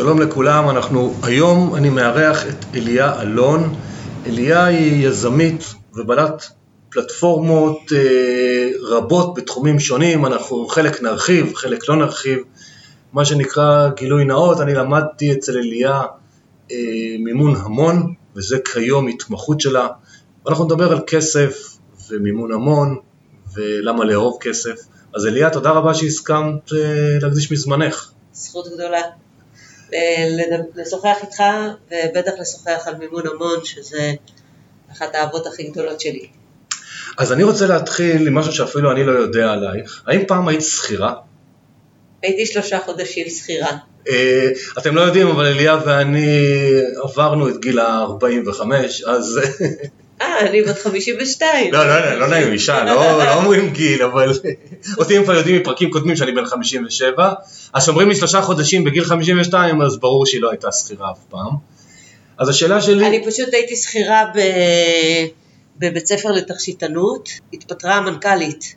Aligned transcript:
שלום 0.00 0.20
לכולם, 0.20 0.70
אנחנו 0.70 1.14
היום 1.22 1.74
אני 1.74 1.90
מארח 1.90 2.46
את 2.48 2.64
אליה 2.74 3.22
אלון. 3.22 3.74
אליה 4.26 4.64
היא 4.64 5.06
יזמית 5.08 5.64
ובעלת 5.94 6.48
פלטפורמות 6.90 7.78
אה, 7.92 8.68
רבות 8.82 9.34
בתחומים 9.34 9.80
שונים, 9.80 10.26
אנחנו 10.26 10.66
חלק 10.66 11.02
נרחיב, 11.02 11.54
חלק 11.54 11.88
לא 11.88 11.96
נרחיב. 11.96 12.38
מה 13.12 13.24
שנקרא 13.24 13.88
גילוי 13.88 14.24
נאות, 14.24 14.60
אני 14.60 14.74
למדתי 14.74 15.32
אצל 15.32 15.58
אליה 15.58 16.02
אה, 16.70 16.76
מימון 17.18 17.56
המון, 17.56 18.14
וזה 18.36 18.58
כיום 18.72 19.08
התמחות 19.08 19.60
שלה. 19.60 19.88
אנחנו 20.48 20.64
נדבר 20.64 20.92
על 20.92 21.00
כסף 21.06 21.78
ומימון 22.10 22.52
המון, 22.52 22.98
ולמה 23.54 24.04
לאהוב 24.04 24.38
כסף. 24.40 24.76
אז 25.14 25.26
אליה, 25.26 25.50
תודה 25.50 25.70
רבה 25.70 25.94
שהסכמת 25.94 26.72
אה, 26.72 27.18
להקדיש 27.22 27.52
מזמנך. 27.52 28.10
זכות 28.32 28.68
גדולה. 28.74 29.19
לשוחח 30.74 31.16
איתך, 31.22 31.42
ובטח 31.90 32.32
לשוחח 32.40 32.82
על 32.86 32.94
מימון 32.94 33.26
המון, 33.26 33.64
שזה 33.64 34.12
אחת 34.92 35.14
האהבות 35.14 35.46
הכי 35.46 35.62
גדולות 35.62 36.00
שלי. 36.00 36.26
אז 37.18 37.32
אני 37.32 37.42
רוצה 37.42 37.66
להתחיל 37.66 38.26
עם 38.26 38.34
משהו 38.34 38.52
שאפילו 38.52 38.92
אני 38.92 39.04
לא 39.04 39.12
יודע 39.12 39.52
עלייך. 39.52 40.02
האם 40.06 40.20
פעם 40.26 40.48
היית 40.48 40.62
שכירה? 40.62 41.14
הייתי 42.22 42.46
שלושה 42.46 42.78
חודשים 42.78 43.30
שכירה. 43.30 43.76
אה, 44.08 44.48
אתם 44.78 44.94
לא 44.94 45.00
יודעים, 45.00 45.28
אבל 45.28 45.46
אליה 45.46 45.78
ואני 45.86 46.38
עברנו 47.02 47.48
את 47.48 47.60
גיל 47.60 47.78
ה-45, 47.78 48.62
אז... 49.06 49.40
אה, 50.20 50.40
אני 50.40 50.62
בת 50.62 50.78
52. 50.78 51.72
לא, 51.72 51.86
לא, 51.86 52.00
לא, 52.00 52.20
לא 52.20 52.28
נעים, 52.28 52.52
אישה, 52.52 52.84
לא, 52.84 53.18
לא 53.18 53.34
אומרים 53.34 53.70
גיל, 53.70 54.02
אבל 54.02 54.32
אותי 54.98 55.16
הם 55.16 55.24
כבר 55.24 55.34
יודעים 55.34 55.60
מפרקים 55.60 55.90
קודמים 55.90 56.16
שאני 56.16 56.32
בן 56.32 56.44
57, 56.44 57.32
אז 57.72 57.82
כשאומרים 57.82 58.08
לי 58.08 58.14
שלושה 58.14 58.42
חודשים 58.42 58.84
בגיל 58.84 59.04
52, 59.04 59.82
אז 59.82 59.96
ברור 59.96 60.26
שהיא 60.26 60.40
לא 60.40 60.50
הייתה 60.50 60.72
שכירה 60.72 61.10
אף 61.10 61.18
פעם. 61.28 61.56
אז 62.38 62.48
השאלה 62.48 62.80
שלי... 62.80 63.06
אני 63.06 63.26
פשוט 63.26 63.54
הייתי 63.54 63.76
שכירה 63.76 64.24
ב... 64.34 64.40
בבית 65.78 66.06
ספר 66.06 66.30
לתכשיטנות, 66.30 67.28
התפטרה 67.52 67.94
המנכ"לית, 67.94 68.74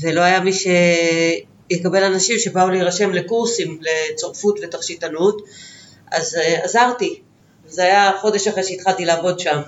ולא 0.00 0.20
היה 0.20 0.40
מי 0.40 0.50
שיקבל 0.52 2.04
אנשים 2.04 2.38
שבאו 2.38 2.68
להירשם 2.68 3.10
לקורסים 3.10 3.80
לצורפות 3.80 4.58
ותכשיטנות, 4.62 5.42
אז 6.12 6.34
uh, 6.34 6.64
עזרתי. 6.64 7.20
זה 7.66 7.82
היה 7.82 8.12
חודש 8.20 8.48
אחרי 8.48 8.64
שהתחלתי 8.64 9.04
לעבוד 9.04 9.40
שם. 9.40 9.60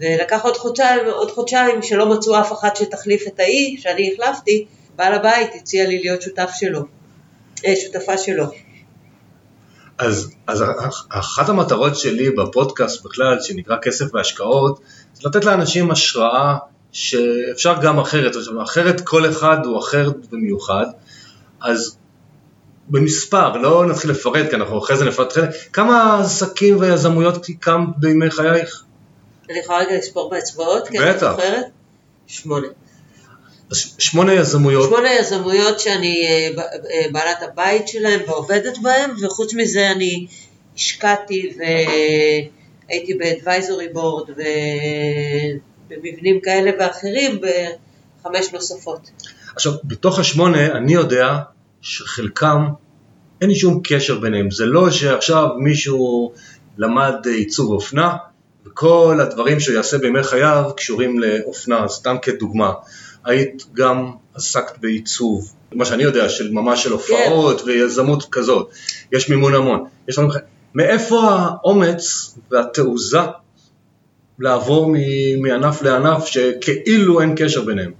ולקח 0.00 0.40
עוד 0.42 0.56
חודשיים, 0.56 1.06
עוד 1.06 1.30
חודשיים 1.30 1.82
שלא 1.82 2.08
מצאו 2.08 2.40
אף 2.40 2.52
אחת 2.52 2.76
שתחליף 2.76 3.26
את 3.26 3.40
האי, 3.40 3.76
שאני 3.78 4.12
החלפתי, 4.12 4.66
בעל 4.96 5.14
הבית 5.14 5.50
הציע 5.54 5.88
לי 5.88 5.98
להיות 5.98 6.22
שותף 6.22 6.50
שלו, 6.54 6.80
אה, 7.66 7.74
שותפה 7.76 8.18
שלו. 8.18 8.44
אז, 9.98 10.30
אז 10.46 10.64
אחת 11.08 11.48
המטרות 11.48 11.96
שלי 11.96 12.30
בפודקאסט 12.30 13.04
בכלל, 13.04 13.40
שנקרא 13.40 13.76
כסף 13.82 14.14
והשקעות, 14.14 14.80
זה 15.14 15.28
לתת 15.28 15.44
לאנשים 15.44 15.90
השראה 15.90 16.56
שאפשר 16.92 17.74
גם 17.82 17.98
אחרת, 17.98 18.36
אחרת 18.62 19.00
כל 19.00 19.28
אחד 19.28 19.56
הוא 19.64 19.78
אחר 19.78 20.10
ומיוחד, 20.32 20.86
אז 21.60 21.96
במספר, 22.88 23.56
לא 23.56 23.86
נתחיל 23.86 24.10
לפרט, 24.10 24.50
כי 24.50 24.56
אנחנו 24.56 24.78
אחרי 24.78 24.96
זה 24.96 25.04
נפרט, 25.04 25.32
כמה 25.72 26.20
עסקים 26.20 26.78
ויזמויות 26.78 27.46
הקמת 27.48 27.88
בימי 27.96 28.30
חייך? 28.30 28.84
אני 29.50 29.58
יכולה 29.58 29.78
רגע 29.78 29.98
לספור 29.98 30.30
באצבעות? 30.30 30.88
כן, 30.88 31.12
בטח. 31.14 31.36
שמונה. 32.26 32.66
שמונה 33.98 34.34
יזמויות. 34.34 34.88
שמונה 34.88 35.14
יזמויות 35.14 35.80
שאני 35.80 36.22
אה, 36.26 36.62
אה, 36.64 37.06
בעלת 37.12 37.42
הבית 37.42 37.88
שלהם 37.88 38.20
ועובדת 38.26 38.78
בהם, 38.82 39.10
וחוץ 39.22 39.54
מזה 39.54 39.90
אני 39.90 40.26
השקעתי 40.76 41.54
והייתי 42.88 43.14
באדוויזורי 43.14 43.88
בורד 43.88 44.30
ובמבנים 45.90 46.40
כאלה 46.40 46.70
ואחרים 46.78 47.40
בחמש 47.40 48.52
נוספות. 48.52 49.10
עכשיו, 49.54 49.72
בתוך 49.84 50.18
השמונה 50.18 50.66
אני 50.66 50.92
יודע 50.92 51.38
שחלקם 51.80 52.68
אין 53.40 53.50
לי 53.50 53.56
שום 53.56 53.80
קשר 53.84 54.18
ביניהם, 54.20 54.50
זה 54.50 54.66
לא 54.66 54.90
שעכשיו 54.90 55.48
מישהו 55.58 56.32
למד 56.78 57.14
עיצוב 57.26 57.72
אופנה 57.72 58.16
וכל 58.72 59.18
הדברים 59.20 59.60
שהוא 59.60 59.76
יעשה 59.76 59.98
בימי 59.98 60.22
חייו 60.22 60.70
קשורים 60.76 61.18
לאופנה, 61.18 61.88
סתם 61.88 62.16
כדוגמה. 62.22 62.72
היית 63.24 63.64
גם 63.72 64.12
עסקת 64.34 64.78
בעיצוב, 64.78 65.52
מה 65.72 65.84
שאני 65.84 66.02
יודע, 66.02 66.28
של 66.28 66.52
ממש 66.52 66.82
של 66.82 66.92
הופעות 66.92 67.60
כן. 67.60 67.66
ויזמות 67.66 68.28
כזאת. 68.30 68.70
יש 69.12 69.28
מימון 69.28 69.54
המון. 69.54 69.84
יש 70.08 70.18
לנו... 70.18 70.28
מאיפה 70.74 71.20
האומץ 71.30 72.34
והתעוזה 72.50 73.18
לעבור 74.38 74.92
מענף 75.38 75.82
לענף 75.82 76.26
שכאילו 76.26 77.20
אין 77.20 77.34
קשר 77.36 77.60
ביניהם? 77.60 77.92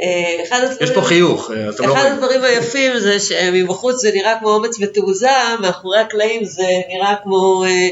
אה, 0.00 0.44
הדברים, 0.44 0.80
יש 0.80 0.90
פה 0.90 1.02
חיוך, 1.02 1.50
אה, 1.50 1.68
אתם 1.68 1.84
לא 1.84 1.88
רואים. 1.88 2.06
אחד 2.06 2.12
הדברים 2.12 2.42
היפים 2.42 2.98
זה 2.98 3.20
שמבחוץ 3.20 3.96
זה 3.96 4.10
נראה 4.14 4.38
כמו 4.40 4.50
אומץ 4.50 4.76
ותעוזה, 4.80 5.28
מאחורי 5.60 6.00
הקלעים 6.00 6.44
זה 6.44 6.68
נראה 6.88 7.14
כמו 7.22 7.64
אה, 7.64 7.88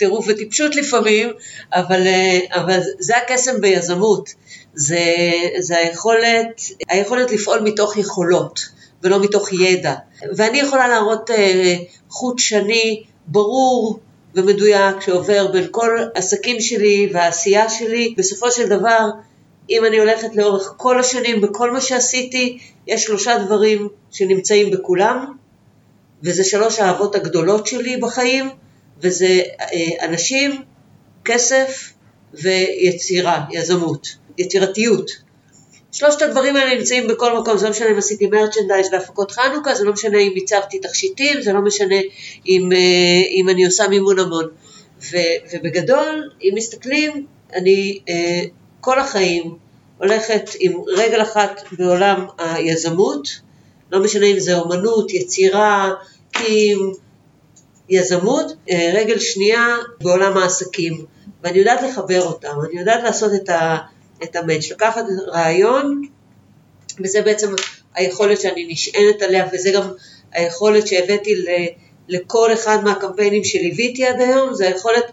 טירוף 0.00 0.26
וטיפשות 0.28 0.76
לפעמים, 0.76 1.28
אבל, 1.72 2.06
אבל 2.54 2.80
זה 2.98 3.16
הקסם 3.16 3.60
ביזמות. 3.60 4.30
זה, 4.74 5.04
זה 5.58 5.78
היכולת, 5.78 6.60
היכולת 6.88 7.30
לפעול 7.30 7.60
מתוך 7.60 7.96
יכולות 7.96 8.60
ולא 9.02 9.20
מתוך 9.20 9.52
ידע. 9.52 9.94
ואני 10.36 10.58
יכולה 10.58 10.88
להראות 10.88 11.30
אה, 11.30 11.76
חוט 12.08 12.38
שני 12.38 13.02
ברור 13.26 13.98
ומדויק 14.34 15.00
שעובר 15.00 15.46
בין 15.52 15.66
כל 15.70 15.98
עסקים 16.14 16.60
שלי 16.60 17.10
והעשייה 17.12 17.68
שלי. 17.68 18.14
בסופו 18.18 18.50
של 18.50 18.68
דבר, 18.68 19.10
אם 19.70 19.84
אני 19.84 19.98
הולכת 19.98 20.36
לאורך 20.36 20.74
כל 20.76 21.00
השנים 21.00 21.40
בכל 21.40 21.70
מה 21.70 21.80
שעשיתי, 21.80 22.58
יש 22.86 23.04
שלושה 23.04 23.38
דברים 23.38 23.88
שנמצאים 24.10 24.70
בכולם, 24.70 25.32
וזה 26.22 26.44
שלוש 26.44 26.78
האהבות 26.78 27.14
הגדולות 27.14 27.66
שלי 27.66 27.96
בחיים, 27.96 28.50
וזה 29.02 29.42
אה, 29.60 30.06
אנשים, 30.08 30.62
כסף 31.24 31.92
ויצירה, 32.34 33.44
יזמות. 33.50 34.08
יצירתיות. 34.38 35.10
שלושת 35.92 36.22
הדברים 36.22 36.56
האלה 36.56 36.74
נמצאים 36.74 37.08
בכל 37.08 37.38
מקום, 37.38 37.58
זה 37.58 37.64
לא 37.64 37.70
משנה 37.70 37.90
אם 37.90 37.98
עשיתי 37.98 38.26
מרצ'נדייז 38.26 38.90
בהפקות 38.90 39.30
חנוכה, 39.30 39.74
זה 39.74 39.84
לא 39.84 39.92
משנה 39.92 40.18
אם 40.18 40.32
ייצרתי 40.36 40.78
תכשיטים, 40.78 41.42
זה 41.42 41.52
לא 41.52 41.60
משנה 41.60 41.96
אם, 42.46 42.72
אה, 42.72 43.22
אם 43.30 43.48
אני 43.48 43.64
עושה 43.64 43.88
מימון 43.88 44.18
המון. 44.18 44.48
ו, 45.02 45.16
ובגדול, 45.52 46.30
אם 46.42 46.52
מסתכלים, 46.54 47.26
אני 47.54 48.00
אה, 48.08 48.42
כל 48.80 48.98
החיים 48.98 49.56
הולכת 49.98 50.50
עם 50.60 50.72
רגל 50.86 51.22
אחת 51.22 51.60
בעולם 51.78 52.26
היזמות, 52.38 53.28
לא 53.92 54.02
משנה 54.02 54.26
אם 54.26 54.38
זה 54.38 54.58
אומנות, 54.58 55.14
יצירה, 55.14 55.90
קים, 56.32 56.92
יזמות, 57.90 58.52
אה, 58.70 58.90
רגל 58.94 59.18
שנייה 59.18 59.76
בעולם 60.00 60.36
העסקים. 60.36 61.04
ואני 61.42 61.58
יודעת 61.58 61.82
לחבר 61.82 62.22
אותם, 62.22 62.54
אני 62.70 62.80
יודעת 62.80 63.02
לעשות 63.02 63.32
את. 63.34 63.50
את 64.22 64.36
המאץ', 64.36 64.70
לקחת 64.70 65.04
רעיון, 65.26 66.02
וזה 67.04 67.22
בעצם 67.22 67.54
היכולת 67.94 68.40
שאני 68.40 68.66
נשענת 68.68 69.22
עליה, 69.22 69.46
וזה 69.52 69.70
גם 69.70 69.90
היכולת 70.32 70.86
שהבאתי 70.86 71.44
לכל 72.08 72.52
אחד 72.52 72.84
מהקמפיינים 72.84 73.44
שליוויתי 73.44 74.06
עד 74.06 74.20
היום, 74.20 74.54
זה 74.54 74.66
היכולת 74.66 75.04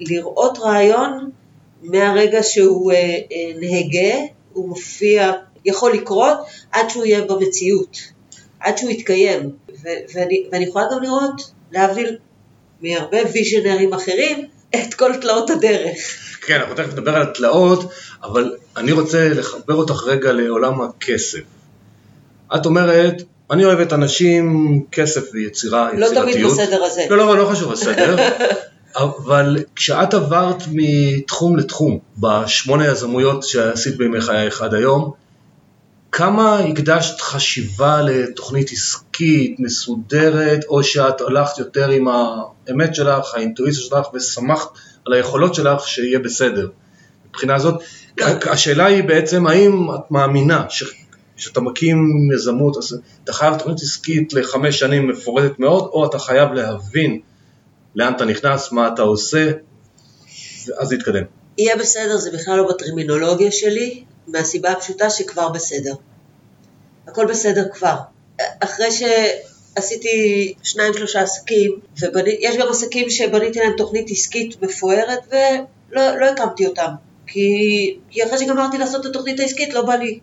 לראות 0.00 0.58
רעיון 0.58 1.30
מהרגע 1.82 2.42
שהוא 2.42 2.92
אה, 2.92 2.98
אה, 3.32 3.52
נהגה, 3.60 4.18
הוא 4.52 4.68
מופיע, 4.68 5.32
יכול 5.64 5.92
לקרות, 5.92 6.36
עד 6.72 6.90
שהוא 6.90 7.04
יהיה 7.04 7.20
במציאות, 7.20 7.98
עד 8.64 8.78
שהוא 8.78 8.90
יתקיים. 8.90 9.50
ואני, 10.14 10.46
ואני 10.52 10.64
יכולה 10.64 10.84
גם 10.92 11.02
לראות, 11.02 11.50
להבדיל 11.72 12.16
מהרבה 12.82 13.18
ויז'נרים 13.32 13.92
אחרים, 13.92 14.46
את 14.74 14.94
כל 14.94 15.16
תלאות 15.20 15.50
הדרך. 15.50 15.98
כן, 16.46 16.60
אנחנו 16.60 16.74
תכף 16.74 16.92
נדבר 16.92 17.16
על 17.16 17.22
התלאות, 17.22 17.90
אבל 18.22 18.56
אני 18.76 18.92
רוצה 18.92 19.28
לחבר 19.28 19.74
אותך 19.74 20.02
רגע 20.06 20.32
לעולם 20.32 20.80
הכסף. 20.80 21.40
את 22.54 22.66
אומרת, 22.66 23.22
אני 23.50 23.64
אוהב 23.64 23.80
את 23.80 23.92
אנשים, 23.92 24.80
כסף 24.92 25.22
ויצירה, 25.32 25.90
לא 25.92 26.06
יצירתיות. 26.06 26.32
תמיד 26.32 26.46
בסדר 26.46 26.84
הזה. 26.84 27.06
לא, 27.10 27.16
לא, 27.16 27.38
לא 27.38 27.46
חשוב 27.46 27.72
הסדר. 27.72 28.16
אבל 28.96 29.56
כשאת 29.76 30.14
עברת 30.14 30.62
מתחום 30.72 31.56
לתחום, 31.56 31.98
בשמונה 32.18 32.86
יזמויות 32.86 33.42
שעשית 33.42 33.96
בימי 33.96 34.20
חייך 34.20 34.62
עד 34.62 34.74
היום, 34.74 35.10
כמה 36.16 36.58
הקדשת 36.58 37.20
חשיבה 37.20 38.02
לתוכנית 38.02 38.72
עסקית, 38.72 39.60
מסודרת, 39.60 40.64
או 40.68 40.84
שאת 40.84 41.20
הלכת 41.20 41.58
יותר 41.58 41.90
עם 41.90 42.08
האמת 42.08 42.94
שלך, 42.94 43.34
האינטואיציה 43.34 43.82
שלך, 43.82 44.14
ושמחת 44.14 44.68
על 45.06 45.12
היכולות 45.12 45.54
שלך 45.54 45.88
שיהיה 45.88 46.18
בסדר? 46.18 46.68
מבחינה 47.28 47.58
זאת, 47.58 47.82
השאלה 48.50 48.86
היא 48.86 49.04
בעצם 49.04 49.46
האם 49.46 49.86
את 49.94 50.10
מאמינה 50.10 50.64
כשאתה 51.36 51.60
מקים 51.60 52.30
יזמות, 52.34 52.76
אז 52.76 53.00
אתה 53.24 53.32
חייב 53.32 53.58
תוכנית 53.58 53.80
עסקית 53.82 54.32
לחמש 54.32 54.78
שנים 54.78 55.08
מפורטת 55.08 55.58
מאוד, 55.58 55.84
או 55.92 56.06
אתה 56.06 56.18
חייב 56.18 56.52
להבין 56.52 57.20
לאן 57.94 58.12
אתה 58.16 58.24
נכנס, 58.24 58.72
מה 58.72 58.88
אתה 58.94 59.02
עושה, 59.02 59.50
ואז 60.68 60.92
להתקדם. 60.92 61.24
יהיה 61.58 61.76
בסדר, 61.76 62.16
זה 62.16 62.30
בכלל 62.30 62.56
לא 62.56 62.68
בטרמינולוגיה 62.68 63.50
שלי, 63.50 64.04
מהסיבה 64.26 64.70
הפשוטה 64.70 65.10
שכבר 65.10 65.48
בסדר. 65.48 65.94
הכל 67.08 67.26
בסדר 67.26 67.68
כבר. 67.72 67.96
אחרי 68.60 68.88
שעשיתי 68.90 70.54
שניים 70.62 70.94
שלושה 70.94 71.20
עסקים, 71.20 71.78
ויש 72.14 72.56
גם 72.56 72.68
עסקים 72.70 73.10
שבניתי 73.10 73.58
להם 73.58 73.72
תוכנית 73.76 74.10
עסקית 74.10 74.62
מפוארת 74.62 75.20
ולא 75.30 76.18
לא 76.18 76.26
הקמתי 76.26 76.66
אותם. 76.66 76.90
כי, 77.26 77.98
כי 78.10 78.24
אחרי 78.24 78.38
שגמרתי 78.38 78.78
לעשות 78.78 79.00
את 79.00 79.10
התוכנית 79.10 79.40
העסקית 79.40 79.74
לא 79.74 79.82
בא 79.82 79.94
לי 79.94 80.18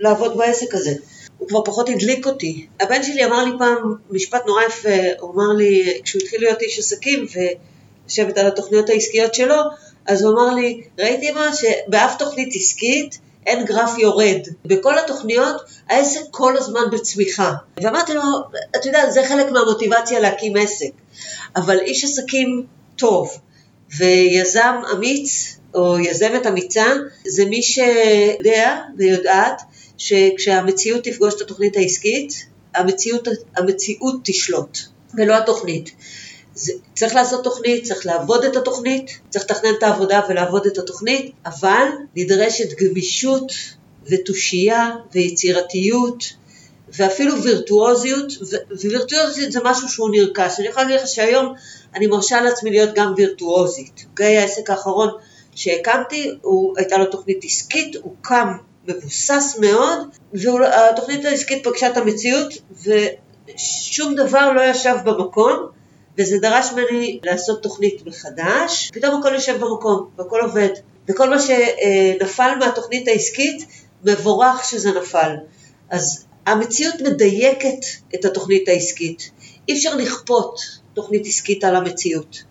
לעבוד 0.00 0.36
בעסק 0.36 0.74
הזה. 0.74 0.92
הוא 1.38 1.48
כבר 1.48 1.64
פחות 1.64 1.88
הדליק 1.88 2.26
אותי. 2.26 2.66
הבן 2.80 3.02
שלי 3.02 3.24
אמר 3.24 3.44
לי 3.44 3.50
פעם 3.58 3.94
משפט 4.10 4.46
נורא 4.46 4.62
יפה, 4.62 4.88
הוא 5.20 5.34
אמר 5.34 5.52
לי, 5.56 6.00
כשהוא 6.04 6.22
התחיל 6.22 6.40
להיות 6.40 6.62
איש 6.62 6.78
עסקים 6.78 7.26
ולשבת 8.06 8.38
על 8.38 8.46
התוכניות 8.46 8.90
העסקיות 8.90 9.34
שלו, 9.34 9.56
אז 10.06 10.22
הוא 10.22 10.32
אמר 10.32 10.54
לי, 10.54 10.82
ראיתי 10.98 11.30
מה 11.30 11.50
שבאף 11.54 12.18
תוכנית 12.18 12.54
עסקית 12.56 13.18
אין 13.46 13.64
גרף 13.64 13.98
יורד. 13.98 14.40
בכל 14.64 14.98
התוכניות 14.98 15.56
העסק 15.88 16.20
כל 16.30 16.56
הזמן 16.56 16.82
בצמיחה. 16.92 17.52
ואמרתי 17.82 18.14
לו, 18.14 18.22
אתה 18.76 18.88
יודע, 18.88 19.10
זה 19.10 19.22
חלק 19.28 19.50
מהמוטיבציה 19.50 20.20
להקים 20.20 20.56
עסק. 20.56 20.90
אבל 21.56 21.80
איש 21.80 22.04
עסקים 22.04 22.66
טוב 22.96 23.38
ויזם 23.98 24.74
אמיץ, 24.92 25.56
או 25.74 25.98
יזמת 25.98 26.46
אמיצה, 26.46 26.86
זה 27.26 27.44
מי 27.44 27.62
שיודע 27.62 28.78
ויודעת 28.98 29.62
שכשהמציאות 29.98 31.04
תפגוש 31.04 31.34
את 31.34 31.40
התוכנית 31.40 31.76
העסקית, 31.76 32.46
המציאות, 32.74 33.28
המציאות 33.56 34.14
תשלוט, 34.24 34.78
ולא 35.14 35.36
התוכנית. 35.36 35.90
זה, 36.54 36.72
צריך 36.94 37.14
לעשות 37.14 37.44
תוכנית, 37.44 37.84
צריך 37.84 38.06
לעבוד 38.06 38.44
את 38.44 38.56
התוכנית, 38.56 39.18
צריך 39.30 39.44
לתכנן 39.44 39.70
את 39.78 39.82
העבודה 39.82 40.20
ולעבוד 40.28 40.66
את 40.66 40.78
התוכנית, 40.78 41.32
אבל 41.46 41.86
נדרשת 42.16 42.78
גמישות 42.80 43.52
ותושייה 44.10 44.90
ויצירתיות 45.12 46.24
ואפילו 46.96 47.42
וירטואוזיות, 47.42 48.32
ווירטואוזיות 48.82 49.52
זה 49.52 49.60
משהו 49.64 49.88
שהוא 49.88 50.10
נרכש. 50.12 50.58
אני 50.58 50.68
יכולה 50.68 50.86
להגיד 50.86 51.00
לך 51.00 51.08
שהיום 51.08 51.54
אני 51.94 52.06
מרשה 52.06 52.40
לעצמי 52.40 52.70
להיות 52.70 52.90
גם 52.94 53.14
וירטואוזית. 53.16 54.04
אוקיי? 54.10 54.38
העסק 54.38 54.70
האחרון 54.70 55.08
שהקמתי, 55.54 56.30
הוא, 56.42 56.74
הייתה 56.76 56.98
לו 56.98 57.06
תוכנית 57.06 57.44
עסקית, 57.44 57.96
הוא 58.02 58.14
קם 58.20 58.48
מבוסס 58.88 59.56
מאוד, 59.60 59.98
והתוכנית 60.34 61.24
העסקית 61.24 61.66
פגשה 61.66 61.88
את 61.88 61.96
המציאות, 61.96 62.54
ושום 62.82 64.14
דבר 64.14 64.52
לא 64.52 64.60
ישב 64.60 64.96
במקום, 65.04 65.66
וזה 66.18 66.38
דרש 66.38 66.72
ממני 66.72 67.20
לעשות 67.24 67.62
תוכנית 67.62 68.06
מחדש, 68.06 68.90
פתאום 68.92 69.20
הכל 69.20 69.34
יושב 69.34 69.56
במקום, 69.60 70.08
והכל 70.18 70.40
עובד. 70.40 70.68
וכל 71.08 71.30
מה 71.30 71.36
שנפל 71.38 72.54
מהתוכנית 72.60 73.08
העסקית, 73.08 73.66
מבורך 74.04 74.64
שזה 74.64 74.90
נפל. 74.92 75.36
אז 75.90 76.26
המציאות 76.46 76.94
מדייקת 77.00 77.84
את 78.14 78.24
התוכנית 78.24 78.68
העסקית. 78.68 79.30
אי 79.68 79.74
אפשר 79.74 79.96
לכפות 79.96 80.60
תוכנית 80.94 81.26
עסקית 81.26 81.64
על 81.64 81.76
המציאות. 81.76 82.42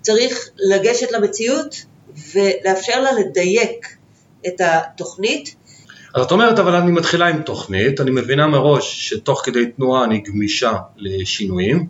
צריך 0.00 0.50
לגשת 0.56 1.12
למציאות 1.12 1.76
ולאפשר 2.34 3.00
לה 3.00 3.12
לדייק 3.12 3.96
את 4.46 4.60
התוכנית. 4.60 5.54
אז 6.14 6.24
את 6.24 6.32
אומרת, 6.32 6.58
אבל 6.58 6.74
אני 6.74 6.90
מתחילה 6.90 7.26
עם 7.26 7.42
תוכנית, 7.42 8.00
אני 8.00 8.10
מבינה 8.10 8.46
מראש 8.46 9.08
שתוך 9.08 9.42
כדי 9.44 9.66
תנועה 9.66 10.04
אני 10.04 10.18
גמישה 10.18 10.72
לשינויים, 10.96 11.86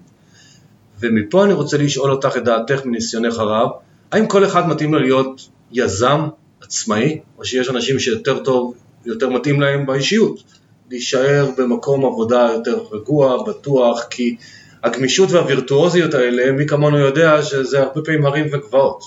ומפה 1.01 1.45
אני 1.45 1.53
רוצה 1.53 1.79
לשאול 1.79 2.11
אותך 2.11 2.37
את 2.37 2.45
דעתך 2.45 2.85
מניסיונך 2.85 3.39
הרב, 3.39 3.69
האם 4.13 4.27
כל 4.27 4.45
אחד 4.45 4.69
מתאים 4.69 4.95
לו 4.95 5.01
להיות 5.01 5.49
יזם, 5.73 6.29
עצמאי, 6.61 7.21
או 7.39 7.45
שיש 7.45 7.69
אנשים 7.71 7.99
שיותר 7.99 8.39
טוב, 8.39 8.75
יותר 9.05 9.31
מתאים 9.31 9.61
להם 9.61 9.87
באישיות, 9.87 10.43
להישאר 10.91 11.51
במקום 11.59 12.05
עבודה 12.05 12.49
יותר 12.53 12.79
רגוע, 12.93 13.43
בטוח, 13.43 14.05
כי 14.11 14.37
הגמישות 14.83 15.31
והווירטואוזיות 15.31 16.15
האלה, 16.15 16.53
מי 16.53 16.67
כמונו 16.67 16.99
יודע 16.99 17.43
שזה 17.43 17.83
הרבה 17.83 18.03
פעמים 18.05 18.27
הרים 18.27 18.47
וגבעות. 18.53 19.03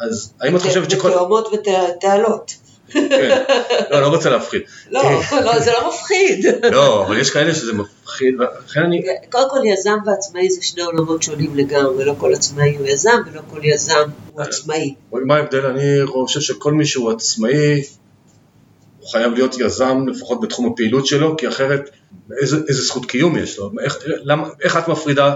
אז 0.00 0.34
האם 0.40 0.56
את 0.56 0.62
חושבת 0.62 0.90
שכל... 0.90 1.08
ותאומות 1.08 1.48
ותעלות. 1.52 2.54
כן, 2.92 3.42
לא, 3.90 4.00
לא 4.00 4.06
רוצה 4.06 4.30
להפחיד. 4.30 4.62
לא, 4.90 5.02
לא, 5.44 5.58
זה 5.58 5.72
לא 5.72 5.88
מפחיד. 5.88 6.46
לא, 6.72 7.06
אבל 7.06 7.18
יש 7.18 7.30
כאלה 7.30 7.54
שזה 7.54 7.72
מפחיד, 7.72 8.34
ולכן 8.40 8.82
אני... 8.82 9.02
קודם 9.30 9.50
כל 9.50 9.58
יזם 9.64 9.96
ועצמאי 10.06 10.50
זה 10.50 10.62
שני 10.62 10.82
עולמות 10.82 11.22
שונים 11.22 11.56
לגמרי, 11.56 12.04
לא 12.04 12.14
כל 12.18 12.34
עצמאי 12.34 12.76
הוא 12.76 12.86
יזם 12.86 13.22
ולא 13.26 13.40
כל 13.50 13.60
יזם 13.62 14.08
הוא 14.32 14.42
עצמאי. 14.42 14.94
מה 15.12 15.36
ההבדל? 15.36 15.66
אני 15.66 16.06
חושב 16.06 16.40
שכל 16.40 16.72
מי 16.72 16.86
שהוא 16.86 17.10
עצמאי, 17.10 17.82
הוא 19.00 19.08
חייב 19.08 19.32
להיות 19.32 19.56
יזם 19.60 20.08
לפחות 20.08 20.40
בתחום 20.40 20.72
הפעילות 20.72 21.06
שלו, 21.06 21.36
כי 21.36 21.48
אחרת 21.48 21.90
איזה, 22.40 22.56
איזה 22.68 22.82
זכות 22.82 23.06
קיום 23.06 23.38
יש 23.38 23.58
לו? 23.58 23.70
איך, 23.84 23.98
למה, 24.04 24.48
איך 24.62 24.76
את 24.76 24.88
מפרידה 24.88 25.34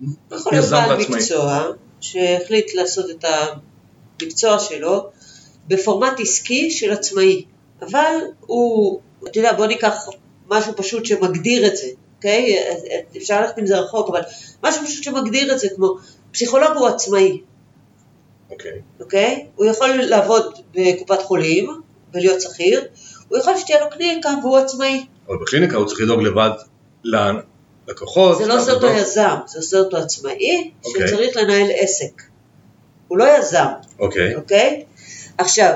יזם 0.00 0.16
ועצמאי? 0.30 0.38
יכול 0.38 0.52
להיות 0.52 0.70
בעל 0.70 0.98
מקצוע 0.98 1.66
שהחליט 2.00 2.74
לעשות 2.74 3.06
את 3.10 3.24
המקצוע 4.22 4.58
שלו 4.58 5.10
בפורמט 5.68 6.20
עסקי 6.20 6.70
של 6.70 6.92
עצמאי, 6.92 7.44
אבל 7.82 8.14
הוא, 8.40 9.00
אתה 9.26 9.38
יודע, 9.38 9.52
בוא 9.52 9.66
ניקח 9.66 9.94
משהו 10.48 10.72
פשוט 10.76 11.04
שמגדיר 11.04 11.66
את 11.66 11.76
זה, 11.76 11.86
אוקיי? 12.16 12.58
אפשר 13.16 13.40
ללכת 13.40 13.58
עם 13.58 13.66
זה 13.66 13.78
רחוק, 13.78 14.08
אבל 14.08 14.20
משהו 14.62 14.84
פשוט 14.86 15.04
שמגדיר 15.04 15.52
את 15.52 15.58
זה, 15.58 15.68
כמו 15.76 15.94
פסיכולוג 16.32 16.76
הוא 16.76 16.86
עצמאי, 16.86 17.40
אוקיי. 18.50 18.80
אוקיי? 19.00 19.46
הוא 19.56 19.66
יכול 19.66 19.88
לעבוד 19.88 20.54
בקופת 20.74 21.22
חולים 21.22 21.70
ולהיות 22.14 22.40
שכיר, 22.40 22.84
הוא 23.28 23.38
יכול 23.38 23.56
שתהיה 23.56 23.80
לו 23.80 23.90
קליניקה 23.90 24.30
והוא 24.42 24.58
עצמאי. 24.58 25.06
אבל 25.28 25.36
בקליניקה 25.36 25.76
הוא 25.76 25.86
צריך 25.86 26.00
לדאוג 26.00 26.22
לבד 26.22 26.50
ללקוחות. 27.04 28.38
זה 28.38 28.46
לא 28.46 28.60
עושה 28.60 28.72
אותו 28.72 28.86
יזם, 28.86 29.36
זה 29.46 29.58
עושה 29.58 29.78
אותו 29.78 29.96
עצמאי, 29.96 30.70
אוקיי. 30.84 31.08
שצריך 31.08 31.36
לנהל 31.36 31.66
עסק. 31.74 32.22
הוא 33.08 33.18
לא 33.18 33.38
יזם, 33.38 33.66
אוקיי. 33.98 34.34
אוקיי? 34.34 34.84
עכשיו, 35.38 35.72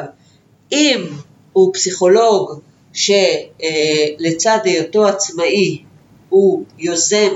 אם 0.73 1.07
הוא 1.53 1.75
פסיכולוג 1.75 2.61
שלצד 2.93 4.59
היותו 4.65 5.07
עצמאי 5.07 5.83
הוא 6.29 6.65
יוזם 6.79 7.35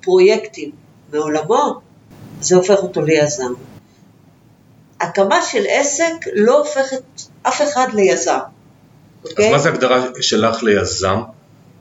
פרויקטים 0.00 0.70
מעולמו, 1.12 1.74
זה 2.40 2.56
הופך 2.56 2.78
אותו 2.82 3.02
ליזם. 3.02 3.52
הקמה 5.00 5.42
של 5.50 5.64
עסק 5.68 6.12
לא 6.34 6.58
הופכת 6.58 7.02
אף 7.42 7.62
אחד 7.62 7.86
ליזם, 7.94 8.38
אז 9.24 9.30
אוקיי? 9.30 9.52
מה 9.52 9.58
זה 9.58 9.68
הגדרה 9.68 10.06
שלך 10.20 10.62
ליזם? 10.62 11.20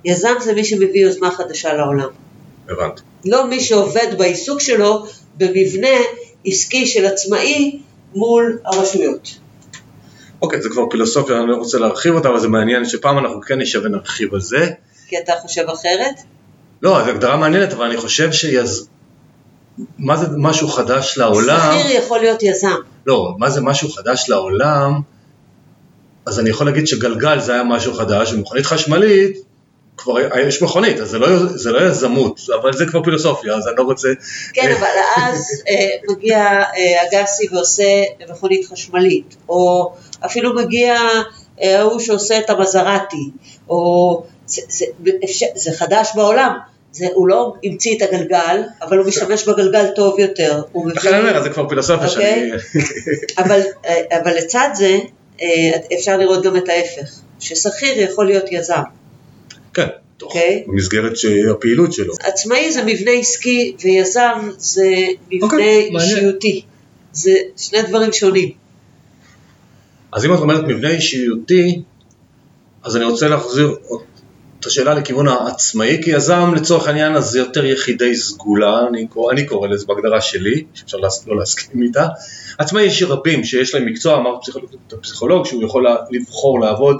יזם 0.05 0.33
זה 0.43 0.53
מי 0.53 0.65
שמביא 0.65 1.01
יוזמה 1.01 1.31
חדשה 1.31 1.73
לעולם. 1.73 2.09
הבנתי. 2.69 3.01
לא 3.25 3.47
מי 3.47 3.59
שעובד 3.59 4.07
בעיסוק 4.17 4.59
שלו 4.59 5.05
במבנה 5.37 5.97
עסקי 6.45 6.87
של 6.87 7.05
עצמאי 7.05 7.79
מול 8.15 8.59
הרשויות. 8.65 9.40
אוקיי, 10.41 10.61
זה 10.61 10.69
כבר 10.69 10.89
פילוסופיה, 10.89 11.37
אני 11.37 11.47
לא 11.47 11.55
רוצה 11.55 11.77
להרחיב 11.77 12.15
אותה, 12.15 12.29
אבל 12.29 12.39
זה 12.39 12.47
מעניין 12.47 12.85
שפעם 12.85 13.17
אנחנו 13.17 13.41
כן 13.41 13.61
נשב 13.61 13.81
ונרחיב 13.83 14.33
על 14.33 14.41
זה. 14.41 14.69
כי 15.07 15.17
אתה 15.17 15.33
חושב 15.41 15.65
אחרת? 15.69 16.15
לא, 16.81 17.03
זו 17.03 17.09
הגדרה 17.09 17.37
מעניינת, 17.37 17.73
אבל 17.73 17.85
אני 17.85 17.97
חושב 17.97 18.31
שיז... 18.31 18.87
מה 19.97 20.17
זה 20.17 20.27
משהו 20.37 20.67
חדש 20.67 21.17
לעולם? 21.17 21.79
שכיר 21.79 21.97
יכול 21.97 22.19
להיות 22.19 22.43
יזם. 22.43 22.75
לא, 23.05 23.35
מה 23.37 23.49
זה 23.49 23.61
משהו 23.61 23.89
חדש 23.89 24.25
לעולם? 24.29 25.01
אז 26.25 26.39
אני 26.39 26.49
יכול 26.49 26.65
להגיד 26.65 26.87
שגלגל 26.87 27.39
זה 27.39 27.53
היה 27.53 27.63
משהו 27.63 27.93
חדש, 27.93 28.33
ומכונית 28.33 28.65
חשמלית, 28.65 29.37
כבר 29.97 30.13
יש 30.47 30.61
מכונית, 30.61 30.99
אז 30.99 31.09
זה 31.09 31.19
לא, 31.19 31.45
זה 31.45 31.71
לא 31.71 31.87
יזמות, 31.87 32.39
אבל 32.61 32.73
זה 32.73 32.85
כבר 32.85 33.03
פילוסופיה, 33.03 33.55
אז 33.55 33.67
אני 33.67 33.75
לא 33.77 33.83
רוצה... 33.83 34.09
כן, 34.53 34.75
אבל 34.79 34.87
אז 35.17 35.63
אה, 35.69 36.13
מגיע 36.13 36.37
אה, 36.37 37.21
אגסי 37.21 37.47
ועושה 37.51 38.03
מכונית 38.29 38.65
חשמלית, 38.71 39.35
או 39.49 39.93
אפילו 40.25 40.55
מגיע 40.55 40.95
אה, 41.61 41.79
ההוא 41.79 41.99
שעושה 41.99 42.39
את 42.39 42.49
המזרטי, 42.49 43.29
או 43.69 44.23
זה, 44.45 44.61
זה, 44.69 44.85
אפשר, 45.23 45.45
זה 45.55 45.71
חדש 45.71 46.09
בעולם, 46.15 46.57
זה, 46.91 47.07
הוא 47.13 47.27
לא 47.27 47.53
המציא 47.63 47.97
את 47.97 48.01
הגלגל, 48.01 48.61
אבל 48.81 48.97
הוא 48.97 49.07
משתמש 49.07 49.47
בגלגל 49.47 49.87
טוב 49.95 50.19
יותר. 50.19 50.61
לכן 50.85 51.13
אני 51.13 51.29
אומר, 51.29 51.43
זה 51.43 51.49
כבר 51.49 51.69
פילוסופיה 51.69 52.07
אוקיי. 52.07 52.51
שאני... 52.73 52.83
אבל, 53.37 53.61
אבל 54.21 54.33
לצד 54.37 54.69
זה, 54.73 54.97
אה, 55.41 55.71
אפשר 55.97 56.17
לראות 56.17 56.43
גם 56.43 56.57
את 56.57 56.69
ההפך, 56.69 57.11
ששכיר 57.39 57.99
יכול 58.01 58.25
להיות 58.25 58.45
יזם. 58.51 58.81
כן, 59.73 59.87
תוך- 60.17 60.35
אוקיי. 60.35 60.63
במסגרת 60.67 61.11
הפעילות 61.51 61.93
שלו. 61.93 62.13
עצמאי 62.23 62.71
זה 62.71 62.83
מבנה 62.83 63.11
עסקי 63.11 63.75
ויזם 63.83 64.49
זה 64.57 64.95
מבנה 65.31 65.45
אוקיי, 65.53 65.89
מעניין. 65.89 66.17
אישיותי. 66.17 66.61
זה 67.13 67.33
שני 67.57 67.81
דברים 67.81 68.13
שונים. 68.13 68.51
אז 70.13 70.25
אם 70.25 70.33
את 70.33 70.39
אומרת 70.39 70.63
מבנה 70.63 70.89
אישיותי, 70.89 71.81
אז 72.83 72.97
אני 72.97 73.05
רוצה 73.05 73.27
להחזיר 73.27 73.75
את 74.59 74.65
השאלה 74.65 74.93
לכיוון 74.93 75.27
העצמאי, 75.27 76.01
כי 76.03 76.11
יזם 76.11 76.53
לצורך 76.55 76.87
העניין 76.87 77.15
אז 77.15 77.25
זה 77.25 77.39
יותר 77.39 77.65
יחידי 77.65 78.15
סגולה, 78.15 78.87
אני 78.89 79.07
אני 79.31 79.45
קורא 79.45 79.67
לזה 79.67 79.85
בהגדרה 79.87 80.21
שלי, 80.21 80.63
שאפשר 80.73 80.97
לא 81.27 81.37
להסכים 81.39 81.83
איתה. 81.83 82.07
עצמאי 82.57 82.83
יש 82.83 83.03
רבים 83.03 83.43
שיש 83.43 83.75
להם 83.75 83.85
מקצוע, 83.85 84.17
אמר 84.17 84.39
פסיכולוג, 84.41 84.69
פסיכולוג 85.01 85.45
שהוא 85.45 85.63
יכול 85.63 85.85
לבחור 86.11 86.59
לעבוד 86.59 86.97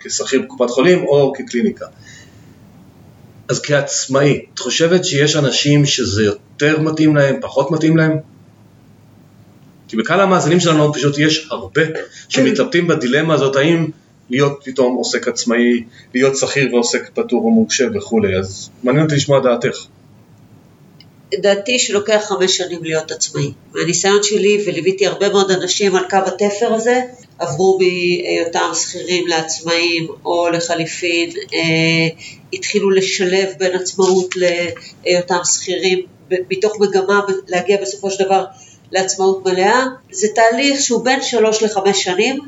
כשכיר 0.00 0.42
בקופת 0.42 0.70
חולים 0.70 1.04
או 1.04 1.32
כקליניקה. 1.36 1.86
אז 3.48 3.62
כעצמאי, 3.62 4.44
את 4.54 4.58
חושבת 4.58 5.04
שיש 5.04 5.36
אנשים 5.36 5.86
שזה 5.86 6.24
יותר 6.24 6.80
מתאים 6.80 7.16
להם, 7.16 7.36
פחות 7.40 7.70
מתאים 7.70 7.96
להם? 7.96 8.31
כי 9.92 9.96
בקהל 9.96 10.20
המאזינים 10.20 10.60
שלנו 10.60 10.92
פשוט 10.92 11.18
יש 11.18 11.48
הרבה 11.50 11.82
שמתלבטים 12.28 12.86
בדילמה 12.86 13.34
הזאת, 13.34 13.56
האם 13.56 13.90
להיות 14.30 14.60
פתאום 14.64 14.94
עוסק 14.94 15.28
עצמאי, 15.28 15.84
להיות 16.14 16.36
שכיר 16.36 16.74
ועוסק 16.74 17.10
פטור 17.14 17.44
או 17.44 17.50
מורשה 17.50 17.84
וכולי, 17.94 18.36
אז 18.36 18.70
מעניין 18.82 19.04
אותי 19.04 19.14
לשמוע 19.14 19.40
דעתך. 19.40 19.86
דעתי 21.34 21.78
שלוקח 21.78 22.24
חמש 22.28 22.56
שנים 22.56 22.84
להיות 22.84 23.10
עצמאי. 23.10 23.52
מהניסיון 23.74 24.22
שלי, 24.22 24.64
וליוויתי 24.66 25.06
הרבה 25.06 25.28
מאוד 25.28 25.50
אנשים 25.50 25.96
על 25.96 26.04
קו 26.10 26.16
התפר 26.26 26.74
הזה, 26.74 27.00
עברו 27.38 27.78
מהיותם 27.78 28.70
שכירים 28.74 29.26
לעצמאים, 29.26 30.06
או 30.24 30.48
לחליפין, 30.50 31.30
אה, 31.54 32.08
התחילו 32.52 32.90
לשלב 32.90 33.48
בין 33.58 33.72
עצמאות 33.72 34.34
להיותם 34.36 35.40
שכירים, 35.44 36.02
מתוך 36.50 36.80
מגמה 36.80 37.20
להגיע 37.48 37.76
בסופו 37.82 38.10
של 38.10 38.24
דבר 38.24 38.44
לעצמאות 38.92 39.46
מלאה. 39.46 39.84
זה 40.12 40.26
תהליך 40.34 40.80
שהוא 40.80 41.04
בין 41.04 41.22
שלוש 41.22 41.62
לחמש 41.62 42.04
שנים, 42.04 42.38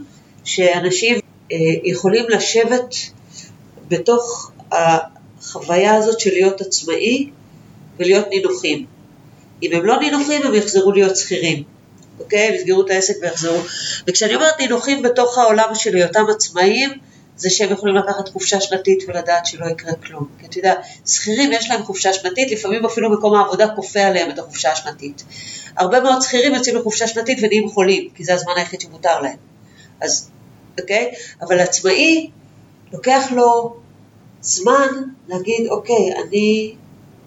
שאנשים 0.44 1.18
אה, 1.52 1.56
יכולים 1.84 2.24
לשבת 2.28 2.94
בתוך 3.88 4.50
החוויה 4.72 5.94
הזאת 5.94 6.20
של 6.20 6.30
להיות 6.30 6.60
עצמאי, 6.60 7.30
ולהיות 7.98 8.28
נינוחים. 8.30 8.86
אם 9.62 9.72
הם 9.72 9.84
לא 9.84 10.00
נינוחים, 10.00 10.42
הם 10.42 10.54
יחזרו 10.54 10.92
להיות 10.92 11.16
שכירים. 11.16 11.62
אוקיי? 12.20 12.48
הם 12.48 12.54
יסגרו 12.54 12.82
את 12.82 12.90
העסק 12.90 13.14
ויחזרו. 13.22 13.58
וכשאני 14.06 14.34
אומרת 14.34 14.60
נינוחים 14.60 15.02
בתוך 15.02 15.38
העולם 15.38 15.74
של 15.74 15.96
היותם 15.96 16.24
עצמאים, 16.30 16.90
זה 17.36 17.50
שהם 17.50 17.72
יכולים 17.72 17.96
לקחת 17.96 18.28
חופשה 18.28 18.60
שנתית 18.60 19.04
ולדעת 19.08 19.46
שלא 19.46 19.66
יקרה 19.66 19.92
כלום. 19.94 20.28
כי 20.38 20.46
אתה 20.46 20.58
יודע, 20.58 20.74
שכירים 21.06 21.52
יש 21.52 21.70
להם 21.70 21.82
חופשה 21.82 22.12
שנתית, 22.12 22.50
לפעמים 22.50 22.84
אפילו 22.84 23.10
מקום 23.10 23.34
העבודה 23.34 23.68
כופה 23.76 24.00
עליהם 24.00 24.30
את 24.30 24.38
החופשה 24.38 24.72
השנתית. 24.72 25.24
הרבה 25.76 26.00
מאוד 26.00 26.22
שכירים 26.22 26.54
יוצאים 26.54 26.76
לחופשה 26.76 27.06
שנתית 27.06 27.38
ונהיים 27.42 27.68
חולים, 27.68 28.08
כי 28.14 28.24
זה 28.24 28.34
הזמן 28.34 28.52
היחיד 28.56 28.80
שמותר 28.80 29.20
להם. 29.20 29.36
אז, 30.00 30.30
אוקיי? 30.80 31.12
אבל 31.40 31.60
עצמאי, 31.60 32.30
לוקח 32.92 33.32
לו 33.32 33.76
זמן 34.40 34.88
להגיד, 35.28 35.66
אוקיי, 35.70 36.12
אני 36.22 36.74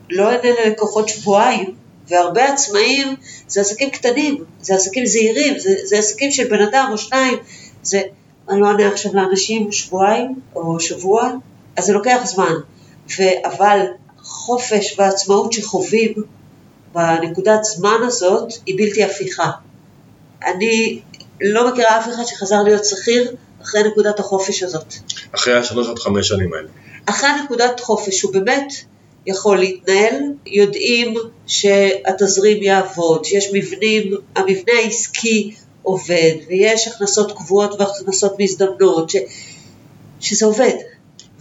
לא 0.09 0.31
אענה 0.31 0.49
ללקוחות 0.65 1.09
שבועיים, 1.09 1.75
והרבה 2.07 2.53
עצמאים 2.53 3.15
זה 3.47 3.61
עסקים 3.61 3.89
קטנים, 3.89 4.43
זה 4.61 4.75
עסקים 4.75 5.05
זעירים, 5.05 5.59
זה, 5.59 5.75
זה 5.83 5.97
עסקים 5.97 6.31
של 6.31 6.47
בן 6.49 6.61
אדם 6.61 6.89
או 6.91 6.97
שניים, 6.97 7.37
זה, 7.83 8.01
אני 8.49 8.61
לא 8.61 8.67
אענה 8.67 8.87
עכשיו 8.87 9.11
לאנשים 9.15 9.71
שבועיים 9.71 10.39
או 10.55 10.79
שבוע, 10.79 11.31
אז 11.75 11.85
זה 11.85 11.93
לוקח 11.93 12.21
זמן, 12.25 12.53
ו, 13.17 13.23
אבל 13.45 13.79
חופש 14.23 14.95
והעצמאות 14.99 15.53
שחווים 15.53 16.13
בנקודת 16.93 17.63
זמן 17.63 17.97
הזאת 18.07 18.53
היא 18.65 18.77
בלתי 18.77 19.03
הפיכה. 19.03 19.51
אני 20.45 20.99
לא 21.41 21.71
מכירה 21.71 21.99
אף 21.99 22.07
אחד 22.07 22.23
שחזר 22.25 22.63
להיות 22.63 22.85
שכיר 22.85 23.35
אחרי 23.61 23.83
נקודת 23.83 24.19
החופש 24.19 24.63
הזאת. 24.63 24.93
אחרי 25.35 25.57
השלוש 25.57 25.89
עד 25.89 25.99
חמש 25.99 26.27
שנים 26.27 26.53
האלה. 26.53 26.67
אחרי 27.05 27.29
נקודת 27.43 27.79
חופש 27.79 28.21
הוא 28.21 28.33
באמת 28.33 28.73
יכול 29.25 29.57
להתנהל, 29.57 30.23
יודעים 30.45 31.15
שהתזרים 31.47 32.63
יעבוד, 32.63 33.25
שיש 33.25 33.49
מבנים, 33.53 34.13
המבנה 34.35 34.73
העסקי 34.83 35.55
עובד, 35.87 36.33
ויש 36.47 36.87
הכנסות 36.87 37.31
קבועות 37.31 37.79
והכנסות 37.79 38.39
מזדמנות, 38.39 39.09
ש, 39.09 39.15
שזה 40.19 40.45
עובד, 40.45 40.73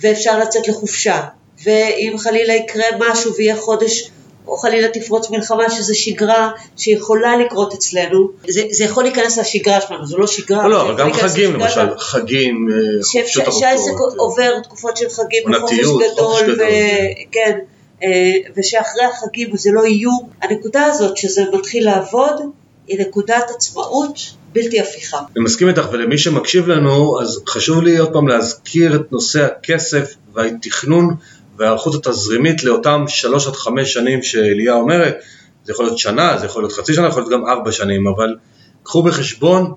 ואפשר 0.00 0.38
לצאת 0.38 0.68
לחופשה, 0.68 1.22
ואם 1.64 2.14
חלילה 2.18 2.54
יקרה 2.54 2.84
משהו 2.98 3.34
ויהיה 3.34 3.56
חודש, 3.56 4.10
או 4.46 4.56
חלילה 4.56 4.88
תפרוץ 4.88 5.30
מלחמה 5.30 5.70
שזה 5.70 5.94
שגרה 5.94 6.50
שיכולה 6.76 7.36
לקרות 7.36 7.74
אצלנו, 7.74 8.28
זה, 8.48 8.62
זה 8.70 8.84
יכול 8.84 9.02
להיכנס 9.02 9.38
לשגרה 9.38 9.80
שלנו, 9.80 10.06
זו 10.06 10.18
לא 10.18 10.26
שגרה. 10.26 10.62
לא, 10.62 10.70
לא, 10.70 10.82
אבל 10.82 10.98
גם 10.98 11.12
חגים 11.12 11.52
למשל, 11.52 11.98
חגים, 11.98 12.68
אה, 12.72 13.04
חופשות 13.04 13.44
שהעסק 13.60 13.88
ארוכות. 13.88 14.12
אה, 14.12 14.18
עובר 14.18 14.60
תקופות 14.60 14.96
של 14.96 15.08
חגים 15.08 15.42
עונתיות, 15.44 15.92
חופש 15.92 16.12
גדול, 16.12 16.42
גדול. 16.42 16.56
ו- 16.60 17.32
כן, 17.32 17.58
אה, 18.02 18.32
ושאחרי 18.56 19.04
החגים 19.04 19.56
זה 19.56 19.70
לא 19.72 19.84
איום. 19.84 20.28
הנקודה 20.42 20.84
הזאת 20.84 21.16
שזה 21.16 21.42
מתחיל 21.52 21.84
לעבוד 21.84 22.40
היא 22.86 23.00
נקודת 23.00 23.44
עצמאות 23.56 24.18
בלתי 24.52 24.80
הפיכה. 24.80 25.18
אני 25.36 25.44
מסכים 25.44 25.68
איתך, 25.68 25.88
ולמי 25.92 26.18
שמקשיב 26.18 26.68
לנו, 26.68 27.20
אז 27.20 27.42
חשוב 27.48 27.82
לי 27.82 27.98
עוד 27.98 28.12
פעם 28.12 28.28
להזכיר 28.28 28.96
את 28.96 29.12
נושא 29.12 29.44
הכסף 29.44 30.14
והתכנון 30.34 31.14
וההיערכות 31.56 32.06
התזרימית 32.06 32.64
לאותם 32.64 33.04
שלוש 33.08 33.46
עד 33.46 33.52
חמש 33.52 33.92
שנים 33.92 34.22
שאליה 34.22 34.74
אומרת, 34.74 35.16
זה 35.64 35.72
יכול 35.72 35.84
להיות 35.84 35.98
שנה, 35.98 36.38
זה 36.38 36.46
יכול 36.46 36.62
להיות 36.62 36.72
חצי 36.72 36.94
שנה, 36.94 37.06
יכול 37.06 37.22
להיות 37.22 37.32
גם 37.32 37.46
ארבע 37.46 37.72
שנים, 37.72 38.06
אבל 38.06 38.36
קחו 38.82 39.02
בחשבון 39.02 39.72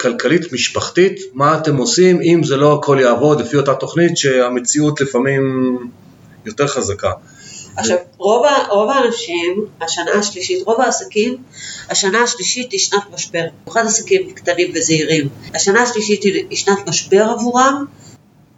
כלכלית 0.00 0.52
משפחתית, 0.52 1.20
מה 1.34 1.58
אתם 1.58 1.76
עושים 1.76 2.20
אם 2.22 2.40
זה 2.44 2.56
לא 2.56 2.74
הכל 2.74 2.98
יעבוד 3.00 3.40
לפי 3.40 3.56
אותה 3.56 3.74
תוכנית 3.74 4.16
שהמציאות 4.16 5.00
לפעמים 5.00 5.42
יותר 6.44 6.66
חזקה. 6.66 7.10
עכשיו, 7.76 7.96
רוב, 8.18 8.46
רוב 8.70 8.90
האנשים, 8.90 9.66
השנה 9.80 10.12
השלישית, 10.12 10.62
רוב 10.66 10.80
העסקים, 10.80 11.42
השנה 11.90 12.22
השלישית 12.22 12.72
היא 12.72 12.80
שנת 12.80 13.02
משבר, 13.14 13.44
במיוחד 13.62 13.86
עסקים 13.86 14.30
קטנים 14.30 14.70
וזעירים. 14.74 15.28
השנה 15.54 15.82
השלישית 15.82 16.22
היא 16.22 16.56
שנת 16.56 16.88
משבר 16.88 17.22
עבורם, 17.22 17.84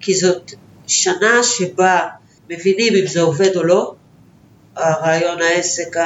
כי 0.00 0.14
זאת 0.14 0.52
שנה 0.87 1.42
שבה 1.42 1.99
מבינים 2.50 2.94
אם 2.94 3.06
זה 3.06 3.21
עובד 3.21 3.56
או 3.56 3.62
לא, 3.62 3.94
הרעיון, 4.76 5.42
העסק. 5.42 5.97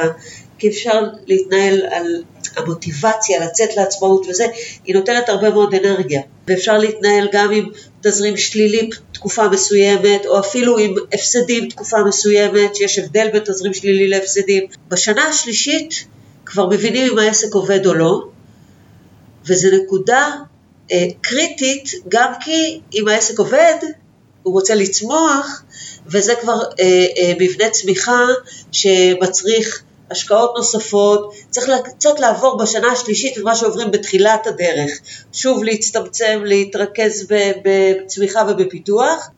כי 0.58 0.68
אפשר 0.68 1.02
להתנהל 1.26 1.82
על 1.90 2.22
המוטיבציה 2.58 3.44
לצאת 3.44 3.76
לעצמאות 3.76 4.26
וזה, 4.28 4.46
היא 4.84 4.94
נותנת 4.94 5.28
הרבה 5.28 5.50
מאוד 5.50 5.74
אנרגיה. 5.74 6.22
ואפשר 6.48 6.78
להתנהל 6.78 7.28
גם 7.32 7.52
עם 7.52 7.68
תזרים 8.02 8.36
שלילי 8.36 8.90
תקופה 9.12 9.48
מסוימת, 9.48 10.26
או 10.26 10.40
אפילו 10.40 10.78
עם 10.78 10.94
הפסדים 11.12 11.68
תקופה 11.68 12.04
מסוימת, 12.04 12.76
שיש 12.76 12.98
הבדל 12.98 13.28
בין 13.32 13.42
תזרים 13.44 13.74
שלילי 13.74 14.08
להפסדים. 14.08 14.64
בשנה 14.88 15.22
השלישית 15.22 16.04
כבר 16.46 16.68
מבינים 16.68 17.12
אם 17.12 17.18
העסק 17.18 17.54
עובד 17.54 17.86
או 17.86 17.94
לא, 17.94 18.22
וזו 19.46 19.68
נקודה 19.82 20.30
אה, 20.92 21.06
קריטית, 21.20 21.90
גם 22.08 22.32
כי 22.40 22.80
אם 22.94 23.08
העסק 23.08 23.38
עובד, 23.38 23.74
הוא 24.42 24.54
רוצה 24.54 24.74
לצמוח, 24.74 25.62
וזה 26.06 26.34
כבר 26.40 26.62
אה, 26.80 27.06
אה, 27.18 27.32
מבנה 27.40 27.70
צמיחה 27.70 28.26
שמצריך 28.72 29.82
השקעות 30.10 30.52
נוספות, 30.56 31.34
צריך 31.50 31.70
קצת 31.84 32.20
לעבור 32.20 32.58
בשנה 32.62 32.92
השלישית 32.92 33.38
את 33.38 33.42
מה 33.42 33.54
שעוברים 33.54 33.90
בתחילת 33.90 34.46
הדרך, 34.46 34.90
שוב 35.32 35.64
להצטמצם, 35.64 36.40
להתרכז 36.44 37.32
בצמיחה 37.64 38.42
ובפיתוח, 38.48 39.30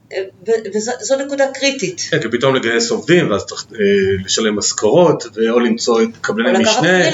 וזו 0.75 1.17
נקודה 1.27 1.45
קריטית. 1.55 2.01
כן, 2.11 2.19
כי 2.19 2.29
פתאום 2.29 2.55
לגייס 2.55 2.91
עובדים, 2.91 3.31
ואז 3.31 3.45
צריך 3.45 3.67
אה, 3.73 3.79
לשלם 4.25 4.59
משכורות, 4.59 5.25
או 5.51 5.61
למצוא 5.61 6.03
את 6.03 6.09
קבלני 6.21 6.59
משנה, 6.59 7.09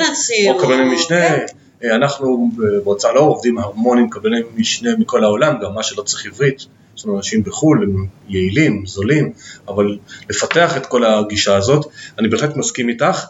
או 0.51 0.59
קבלני 0.59 0.95
משנה. 0.95 1.29
כן. 1.29 1.47
אה, 1.85 1.95
אנחנו 1.95 2.51
בהוצאה 2.85 3.13
לאור 3.13 3.29
עובדים 3.29 3.59
המון 3.59 3.99
עם 3.99 4.09
קבלני 4.09 4.41
משנה 4.55 4.91
מכל 4.99 5.25
העולם, 5.25 5.55
גם 5.63 5.75
מה 5.75 5.83
שלא 5.83 6.03
צריך 6.03 6.27
עברית. 6.27 6.65
יש 6.97 7.05
לנו 7.05 7.17
אנשים 7.17 7.43
בחו"ל, 7.43 7.83
הם 7.83 8.07
יעילים, 8.29 8.87
זולים, 8.87 9.33
אבל 9.69 9.99
לפתח 10.31 10.77
את 10.77 10.87
כל 10.87 11.05
הגישה 11.05 11.57
הזאת, 11.57 11.87
אני 12.19 12.29
בהחלט 12.29 12.57
מסכים 12.57 12.89
איתך. 12.89 13.25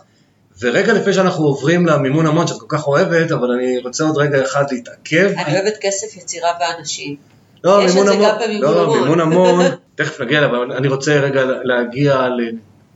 ורגע 0.61 0.93
לפני 0.93 1.13
שאנחנו 1.13 1.45
עוברים 1.45 1.87
למימון 1.87 2.27
המון 2.27 2.47
שאת 2.47 2.61
כל 2.61 2.67
כך 2.69 2.87
אוהבת, 2.87 3.33
אבל 3.33 3.51
אני 3.51 3.79
רוצה 3.79 4.05
עוד 4.05 4.17
רגע 4.17 4.43
אחד 4.43 4.65
להתעכב. 4.71 5.31
אני 5.37 5.61
אוהבת 5.61 5.75
כסף, 5.81 6.17
יצירה 6.17 6.51
ואנשים. 6.61 7.17
לא, 7.65 7.83
יש 7.85 7.91
את 7.91 7.97
מימון 7.97 8.07
זה 8.07 8.13
המון, 8.13 8.29
גם 8.29 8.39
במימון 8.45 8.75
לא, 8.75 8.83
המון. 8.83 9.01
מימון 9.01 9.21
המון, 9.21 9.65
תכף 9.95 10.21
נגיע 10.21 10.39
אליו, 10.39 10.51
אבל 10.51 10.73
אני 10.73 10.89
רוצה 10.89 11.21
רגע 11.21 11.45
להגיע 11.65 12.29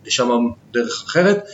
לשם 0.06 0.30
דרך 0.72 1.04
אחרת. 1.06 1.48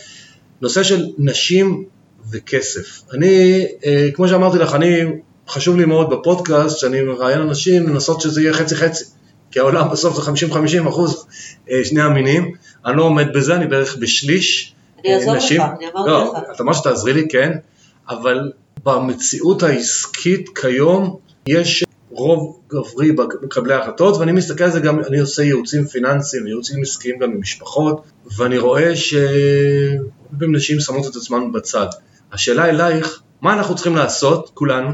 נושא 0.61 0.83
של 0.83 1.05
נשים 1.17 1.85
וכסף. 2.31 3.01
אני, 3.13 3.65
אה, 3.85 4.09
כמו 4.13 4.27
שאמרתי 4.27 4.57
לך, 4.57 4.75
אני, 4.75 5.03
חשוב 5.47 5.77
לי 5.77 5.85
מאוד 5.85 6.09
בפודקאסט, 6.09 6.77
שאני 6.77 7.01
מראיין 7.01 7.41
אנשים, 7.41 7.89
לנסות 7.89 8.21
שזה 8.21 8.41
יהיה 8.41 8.53
חצי 8.53 8.75
חצי. 8.75 9.03
כי 9.51 9.59
העולם 9.59 9.89
בסוף 9.91 10.15
זה 10.15 10.31
50-50 10.85 10.89
אחוז 10.89 11.25
אה, 11.71 11.81
שני 11.83 12.01
המינים, 12.01 12.51
אני 12.85 12.97
לא 12.97 13.03
עומד 13.03 13.33
בזה, 13.33 13.55
אני 13.55 13.67
בערך 13.67 13.97
בשליש 13.99 14.73
אני 14.99 15.15
אעזור 15.15 15.35
נשים. 15.35 15.61
לך, 15.61 15.67
אני 15.77 15.85
אמרתי 15.87 16.09
לא, 16.09 16.33
לך. 16.33 16.55
אתה 16.55 16.63
אמרת 16.63 16.75
שתעזרי 16.75 17.13
לי, 17.13 17.27
כן, 17.29 17.51
אבל 18.09 18.51
במציאות 18.83 19.63
העסקית 19.63 20.49
כיום 20.57 21.17
יש 21.47 21.83
רוב 22.09 22.59
גברי 22.69 23.11
במקבלי 23.11 23.73
ההחלטות, 23.73 24.17
ואני 24.17 24.31
מסתכל 24.31 24.63
על 24.63 24.71
זה 24.71 24.79
גם, 24.79 24.99
אני 24.99 25.19
עושה 25.19 25.43
ייעוצים 25.43 25.85
פיננסיים, 25.85 26.47
ייעוצים 26.47 26.81
עסקיים 26.81 27.19
גם 27.19 27.33
למשפחות, 27.33 28.01
ואני 28.37 28.57
רואה 28.57 28.95
שהרבה 28.95 30.47
נשים 30.47 30.79
שמות 30.79 31.07
את 31.07 31.15
עצמן 31.15 31.51
בצד. 31.51 31.87
השאלה 32.31 32.69
אלייך, 32.69 33.21
מה 33.41 33.53
אנחנו 33.53 33.75
צריכים 33.75 33.95
לעשות, 33.95 34.51
כולנו, 34.53 34.89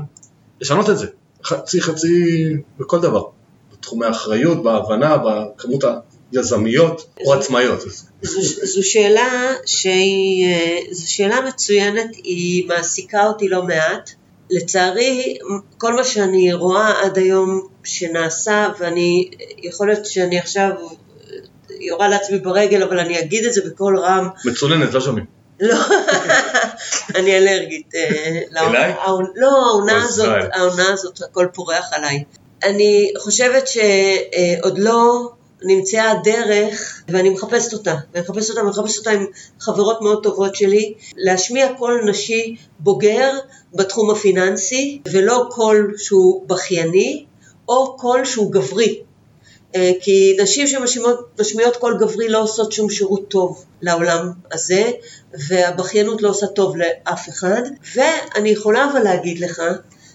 לשנות 0.61 0.89
את 0.89 0.97
זה, 0.97 1.07
חצי 1.43 1.81
חצי 1.81 2.45
בכל 2.79 3.01
דבר, 3.01 3.23
בתחומי 3.73 4.05
האחריות, 4.05 4.63
בהבנה, 4.63 5.17
בכמות 5.17 5.83
היזמיות 6.37 7.07
או 7.25 7.33
עצמאיות. 7.33 7.81
זו, 8.21 8.41
זו 8.63 8.83
שאלה 8.83 9.53
שהיא, 9.65 10.45
אה, 10.45 10.77
זו 10.91 11.11
שאלה 11.11 11.41
מצוינת, 11.41 12.09
היא 12.23 12.67
מעסיקה 12.67 13.25
אותי 13.25 13.49
לא 13.49 13.63
מעט. 13.63 14.09
לצערי, 14.49 15.37
כל 15.77 15.93
מה 15.93 16.03
שאני 16.03 16.53
רואה 16.53 17.03
עד 17.03 17.17
היום 17.17 17.67
שנעשה, 17.83 18.67
ואני, 18.79 19.29
יכול 19.57 19.87
להיות 19.87 20.05
שאני 20.05 20.39
עכשיו 20.39 20.69
יורה 21.79 22.07
לעצמי 22.07 22.39
ברגל, 22.39 22.83
אבל 22.83 22.99
אני 22.99 23.19
אגיד 23.19 23.45
את 23.45 23.53
זה 23.53 23.61
בקול 23.65 23.99
רם, 23.99 24.27
מצוננת, 24.45 24.93
לא 24.93 25.01
שומעים. 25.01 25.25
לא, 25.59 25.77
אני 27.15 27.37
אלרגית. 27.37 27.95
אה, 27.95 28.61
אליי? 28.61 28.93
לא, 29.35 29.49
העונה 29.49 30.03
הזאת. 30.03 30.35
העונה 30.53 30.93
הזאת, 30.93 31.21
הכל 31.21 31.47
פורח 31.53 31.85
עליי. 31.91 32.23
אני 32.63 33.11
חושבת 33.17 33.67
שעוד 33.67 34.77
לא 34.77 35.29
נמצאה 35.63 36.11
הדרך, 36.11 37.03
ואני 37.09 37.29
מחפשת 37.29 37.73
אותה, 37.73 37.95
ואני 38.13 38.25
מחפשת 38.25 38.49
אותה, 38.49 38.59
ואני 38.59 38.69
מחפשת 38.69 38.97
אותה 38.97 39.11
עם 39.11 39.25
חברות 39.59 40.01
מאוד 40.01 40.23
טובות 40.23 40.55
שלי, 40.55 40.93
להשמיע 41.15 41.73
קול 41.77 42.09
נשי 42.09 42.55
בוגר 42.79 43.31
בתחום 43.73 44.11
הפיננסי, 44.11 45.01
ולא 45.11 45.45
קול 45.51 45.93
שהוא 45.97 46.47
בכייני, 46.47 47.25
או 47.69 47.97
קול 47.97 48.25
שהוא 48.25 48.51
גברי. 48.51 49.01
אה, 49.75 49.91
כי 50.01 50.37
נשים 50.41 50.67
שמשמיעות 50.67 51.77
קול 51.77 51.97
גברי 51.99 52.29
לא 52.29 52.43
עושות 52.43 52.71
שום 52.71 52.89
שירות 52.89 53.27
טוב 53.27 53.65
לעולם 53.81 54.31
הזה, 54.51 54.91
והבכיינות 55.47 56.21
לא 56.21 56.29
עושה 56.29 56.47
טוב 56.47 56.75
לאף 56.77 57.29
אחד. 57.29 57.61
ואני 57.95 58.49
יכולה 58.49 58.91
אבל 58.91 59.03
להגיד 59.03 59.39
לך 59.39 59.61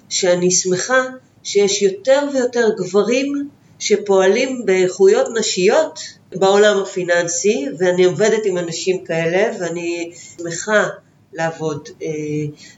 שאני 0.08 0.50
שמחה 0.50 1.04
שיש 1.42 1.82
יותר 1.82 2.20
ויותר 2.32 2.68
גברים 2.76 3.48
שפועלים 3.78 4.66
באיכויות 4.66 5.26
נשיות 5.38 6.00
בעולם 6.34 6.82
הפיננסי, 6.82 7.66
ואני 7.78 8.04
עובדת 8.04 8.42
עם 8.44 8.58
אנשים 8.58 9.04
כאלה, 9.04 9.56
ואני 9.60 10.12
שמחה 10.38 10.86
לעבוד. 11.32 11.88
אה, 12.02 12.08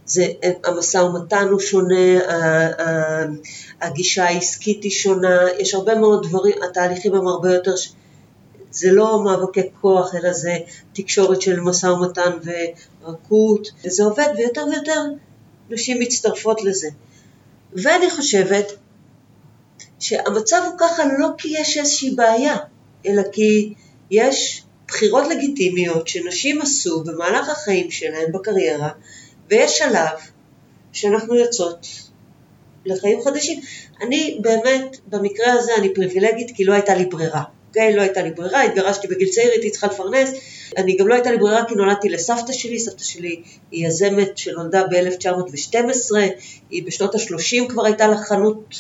זה, 0.07 0.27
המשא 0.65 0.99
ומתן 0.99 1.49
הוא 1.51 1.61
שונה, 1.61 2.19
הגישה 3.81 4.25
העסקית 4.25 4.83
היא 4.83 4.91
שונה, 4.91 5.39
יש 5.59 5.75
הרבה 5.75 5.95
מאוד 5.95 6.27
דברים, 6.29 6.55
התהליכים 6.71 7.15
הם 7.15 7.29
הרבה 7.29 7.55
יותר, 7.55 7.75
זה 8.71 8.93
לא 8.93 9.25
מאבקי 9.25 9.61
כוח, 9.81 10.15
אלא 10.15 10.33
זה 10.33 10.57
תקשורת 10.93 11.43
של 11.43 11.61
משא 11.61 11.87
ומתן 11.87 12.31
ורכות, 13.05 13.69
וזה 13.85 14.05
עובד, 14.05 14.29
ויותר 14.37 14.65
ויותר 14.73 15.03
נשים 15.71 16.01
מצטרפות 16.01 16.65
לזה. 16.65 16.89
ואני 17.73 18.11
חושבת 18.11 18.73
שהמצב 20.01 20.63
הוא 20.67 20.75
ככה 20.79 21.03
לא 21.19 21.29
כי 21.39 21.55
יש 21.59 21.79
איזושהי 21.79 22.11
בעיה, 22.11 22.57
אלא 23.07 23.23
כי 23.33 23.75
יש 24.11 24.63
בחירות 24.89 25.29
לגיטימיות 25.29 26.09
שנשים 26.09 26.63
עשו 26.63 27.05
במהלך 27.05 27.49
החיים 27.49 27.91
שלהן 27.91 28.33
בקריירה, 28.33 28.89
ויש 29.51 29.79
שלב 29.79 30.19
שאנחנו 30.93 31.35
יוצאות 31.35 31.87
לחיים 32.85 33.23
חדשים. 33.25 33.61
אני 34.03 34.39
באמת, 34.43 34.97
במקרה 35.07 35.53
הזה 35.53 35.73
אני 35.79 35.95
פריבילגית 35.95 36.51
כי 36.57 36.65
לא 36.65 36.73
הייתה 36.73 36.95
לי 36.95 37.05
ברירה. 37.05 37.43
אוקיי? 37.69 37.97
לא 37.97 38.03
הייתה 38.03 38.23
לי 38.23 38.31
ברירה, 38.31 38.63
התגרשתי 38.63 39.09
בגיל 39.09 39.29
צעיר, 39.29 39.51
הייתי 39.51 39.71
צריכה 39.71 39.87
לפרנס. 39.87 40.31
אני 40.77 40.97
גם 40.97 41.09
לא 41.09 41.15
הייתה 41.15 41.31
לי 41.31 41.37
ברירה 41.39 41.65
כי 41.65 41.75
נולדתי 41.75 42.09
לסבתא 42.09 42.53
שלי, 42.53 42.79
סבתא 42.79 43.05
שלי 43.05 43.43
היא 43.71 43.87
יזמת 43.87 44.39
שנולדה 44.39 44.83
ב-1912, 44.87 46.17
היא 46.71 46.83
בשנות 46.87 47.15
ה-30 47.15 47.69
כבר 47.69 47.85
הייתה 47.85 48.09
לה 48.09 48.17
חנות 48.17 48.75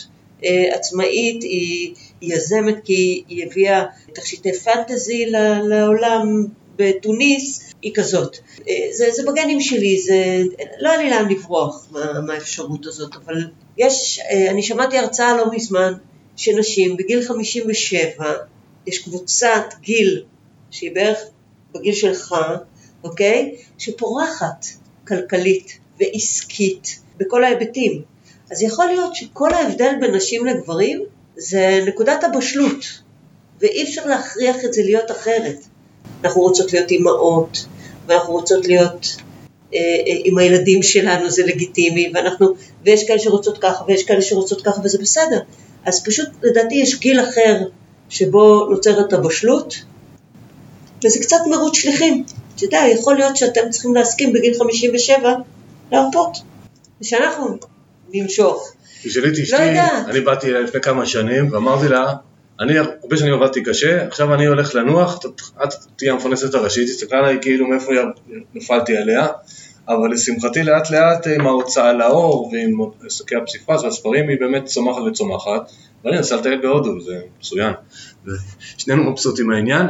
עצמאית, 0.72 1.42
היא, 1.42 1.94
יזמת 2.22 2.74
כי 2.84 3.24
היא 3.28 3.46
הביאה 3.46 3.84
תכשיטי 4.14 4.52
פנטזי 4.52 5.26
לעולם 5.64 6.46
בתוניס, 6.76 7.72
היא 7.82 7.92
כזאת. 7.94 8.36
אה, 8.68 8.74
זה, 8.92 9.10
זה 9.10 9.22
בגנים 9.30 9.60
שלי, 9.60 10.00
זה, 10.00 10.42
לא 10.80 10.90
היה 10.90 11.02
לי 11.02 11.10
לאן 11.10 11.28
לברוח 11.28 11.88
מה, 11.90 12.20
מהאפשרות 12.20 12.86
הזאת, 12.86 13.14
אבל 13.14 13.44
יש, 13.78 14.20
אה, 14.30 14.50
אני 14.50 14.62
שמעתי 14.62 14.98
הרצאה 14.98 15.36
לא 15.36 15.44
מזמן, 15.52 15.92
שנשים 16.36 16.96
בגיל 16.96 17.22
57, 17.22 18.32
יש 18.86 18.98
קבוצת 18.98 19.64
גיל 19.80 20.24
שהיא 20.70 20.94
בערך 20.94 21.18
בגיל 21.74 21.94
שלך, 21.94 22.34
אוקיי? 23.04 23.54
שפורחת 23.78 24.66
כלכלית 25.08 25.78
ועסקית 26.00 27.00
בכל 27.16 27.44
ההיבטים. 27.44 28.02
אז 28.50 28.62
יכול 28.62 28.86
להיות 28.86 29.14
שכל 29.14 29.54
ההבדל 29.54 29.92
בין 30.00 30.14
נשים 30.14 30.46
לגברים 30.46 31.04
זה 31.36 31.84
נקודת 31.86 32.24
הבשלות, 32.24 32.84
ואי 33.60 33.82
אפשר 33.82 34.06
להכריח 34.06 34.64
את 34.64 34.72
זה 34.72 34.82
להיות 34.82 35.10
אחרת. 35.10 35.56
אנחנו 36.24 36.40
רוצות 36.40 36.72
להיות 36.72 36.90
אימהות, 36.90 37.66
ואנחנו 38.06 38.32
רוצות 38.32 38.66
להיות 38.66 39.16
אה, 39.74 39.78
אה, 39.78 40.20
עם 40.24 40.38
הילדים 40.38 40.82
שלנו, 40.82 41.30
זה 41.30 41.42
לגיטימי, 41.46 42.10
ואנחנו, 42.14 42.54
ויש 42.84 43.04
כאלה 43.04 43.18
שרוצות 43.18 43.58
ככה, 43.58 43.84
ויש 43.88 44.02
כאלה 44.02 44.22
שרוצות 44.22 44.62
ככה, 44.62 44.80
וזה 44.84 44.98
בסדר. 44.98 45.40
אז 45.84 46.04
פשוט 46.04 46.28
לדעתי 46.42 46.74
יש 46.74 47.00
גיל 47.00 47.20
אחר 47.20 47.62
שבו 48.08 48.66
נוצרת 48.70 49.12
הבשלות, 49.12 49.74
וזה 51.04 51.18
קצת 51.18 51.40
מרוץ 51.50 51.76
שליחים. 51.76 52.24
אתה 52.54 52.64
יודע, 52.64 52.80
יכול 52.92 53.16
להיות 53.16 53.36
שאתם 53.36 53.70
צריכים 53.70 53.94
להסכים 53.94 54.32
בגיל 54.32 54.54
57 54.58 55.34
להרפות, 55.92 56.38
ושאנחנו 57.00 57.56
נמשוך. 58.12 58.72
תשאלי 59.02 59.28
את 59.28 59.32
אשתי, 59.32 59.52
לא 59.56 59.62
יודעת. 59.62 60.08
אני 60.08 60.20
באתי 60.20 60.46
אליה 60.50 60.60
לפני 60.60 60.80
כמה 60.80 61.06
שנים 61.06 61.52
ואמרתי 61.52 61.88
לה, 61.88 62.12
אני 62.60 62.78
הרבה 62.78 63.16
שנים 63.16 63.34
עבדתי 63.34 63.62
קשה, 63.62 64.06
עכשיו 64.06 64.34
אני 64.34 64.46
הולך 64.46 64.74
לנוח, 64.74 65.18
את- 65.64 65.74
תהיי 65.96 66.10
המפרנסת 66.10 66.54
הראשית, 66.54 66.88
הסתכלה 66.88 67.18
עליי 67.18 67.38
כאילו 67.42 67.66
מאיפה 67.68 67.92
נפלתי 68.54 68.96
עליה, 68.96 69.26
אבל 69.88 70.12
לשמחתי 70.12 70.62
לאט 70.62 70.90
לאט 70.90 71.26
עם 71.26 71.46
ההוצאה 71.46 71.92
לאור 71.92 72.50
ועם 72.52 72.78
עסקי 73.06 73.36
הפסיפס 73.36 73.82
והספרים 73.82 74.28
היא 74.28 74.36
באמת 74.40 74.64
צומחת 74.64 75.02
וצומחת, 75.02 75.70
ואני 76.04 76.18
נסע 76.18 76.36
לטייל 76.36 76.60
בהודו, 76.62 77.00
זה 77.00 77.18
מצוין, 77.40 77.72
שנינו 78.78 79.10
מבסוטים 79.10 79.46
מהעניין, 79.46 79.86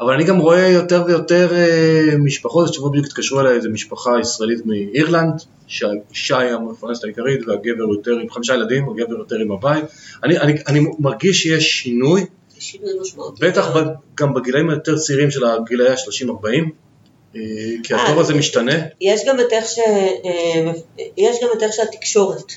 אבל 0.00 0.14
אני 0.14 0.24
גם 0.24 0.38
רואה 0.38 0.68
יותר 0.68 1.02
ויותר 1.06 1.54
אה, 1.54 2.16
משפחות, 2.18 2.74
שבוע 2.74 2.90
בדיוק 2.90 3.06
התקשרו 3.06 3.40
אליי 3.40 3.56
איזה 3.56 3.68
משפחה 3.68 4.10
ישראלית 4.20 4.66
מאירלנד, 4.66 5.42
שהאישה 5.66 6.38
היא 6.38 6.50
המפרנסת 6.50 7.04
העיקרית 7.04 7.48
והגבר 7.48 7.84
יותר 7.92 8.10
עם 8.10 8.30
חמישה 8.30 8.54
ילדים, 8.54 8.88
הגבר 8.88 9.18
יותר 9.18 9.36
עם 9.36 9.52
הבית. 9.52 9.84
אני, 10.24 10.38
אני, 10.38 10.52
אני 10.66 10.80
מרגיש 10.98 11.42
שיש 11.42 11.70
שינוי, 11.70 12.26
שינוי 12.58 12.92
משמעותי. 13.00 13.46
בטח 13.46 13.76
ב, 13.76 13.80
גם 14.14 14.34
בגילאים 14.34 14.70
היותר 14.70 14.98
צעירים 14.98 15.30
של 15.30 15.44
הגילאי 15.44 15.88
ה-30-40, 15.88 16.46
אה, 17.36 17.40
כי 17.82 17.94
הדור 17.94 18.20
הזה 18.20 18.34
משתנה. 18.34 18.72
יש 19.00 19.20
גם 19.26 19.40
את 19.40 19.52
איך, 19.52 19.64
ש... 19.68 19.78
אה, 19.78 20.72
יש 21.16 21.36
גם 21.42 21.48
את 21.56 21.62
איך 21.62 21.72
שהתקשורת 21.72 22.52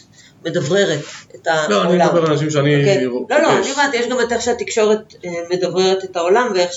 מדבררת 0.45 0.99
את 1.35 1.47
לא, 1.47 1.51
העולם. 1.51 1.91
אני 1.91 2.05
מדבר 2.05 2.25
על 2.25 2.31
אנשים 2.31 2.49
שאני 2.49 2.75
אוקיי? 2.75 3.09
פוגש. 3.09 3.31
לא, 3.31 3.41
לא, 3.41 3.57
אני 3.57 3.71
אומרת, 3.71 3.93
יש 3.93 4.07
גם 4.07 4.19
את 4.19 4.31
איך 4.31 4.41
שהתקשורת 4.41 5.13
אה, 5.25 5.29
מדבררת 5.49 6.03
את 6.03 6.15
העולם 6.15 6.51
ואיך 6.55 6.71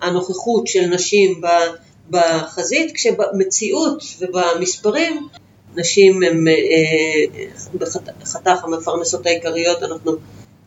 הנוכחות 0.00 0.66
של 0.66 0.86
נשים 0.86 1.40
בחזית, 2.10 2.92
כשבמציאות 2.94 4.02
ובמספרים 4.20 5.28
נשים 5.76 6.22
הן 6.22 6.48
אה, 6.48 6.54
בחת- 7.74 8.18
בחתך 8.22 8.64
המפרנסות 8.64 9.26
העיקריות, 9.26 9.82
אנחנו 9.82 10.12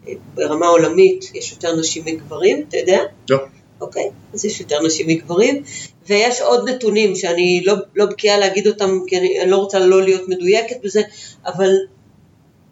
אה, 0.08 0.14
ברמה 0.34 0.68
עולמית, 0.68 1.32
יש 1.34 1.52
יותר 1.52 1.76
נשים 1.76 2.06
מגברים, 2.06 2.66
אתה 2.70 2.78
יודע? 2.78 3.00
לא. 3.30 3.38
אוקיי, 3.82 4.10
אז 4.34 4.46
יש 4.46 4.60
יותר 4.60 4.82
נשים 4.82 5.08
מגברים, 5.08 5.64
ויש 6.08 6.42
עוד 6.42 6.70
נתונים 6.70 7.16
שאני 7.16 7.62
לא, 7.66 7.74
לא 7.96 8.06
בקיאה 8.06 8.38
להגיד 8.38 8.68
אותם, 8.68 9.00
כי 9.08 9.18
אני, 9.18 9.42
אני 9.42 9.52
לא 9.52 9.58
רוצה 9.58 9.80
לא 9.80 10.04
להיות 10.04 10.30
מדויקת 10.30 10.76
בזה, 10.84 11.02
אבל... 11.46 11.72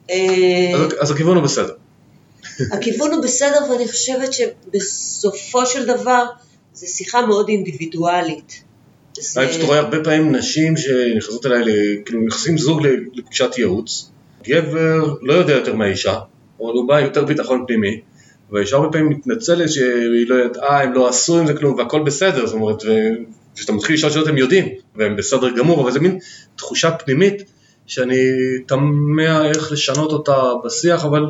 אה, 0.09 0.73
אז, 0.75 0.91
אז 0.99 1.11
הכיוון 1.11 1.35
הוא 1.37 1.43
בסדר. 1.43 1.73
הכיוון 2.71 3.11
הוא 3.13 3.23
בסדר, 3.23 3.71
ואני 3.71 3.87
חושבת 3.87 4.33
שבסופו 4.33 5.65
של 5.65 5.85
דבר 5.85 6.25
זו 6.79 6.87
שיחה 6.87 7.25
מאוד 7.25 7.47
אינדיבידואלית. 7.49 8.63
זה- 9.19 9.41
אני 9.41 9.49
פשוט 9.49 9.61
רואה 9.63 9.79
הרבה 9.79 10.03
פעמים 10.03 10.35
נשים 10.35 10.77
שנכנסות 10.77 11.45
אליי, 11.45 11.63
כאילו 12.05 12.21
נכנסים 12.21 12.57
זוג 12.57 12.81
לפגישת 13.13 13.57
ייעוץ, 13.57 14.11
גבר 14.43 15.13
לא 15.21 15.33
יודע 15.33 15.53
יותר 15.53 15.75
מהאישה, 15.75 16.13
אבל 16.59 16.69
הוא 16.73 16.87
בא 16.87 16.97
עם 16.97 17.05
יותר 17.05 17.25
ביטחון 17.25 17.63
פנימי, 17.67 18.01
והאישה 18.51 18.75
הרבה 18.75 18.91
פעמים 18.91 19.09
מתנצלת 19.09 19.69
שהיא 19.69 20.27
לא 20.29 20.35
יודעת, 20.35 20.63
אה, 20.63 20.81
הם 20.83 20.93
לא 20.93 21.09
עשו 21.09 21.39
עם 21.39 21.47
זה 21.47 21.53
כלום 21.53 21.75
והכל 21.75 22.03
בסדר, 22.03 22.45
זאת 22.45 22.55
אומרת, 22.55 22.83
וכשאתה 23.53 23.71
מתחיל 23.73 23.95
לשאול 23.95 24.11
שאלות 24.11 24.27
הם 24.27 24.37
יודעים, 24.37 24.65
והם 24.95 25.15
בסדר 25.15 25.49
גמור, 25.57 25.81
אבל 25.81 25.91
זה 25.91 25.99
מין 25.99 26.19
תחושה 26.55 26.91
פנימית 26.91 27.43
שאני 27.87 28.15
תמה 28.67 29.45
איך 29.45 29.71
לשנות 29.71 30.11
אותה 30.11 30.35
בשיח, 30.65 31.05
אבל 31.05 31.23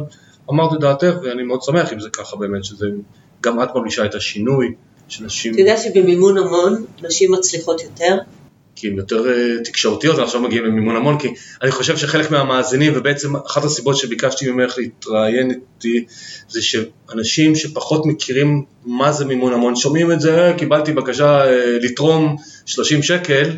אמרת 0.49 0.73
את 0.73 0.79
דעתך 0.79 1.13
ואני 1.23 1.43
מאוד 1.43 1.61
שמח 1.61 1.93
אם 1.93 1.99
זה 1.99 2.09
ככה 2.09 2.35
באמת, 2.37 2.63
שזה 2.63 2.85
גם 3.41 3.63
את 3.63 3.69
מרגישה 3.75 4.05
את 4.05 4.15
השינוי. 4.15 4.73
שנשים, 5.09 5.53
אתה 5.53 5.61
יודע 5.61 5.77
שבמימון 5.77 6.37
המון 6.37 6.85
נשים 7.01 7.31
מצליחות 7.31 7.83
יותר? 7.83 8.17
כי 8.79 8.87
הן 8.87 8.97
יותר 8.97 9.29
אה, 9.29 9.63
תקשורתיות, 9.63 10.17
ועכשיו 10.17 10.41
מגיעים 10.41 10.65
למימון 10.65 10.95
המון, 10.95 11.19
כי 11.19 11.27
אני 11.61 11.71
חושב 11.71 11.97
שחלק 11.97 12.31
מהמאזינים, 12.31 12.93
ובעצם 12.95 13.35
אחת 13.35 13.63
הסיבות 13.63 13.97
שביקשתי 13.97 14.51
ממך 14.51 14.77
להתראיין 14.77 15.51
איתי, 15.51 16.05
זה 16.49 16.61
שאנשים 16.61 17.55
שפחות 17.55 18.05
מכירים 18.05 18.63
מה 18.85 19.11
זה 19.11 19.25
מימון 19.25 19.53
המון, 19.53 19.75
שומעים 19.75 20.11
את 20.11 20.21
זה, 20.21 20.47
"אה, 20.47 20.53
קיבלתי 20.53 20.93
בקשה 20.93 21.45
אה, 21.45 21.77
לתרום 21.81 22.35
30 22.65 23.03
שקל, 23.03 23.49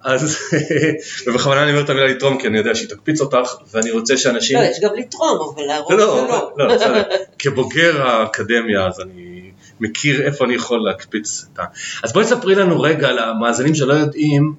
אז, 0.00 0.36
ובכוונה 1.26 1.62
אני 1.62 1.70
אומר 1.70 1.84
את 1.84 1.90
המילה 1.90 2.06
לתרום, 2.06 2.38
כי 2.40 2.46
אני 2.46 2.58
יודע 2.58 2.74
שהיא 2.74 2.88
תקפיץ 2.88 3.20
אותך, 3.20 3.54
ואני 3.72 3.90
רוצה 3.90 4.16
שאנשים... 4.16 4.58
לא, 4.58 4.64
יש 4.64 4.80
גם 4.80 4.90
לתרום, 4.96 5.38
אבל 5.54 5.62
לא, 5.62 5.96
לא, 5.96 6.26
שלא. 6.28 6.52
לא, 6.56 6.74
בסדר. 6.74 7.02
כבוגר 7.38 8.02
האקדמיה, 8.02 8.86
אז 8.86 9.00
אני 9.00 9.35
מכיר 9.80 10.22
איפה 10.22 10.44
אני 10.44 10.54
יכול 10.54 10.84
להקפיץ 10.84 11.46
את 11.52 11.58
ה... 11.58 11.62
אז 12.02 12.12
בואי 12.12 12.24
תספרי 12.24 12.54
לנו 12.54 12.80
רגע 12.80 13.12
למאזינים 13.12 13.74
שלא 13.74 13.92
יודעים, 13.94 14.54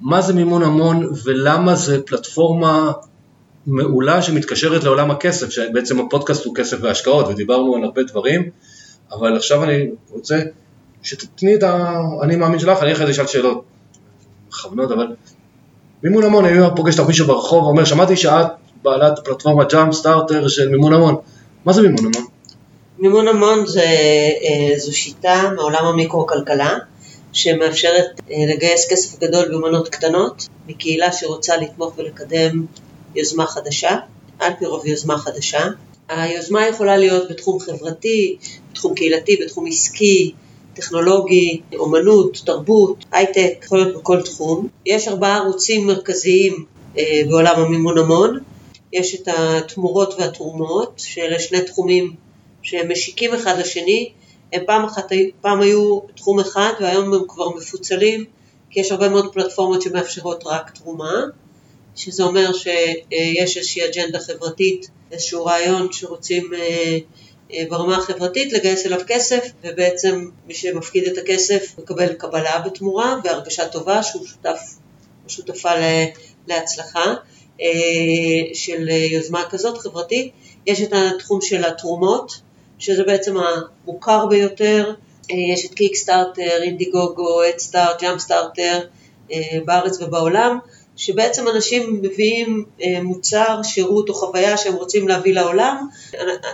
מה 0.00 0.20
זה 0.20 0.34
מימון 0.34 0.62
המון 0.62 1.10
ולמה 1.24 1.74
זה 1.74 2.02
פלטפורמה 2.02 2.92
מעולה 3.66 4.22
שמתקשרת 4.22 4.84
לעולם 4.84 5.10
הכסף, 5.10 5.50
שבעצם 5.50 6.00
הפודקאסט 6.00 6.44
הוא 6.44 6.54
כסף 6.54 6.76
והשקעות, 6.80 7.28
ודיברנו 7.28 7.76
על 7.76 7.84
הרבה 7.84 8.02
דברים, 8.02 8.50
אבל 9.12 9.36
עכשיו 9.36 9.64
אני 9.64 9.90
רוצה 10.10 10.40
שתתני 11.02 11.54
את 11.54 11.62
האני 11.62 12.36
מאמין 12.36 12.58
שלך, 12.58 12.82
אני 12.82 12.92
אחרי 12.92 13.06
זה 13.06 13.12
אשאל 13.12 13.26
שאלות 13.26 13.64
מכוונות, 14.48 14.90
אבל 14.90 15.06
מימון 16.02 16.24
המון, 16.24 16.44
אני 16.44 16.58
פוגש 16.76 16.98
אותך 16.98 17.08
מישהו 17.08 17.26
ברחוב 17.26 17.64
ואומר, 17.64 17.84
שמעתי 17.84 18.16
שאת 18.16 18.46
בעלת 18.82 19.18
פלטפורמה 19.24 19.64
ג'אמפ 19.64 19.94
סטארטר 19.94 20.48
של 20.48 20.68
מימון 20.68 20.92
המון. 20.92 21.14
מה 21.64 21.72
זה 21.72 21.82
מימון 21.82 22.04
המון? 22.06 22.37
מימון 22.98 23.28
המון 23.28 23.66
זה, 23.66 23.84
אה, 24.42 24.78
זו 24.78 24.96
שיטה 24.96 25.50
מעולם 25.56 25.84
המיקרו-כלכלה 25.84 26.78
שמאפשרת 27.32 28.06
אה, 28.30 28.36
לגייס 28.48 28.88
כסף 28.90 29.18
גדול 29.18 29.48
במנות 29.48 29.88
קטנות 29.88 30.48
מקהילה 30.66 31.12
שרוצה 31.12 31.56
לתמוך 31.56 31.92
ולקדם 31.96 32.66
יוזמה 33.14 33.46
חדשה, 33.46 33.96
על 34.38 34.52
פי 34.58 34.66
רוב 34.66 34.86
יוזמה 34.86 35.18
חדשה. 35.18 35.66
היוזמה 36.08 36.66
יכולה 36.66 36.96
להיות 36.96 37.30
בתחום 37.30 37.60
חברתי, 37.60 38.36
בתחום 38.72 38.94
קהילתי, 38.94 39.36
בתחום 39.44 39.66
עסקי, 39.66 40.32
טכנולוגי, 40.74 41.60
אומנות, 41.76 42.42
תרבות, 42.44 43.04
הייטק, 43.12 43.64
יכול 43.64 43.78
להיות 43.78 43.96
בכל 43.96 44.22
תחום. 44.22 44.68
יש 44.86 45.08
ארבעה 45.08 45.36
ערוצים 45.36 45.86
מרכזיים 45.86 46.64
אה, 46.98 47.22
בעולם 47.28 47.60
המימון 47.60 47.98
המון. 47.98 48.38
יש 48.92 49.14
את 49.14 49.28
התמורות 49.36 50.14
והתרומות, 50.18 50.92
שאלה 50.96 51.38
שני 51.38 51.60
תחומים 51.60 52.27
שהם 52.68 52.92
משיקים 52.92 53.34
אחד 53.34 53.58
לשני, 53.58 54.12
הם 54.52 54.62
פעם, 54.66 54.84
אחת, 54.84 55.12
פעם 55.40 55.60
היו 55.60 56.00
תחום 56.16 56.40
אחד 56.40 56.72
והיום 56.80 57.14
הם 57.14 57.22
כבר 57.28 57.48
מפוצלים, 57.56 58.24
כי 58.70 58.80
יש 58.80 58.92
הרבה 58.92 59.08
מאוד 59.08 59.32
פלטפורמות 59.32 59.82
שמאפשרות 59.82 60.42
רק 60.46 60.70
תרומה, 60.70 61.24
שזה 61.96 62.22
אומר 62.22 62.52
שיש 62.52 63.56
איזושהי 63.56 63.82
אג'נדה 63.88 64.20
חברתית, 64.20 64.88
איזשהו 65.12 65.44
רעיון 65.44 65.92
שרוצים 65.92 66.54
אה, 66.54 66.98
אה, 67.52 67.64
ברמה 67.68 67.96
החברתית 67.96 68.52
לגייס 68.52 68.86
אליו 68.86 69.00
כסף, 69.06 69.50
ובעצם 69.64 70.28
מי 70.46 70.54
שמפקיד 70.54 71.04
את 71.04 71.18
הכסף 71.18 71.74
מקבל 71.78 72.12
קבלה 72.12 72.60
בתמורה 72.60 73.16
והרגשה 73.24 73.68
טובה 73.68 74.02
שהוא 74.02 74.26
שותף 74.26 74.60
או 75.24 75.30
שותפה 75.30 75.70
להצלחה 76.46 77.14
אה, 77.60 77.66
של 78.54 78.88
יוזמה 78.88 79.44
כזאת 79.50 79.78
חברתית. 79.78 80.32
יש 80.66 80.80
את 80.82 80.92
התחום 80.92 81.40
של 81.40 81.64
התרומות, 81.64 82.47
שזה 82.78 83.04
בעצם 83.04 83.36
המוכר 83.36 84.26
ביותר, 84.26 84.92
אה, 85.30 85.36
יש 85.52 85.66
את 85.66 85.74
Kickstarter, 85.74 86.62
Indiegogo, 86.62 87.44
Headstart, 87.48 88.02
Jumpstarter 88.02 88.80
בארץ 89.64 90.02
ובעולם, 90.02 90.58
שבעצם 90.96 91.48
אנשים 91.48 91.98
מביאים 92.02 92.64
אה, 92.82 93.02
מוצר, 93.02 93.60
שירות 93.62 94.08
או 94.08 94.14
חוויה 94.14 94.56
שהם 94.56 94.74
רוצים 94.74 95.08
להביא 95.08 95.34
לעולם. 95.34 95.88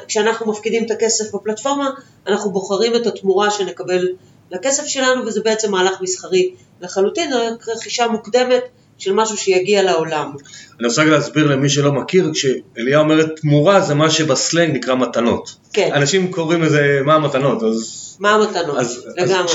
כשאנחנו 0.09 0.53
מפקידים 0.53 0.85
את 0.85 0.91
הכסף 0.91 1.35
בפלטפורמה, 1.35 1.91
אנחנו 2.27 2.51
בוחרים 2.51 2.97
את 2.97 3.07
התמורה 3.07 3.51
שנקבל 3.51 4.09
לכסף 4.51 4.87
שלנו, 4.87 5.27
וזה 5.27 5.41
בעצם 5.45 5.71
מהלך 5.71 6.01
מסחרי 6.01 6.55
לחלוטין, 6.81 7.31
רכישה 7.69 8.09
מוקדמת 8.09 8.65
של 8.99 9.13
משהו 9.13 9.37
שיגיע 9.37 9.83
לעולם. 9.83 10.33
אני 10.81 10.89
רוצה 10.89 11.03
רק 11.03 11.09
להסביר 11.09 11.47
למי 11.47 11.69
שלא 11.69 11.93
מכיר, 11.93 12.31
כשאליה 12.35 12.99
אומרת 12.99 13.41
תמורה 13.41 13.81
זה 13.81 13.95
מה 13.95 14.11
שבסלנג 14.11 14.77
נקרא 14.77 14.95
מתנות. 14.95 15.55
כן. 15.73 15.91
אנשים 15.95 16.33
קוראים 16.33 16.63
לזה 16.63 17.01
מה 17.05 17.15
המתנות, 17.15 17.63
אז... 17.63 18.17
מה 18.21 18.31
המתנות? 18.31 18.79
אז 18.79 19.07
לגמרי. 19.17 19.53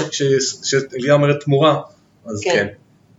כשאליה 0.62 1.14
אומרת 1.14 1.44
תמורה, 1.44 1.82
אז 2.26 2.42
כן. 2.44 2.52
כן. 2.52 2.68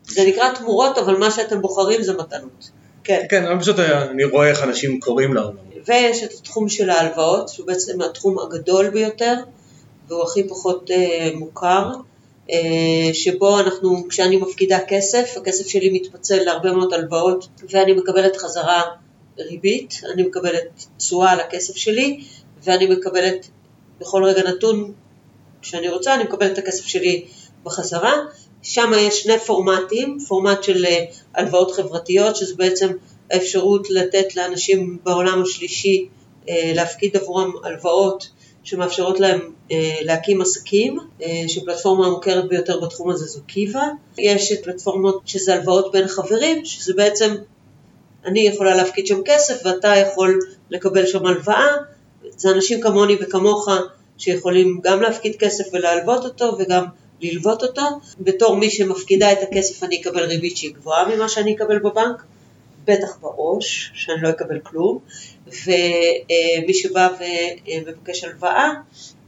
זה 0.08 0.24
נקרא 0.26 0.54
תמורות, 0.54 0.98
אבל 0.98 1.16
מה 1.16 1.30
שאתם 1.30 1.60
בוחרים 1.60 2.02
זה 2.02 2.12
מתנות. 2.12 2.70
כן. 3.04 3.26
כן, 3.28 3.46
אני 3.46 3.60
פשוט, 3.60 3.78
אני 3.78 4.24
רואה 4.24 4.48
איך 4.48 4.62
אנשים 4.62 5.00
קוראים 5.00 5.34
לעולם. 5.34 5.56
ויש 5.86 6.22
את 6.22 6.32
התחום 6.40 6.68
של 6.68 6.90
ההלוואות, 6.90 7.48
שהוא 7.48 7.66
בעצם 7.66 8.02
התחום 8.02 8.38
הגדול 8.38 8.90
ביותר, 8.90 9.34
והוא 10.08 10.22
הכי 10.22 10.48
פחות 10.48 10.90
אה, 10.90 11.30
מוכר, 11.34 11.90
שבו 13.12 13.60
אנחנו, 13.60 14.08
כשאני 14.08 14.36
מפקידה 14.36 14.78
כסף, 14.88 15.34
הכסף 15.36 15.68
שלי 15.68 15.90
מתפצל 15.90 16.42
להרבה 16.42 16.72
מאוד 16.72 16.92
הלוואות, 16.92 17.48
ואני 17.70 17.92
מקבלת 17.92 18.36
חזרה 18.36 18.82
ריבית, 19.38 20.00
אני 20.12 20.22
מקבלת 20.22 20.86
תשואה 20.96 21.30
על 21.30 21.40
הכסף 21.40 21.76
שלי, 21.76 22.20
ואני 22.64 22.86
מקבלת 22.86 23.48
בכל 24.00 24.24
רגע 24.24 24.42
נתון 24.50 24.92
שאני 25.62 25.88
רוצה, 25.88 26.14
אני 26.14 26.24
מקבלת 26.24 26.52
את 26.52 26.58
הכסף 26.58 26.84
שלי 26.84 27.24
בחזרה. 27.64 28.12
שם 28.62 28.92
יש 28.96 29.22
שני 29.22 29.38
פורמטים, 29.38 30.18
פורמט 30.28 30.62
של 30.62 30.84
אה, 30.84 31.04
הלוואות 31.34 31.72
חברתיות, 31.72 32.36
שזה 32.36 32.54
בעצם 32.56 32.92
האפשרות 33.30 33.90
לתת 33.90 34.36
לאנשים 34.36 34.98
בעולם 35.04 35.42
השלישי 35.42 36.08
אה, 36.48 36.72
להפקיד 36.74 37.16
עבורם 37.16 37.52
הלוואות 37.64 38.28
שמאפשרות 38.64 39.20
להם 39.20 39.40
אה, 39.72 39.98
להקים 40.00 40.40
עסקים, 40.40 40.98
אה, 41.22 41.42
שפלטפורמה 41.48 42.06
המוכרת 42.06 42.48
ביותר 42.48 42.80
בתחום 42.80 43.10
הזה 43.10 43.24
זו 43.24 43.40
קיבה. 43.46 43.88
יש 44.18 44.52
את 44.52 44.64
פלטפורמות 44.64 45.22
שזה 45.26 45.54
הלוואות 45.54 45.92
בין 45.92 46.06
חברים, 46.06 46.64
שזה 46.64 46.92
בעצם 46.96 47.34
אני 48.24 48.40
יכולה 48.40 48.76
להפקיד 48.76 49.06
שם 49.06 49.20
כסף 49.24 49.66
ואתה 49.66 49.88
יכול 49.88 50.40
לקבל 50.70 51.06
שם 51.06 51.26
הלוואה. 51.26 51.76
זה 52.36 52.50
אנשים 52.50 52.80
כמוני 52.80 53.16
וכמוך 53.20 53.68
שיכולים 54.18 54.80
גם 54.82 55.02
להפקיד 55.02 55.36
כסף 55.36 55.64
ולהלוות 55.72 56.24
אותו 56.24 56.56
וגם 56.58 56.84
ללוות 57.20 57.62
אותו. 57.62 57.82
בתור 58.20 58.56
מי 58.56 58.70
שמפקידה 58.70 59.32
את 59.32 59.38
הכסף 59.42 59.84
אני 59.84 60.00
אקבל 60.00 60.24
ריבית 60.24 60.56
שהיא 60.56 60.74
גבוהה 60.74 61.16
ממה 61.16 61.28
שאני 61.28 61.54
אקבל 61.56 61.78
בבנק, 61.78 62.22
בטח 62.84 63.16
בעו"ש, 63.20 63.90
שאני 63.94 64.22
לא 64.22 64.30
אקבל 64.30 64.58
כלום, 64.62 64.98
ומי 65.46 66.74
שבא 66.74 67.08
ומבקש 67.20 68.24
הלוואה, 68.24 68.70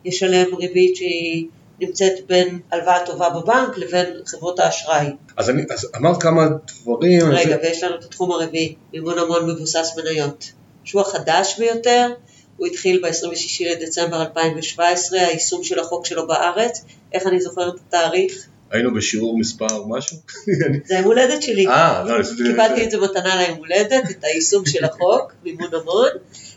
ישלם 0.04 0.54
ריבית 0.54 0.96
שהיא 0.96 1.46
נמצאת 1.80 2.26
בין 2.26 2.60
הלוואה 2.72 3.06
טובה 3.06 3.30
בבנק 3.30 3.78
לבין 3.78 4.06
חברות 4.26 4.58
האשראי. 4.60 5.06
אז, 5.36 5.50
אני, 5.50 5.62
אז 5.70 5.88
אמרת 5.96 6.22
כמה 6.22 6.48
דברים. 6.82 7.20
אני 7.26 7.34
רגע, 7.34 7.56
חושב- 7.56 7.58
ויש 7.62 7.82
לנו 7.82 7.94
את 7.94 8.04
התחום 8.04 8.32
הרביעי, 8.32 8.74
מימון 8.92 9.18
המון 9.18 9.50
מבוסס 9.50 9.92
מניות. 9.96 10.52
שהוא 10.84 11.02
החדש 11.02 11.58
ביותר, 11.58 12.08
הוא 12.56 12.66
התחיל 12.66 13.02
ב-26 13.02 13.64
לדצמבר 13.70 14.22
2017, 14.22 15.20
היישום 15.20 15.64
של 15.64 15.78
החוק 15.78 16.06
שלו 16.06 16.26
בארץ. 16.26 16.84
איך 17.12 17.26
אני 17.26 17.40
זוכרת 17.40 17.74
את 17.74 17.80
התאריך? 17.88 18.48
היינו 18.72 18.94
בשיעור 18.94 19.38
מספר 19.38 19.84
משהו? 19.86 20.16
זה 20.86 20.94
היום 20.94 21.04
הולדת 21.04 21.42
שלי. 21.42 21.66
אה, 21.66 22.04
לא. 22.04 22.14
קיבלתי 22.36 22.84
את 22.84 22.90
זה 22.90 23.00
מתנה 23.00 23.42
ליום 23.42 23.58
הולדת, 23.58 24.10
את 24.10 24.24
היישום 24.24 24.66
של 24.66 24.84
החוק, 24.84 25.32
מימון 25.44 25.70
המון. 25.82 26.08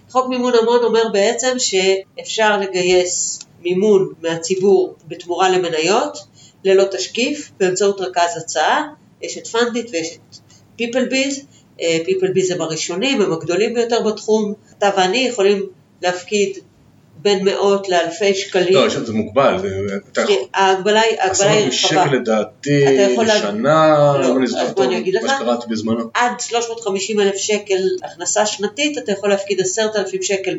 חוק 0.10 0.30
מימון 0.30 0.54
המון 0.62 0.84
אומר 0.84 1.04
בעצם 1.14 1.56
שאפשר 1.58 2.58
לגייס 2.60 3.40
מימון 3.62 4.14
מהציבור 4.22 4.96
בתמורה 5.08 5.50
למניות, 5.50 6.18
ללא 6.64 6.84
תשקיף, 6.92 7.52
באמצעות 7.60 8.02
רכז 8.02 8.38
הצעה. 8.38 8.88
יש 9.22 9.38
את 9.38 9.48
פנדיט 9.48 9.90
ויש 9.92 10.08
את 10.14 10.36
פיפל 10.76 11.06
ביז. 11.06 11.46
פיפל 12.06 12.32
ביז 12.32 12.52
הם 12.52 12.62
הראשונים, 12.62 13.22
הם 13.22 13.34
הגדולים 13.34 13.74
ביותר 13.74 14.02
בתחום. 14.02 14.54
אתה 14.78 14.90
ואני 14.98 15.18
יכולים 15.18 15.66
להפקיד 16.02 16.58
בין 17.26 17.46
מאות 17.46 17.90
לאלפי 17.90 18.34
שקלים. 18.36 18.74
לא, 18.74 18.88
יש- 18.88 18.94
זה 18.94 19.14
מוגבל. 19.14 19.58
זה- 19.60 19.68
יכול- 20.22 20.36
ההגבלה 20.54 21.02
היא 21.02 21.20
ההגבלה 21.20 21.52
היא 21.52 21.68
עשרות 21.68 21.92
רחבה. 21.94 22.06
שקל 22.06 22.16
לדעתי 22.16 22.86
לשנה, 23.26 24.14
לא, 24.14 24.22
לא 24.30 24.38
אני 24.38 24.48
זוכר 24.48 24.72
טוב, 24.74 24.86
מה. 25.24 25.36
שקראתי 25.40 25.66
בזמנו. 25.70 26.04
עד 26.14 26.40
350 26.40 27.20
אלף 27.20 27.36
שקל 27.36 27.82
הכנסה 28.04 28.46
שנתית, 28.46 28.98
אתה 28.98 29.12
יכול 29.12 29.30
להפקיד 29.30 29.62
10,000 29.62 30.22
שקל 30.22 30.58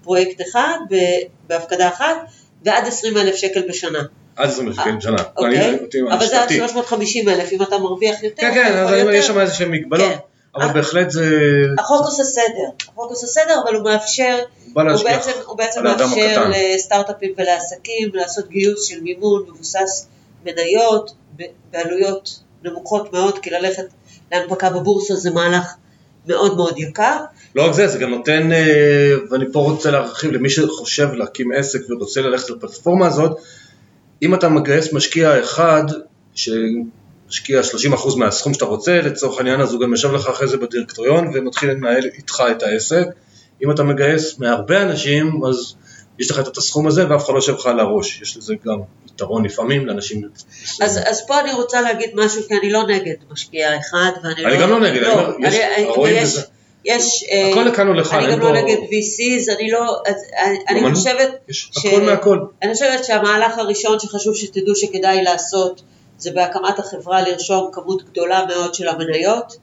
בפרויקט 0.00 0.40
אחד, 0.50 0.78
בהפקדה 1.48 1.88
אחת, 1.88 2.16
ועד 2.64 2.86
20 2.86 3.16
אלף 3.16 3.36
שקל 3.36 3.62
בשנה. 3.68 3.98
עד 4.36 4.48
20 4.48 4.72
שקל 4.72 4.90
בשנה. 4.98 5.16
אוקיי? 5.36 5.78
אבל 6.12 6.26
זה 6.26 6.36
עד 6.36 6.42
השנתי. 6.42 6.56
350 6.56 7.28
אלף, 7.28 7.52
אם 7.52 7.62
אתה 7.62 7.78
מרוויח 7.78 8.22
יותר, 8.22 8.42
כן, 8.42 8.54
כן, 8.54 8.72
יותר. 8.98 9.10
יש 9.10 9.26
שם 9.26 9.40
איזה 9.40 9.54
שהן 9.54 9.70
מגבלות, 9.70 10.08
כן. 10.12 10.16
אבל 10.56 10.64
אה. 10.64 10.72
בהחלט 10.72 11.10
זה 11.10 11.26
החוק 11.78 12.04
עושה 12.04 12.24
סדר, 12.24 12.86
החוק 12.88 13.10
עושה 13.10 13.26
סדר, 13.26 13.54
אבל 13.64 13.74
הוא 13.74 13.84
מאפשר, 13.84 14.38
הוא 14.72 14.82
בעצם, 15.04 15.30
הוא 15.46 15.56
בעצם 15.56 15.84
מאפשר. 15.84 16.50
לסטארט-אפים 16.50 17.32
ולעסקים 17.38 18.10
לעשות 18.14 18.48
גיוס 18.48 18.84
של 18.84 19.00
מימון 19.00 19.42
מבוסס 19.48 20.06
מניות 20.44 21.12
בעלויות 21.70 22.40
נמוכות 22.64 23.12
מאוד, 23.12 23.38
כי 23.38 23.50
ללכת 23.50 23.84
להנפקה 24.32 24.70
בבורסה 24.70 25.14
זה 25.14 25.30
מהלך 25.30 25.74
מאוד 26.26 26.56
מאוד 26.56 26.78
יקר. 26.78 27.16
לא 27.54 27.66
רק 27.66 27.72
זה, 27.72 27.88
זה 27.88 27.98
גם 27.98 28.10
נותן, 28.10 28.52
אה, 28.52 29.12
ואני 29.30 29.44
פה 29.52 29.58
רוצה 29.58 29.90
להרחיב 29.90 30.32
למי 30.32 30.50
שחושב 30.50 31.08
להקים 31.12 31.52
עסק 31.52 31.80
ורוצה 31.90 32.20
ללכת 32.20 32.50
לפלטפורמה 32.50 33.06
הזאת, 33.06 33.40
אם 34.22 34.34
אתה 34.34 34.48
מגייס 34.48 34.92
משקיע 34.92 35.40
אחד 35.40 35.84
שמשקיע 37.32 37.60
30% 37.94 38.16
מהסכום 38.16 38.54
שאתה 38.54 38.64
רוצה, 38.64 39.00
לצורך 39.00 39.38
העניין 39.38 39.60
אז 39.60 39.72
הוא 39.72 39.80
גם 39.80 39.90
יושב 39.90 40.12
לך 40.12 40.26
אחרי 40.28 40.48
זה 40.48 40.56
בדירקטוריון 40.56 41.30
ומתחיל 41.34 41.70
לנהל 41.70 42.04
איתך 42.16 42.42
את 42.50 42.62
העסק. 42.62 43.04
אם 43.64 43.70
אתה 43.70 43.82
מגייס 43.82 44.38
מהרבה 44.38 44.82
אנשים, 44.82 45.40
אז 45.48 45.74
יש 46.18 46.30
לך 46.30 46.38
את 46.38 46.56
הסכום 46.56 46.86
הזה 46.86 47.10
ואף 47.10 47.24
אחד 47.24 47.32
לא 47.32 47.38
יושב 47.38 47.54
לך 47.54 47.66
על 47.66 47.80
הראש. 47.80 48.22
יש 48.22 48.36
לזה 48.36 48.54
גם 48.66 48.78
יתרון 49.06 49.44
לפעמים 49.44 49.86
לאנשים. 49.86 50.22
אז, 50.80 50.98
אז 51.06 51.26
פה 51.26 51.40
אני 51.40 51.52
רוצה 51.52 51.80
להגיד 51.80 52.10
משהו, 52.14 52.42
כי 52.48 52.54
אני 52.54 52.70
לא 52.72 52.86
נגד 52.86 53.14
משקיע 53.30 53.68
אחד, 53.78 54.10
ואני 54.22 54.44
אני 54.46 54.54
לא... 54.54 54.60
גם 54.62 54.70
לא 54.70 54.80
נגד, 54.80 55.02
אני 55.02 55.12
אומר, 55.12 55.32
יש- 55.48 55.54
אני- 55.76 55.84
רואים 55.86 56.16
יש- 56.16 56.22
בזה. 56.22 56.42
יש... 56.84 57.24
אה, 57.30 57.50
הכל 57.50 57.62
לכאן 57.62 57.88
ולכאן, 57.88 58.18
אני 58.18 58.32
אין 58.32 58.40
גם 58.40 58.54
לא 58.54 58.62
נגד 58.62 58.76
VCs, 58.76 59.56
אני 59.58 59.70
לא... 59.70 59.96
אז, 60.06 60.14
אני, 60.42 60.58
אני 60.68 60.78
אומנות, 60.80 60.98
חושבת... 60.98 61.28
יש 61.48 61.70
הכל 61.76 62.00
מהכל. 62.00 62.38
אני 62.62 62.72
חושבת 62.72 63.04
שהמהלך 63.04 63.58
הראשון 63.58 63.98
שחשוב 63.98 64.36
שתדעו 64.36 64.74
שכדאי 64.76 65.22
לעשות, 65.22 65.82
זה 66.22 66.30
בהקמת 66.30 66.78
החברה 66.78 67.22
לרשום 67.22 67.70
כמות 67.72 68.02
גדולה 68.10 68.46
מאוד 68.46 68.74
של 68.74 68.88
המניות, 68.88 69.56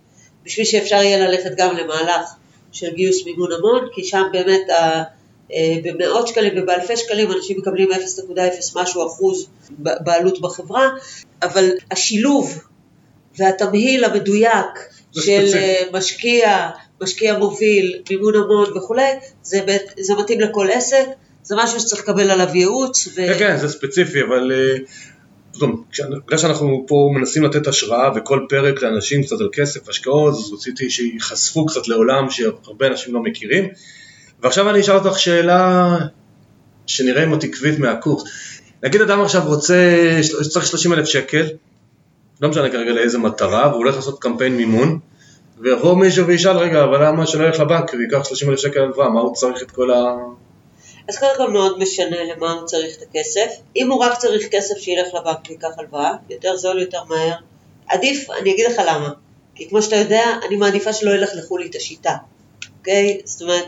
בשביל 0.44 0.66
שאפשר 0.66 0.96
יהיה 0.96 1.28
ללכת 1.28 1.52
גם 1.58 1.78
למהלך 1.78 2.34
של 2.72 2.94
גיוס 2.94 3.26
מימון 3.26 3.52
המון, 3.52 3.88
כי 3.94 4.04
שם 4.04 4.24
באמת 4.32 4.70
ה... 4.70 5.04
אה, 5.54 5.76
במאות 5.84 6.28
שקלים 6.28 6.64
ובאלפי 6.64 6.98
שקלים 6.98 7.32
אנשים 7.32 7.58
מקבלים 7.58 7.90
0.0 7.92 7.96
משהו 8.76 9.08
אחוז 9.08 9.48
בעלות 9.80 10.42
בחברה, 10.42 10.90
אבל 11.42 11.70
השילוב 11.92 12.64
והתמהיל 13.38 14.04
המדויק 14.04 14.90
של 15.12 15.22
ספציפי. 15.22 15.58
אה, 15.64 15.84
משקיע, 15.94 16.70
משקיע 17.02 17.38
מוביל, 17.38 18.02
מימון 18.10 18.36
המון 18.36 18.78
וכולי, 18.78 19.12
זה, 19.44 19.62
זה 20.00 20.14
מתאים 20.16 20.40
לכל 20.40 20.68
עסק, 20.72 21.06
זה 21.44 21.56
משהו 21.58 21.80
שצריך 21.80 22.02
לקבל 22.02 22.32
עליו 22.32 22.56
ייעוץ. 22.56 23.08
ו... 23.08 23.16
כן, 23.16 23.40
כן, 23.40 23.58
זה 23.58 23.70
ספציפי, 23.70 24.22
אבל 24.22 24.52
בגלל 26.26 26.38
שאנחנו 26.38 26.86
פה 26.88 27.10
מנסים 27.16 27.44
לתת 27.44 27.68
השראה 27.68 28.10
וכל 28.16 28.46
פרק 28.50 28.82
לאנשים 28.82 29.24
קצת 29.24 29.42
על 29.42 29.50
כסף, 29.52 29.90
השקעות, 29.90 30.34
אז 30.34 30.54
רציתי 30.54 30.90
שייחשפו 30.90 31.66
קצת 31.66 31.88
לעולם 31.88 32.30
שהרבה 32.30 32.88
אנשים 32.88 33.14
לא 33.14 33.24
מכירים. 33.24 33.68
ועכשיו 34.44 34.70
אני 34.70 34.80
אשאל 34.80 34.96
אותך 34.96 35.20
שאלה 35.20 35.98
שנראה 36.88 37.24
אם 37.24 37.34
את 37.34 37.44
עקבית 37.44 37.80
מהקורס. 37.80 38.24
נגיד 38.84 39.02
אדם 39.02 39.22
עכשיו 39.22 39.42
רוצה, 39.46 39.76
צריך 40.50 40.66
30 40.66 40.94
אלף 40.94 41.06
שקל, 41.06 41.46
לא 42.42 42.50
משנה 42.50 42.70
כרגע 42.70 42.92
לאיזה 42.92 43.18
מטרה, 43.18 43.68
והוא 43.68 43.78
הולך 43.78 43.96
לעשות 43.96 44.20
קמפיין 44.20 44.58
מימון, 44.58 45.00
ויבוא 45.60 45.98
מישהו 45.98 46.28
וישאל, 46.28 46.58
רגע, 46.58 46.84
אבל 46.84 47.08
למה 47.08 47.26
שלא 47.26 47.46
ילך 47.46 47.60
לבנק 47.60 47.94
ויקח 47.94 48.24
30 48.24 48.50
אלף 48.50 48.60
שקל 48.60 48.80
הלוואה, 48.80 49.10
מה 49.10 49.20
הוא 49.20 49.36
צריך 49.36 49.62
את 49.62 49.72
כל 49.72 49.92
ה... 49.92 50.16
אז 51.10 51.18
קודם 51.18 51.32
כל 51.38 51.50
מאוד 51.50 51.80
משנה 51.80 52.24
למה 52.24 52.52
הוא 52.52 52.66
צריך 52.66 52.98
את 52.98 53.02
הכסף. 53.02 53.48
אם 53.76 53.92
הוא 53.92 54.04
רק 54.04 54.18
צריך 54.18 54.48
כסף 54.52 54.78
שילך 54.78 55.08
לבנק 55.14 55.50
ויקח 55.50 55.70
הלוואה, 55.78 56.14
יותר 56.30 56.58
זול, 56.58 56.82
יותר 56.82 57.04
מהר, 57.04 57.36
עדיף, 57.88 58.30
אני 58.30 58.54
אגיד 58.54 58.66
לך 58.66 58.82
למה. 58.88 59.10
כי 59.56 59.70
כמו 59.70 59.82
שאתה 59.82 59.96
יודע, 59.96 60.24
אני 60.48 60.56
מעדיפה 60.56 60.94
שלא 60.94 61.12
ילכלכו 61.12 61.58
לי 61.58 61.68
את 61.68 61.76
השיטה, 61.76 62.16
אוקיי? 62.80 63.22
זאת 63.26 63.42
אומרת, 63.42 63.66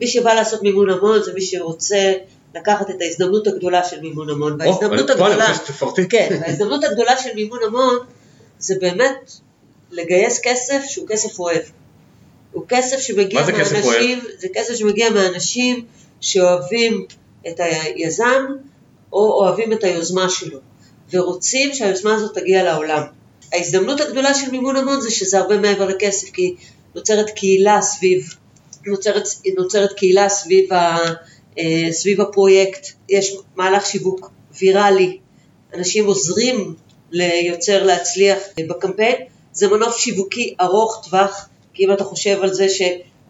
מי 0.00 0.06
שבא 0.06 0.34
לעשות 0.34 0.62
מימון 0.62 0.90
המון 0.90 1.22
זה 1.22 1.32
מי 1.34 1.40
שרוצה 1.40 2.12
לקחת 2.54 2.90
את 2.90 2.96
ההזדמנות 3.00 3.46
הגדולה 3.46 3.84
של 3.84 4.00
מימון 4.00 4.30
המון. 4.30 4.56
וההזדמנות 4.58 5.10
הגדולה... 5.10 5.46
כן, 6.10 6.38
וההזדמנות 6.40 6.84
הגדולה 6.84 7.18
של 7.18 7.34
מימון 7.34 7.58
המון 7.66 7.98
זה 8.58 8.74
באמת 8.80 9.32
לגייס 9.90 10.40
כסף 10.42 10.82
שהוא 10.86 11.08
כסף 11.08 11.38
אוהב. 11.38 11.62
הוא 12.52 12.64
כסף 12.68 12.98
שמגיע 12.98 13.40
מאנשים, 13.46 14.20
זה 14.38 14.48
כסף 14.54 14.74
שמגיע 14.74 15.10
מאנשים 15.10 15.84
שאוהבים 16.22 17.06
את 17.48 17.60
היזם 17.60 18.44
או 19.12 19.32
אוהבים 19.32 19.72
את 19.72 19.84
היוזמה 19.84 20.28
שלו 20.28 20.58
ורוצים 21.12 21.74
שהיוזמה 21.74 22.14
הזאת 22.14 22.38
תגיע 22.38 22.62
לעולם. 22.62 23.02
ההזדמנות 23.52 24.00
הגדולה 24.00 24.34
של 24.34 24.50
מימון 24.50 24.76
המון 24.76 25.00
זה 25.00 25.10
שזה 25.10 25.38
הרבה 25.38 25.58
מעבר 25.58 25.88
לכסף 25.88 26.30
כי 26.30 26.54
נוצרת 26.94 27.30
קהילה 27.30 27.82
סביב, 27.82 28.34
נוצרת, 28.86 29.28
נוצרת 29.56 29.92
קהילה 29.92 30.28
סביב, 30.28 30.72
ה, 30.72 30.96
אה, 31.58 31.88
סביב 31.92 32.20
הפרויקט, 32.20 32.86
יש 33.08 33.36
מהלך 33.56 33.86
שיווק 33.86 34.30
ויראלי, 34.60 35.18
אנשים 35.74 36.06
עוזרים 36.06 36.74
ליוצר 37.10 37.82
להצליח 37.82 38.38
בקמפיין, 38.68 39.16
זה 39.52 39.68
מנוף 39.68 39.96
שיווקי 39.96 40.54
ארוך 40.60 41.08
טווח, 41.08 41.48
כי 41.74 41.84
אם 41.84 41.92
אתה 41.92 42.04
חושב 42.04 42.38
על 42.42 42.54
זה 42.54 42.66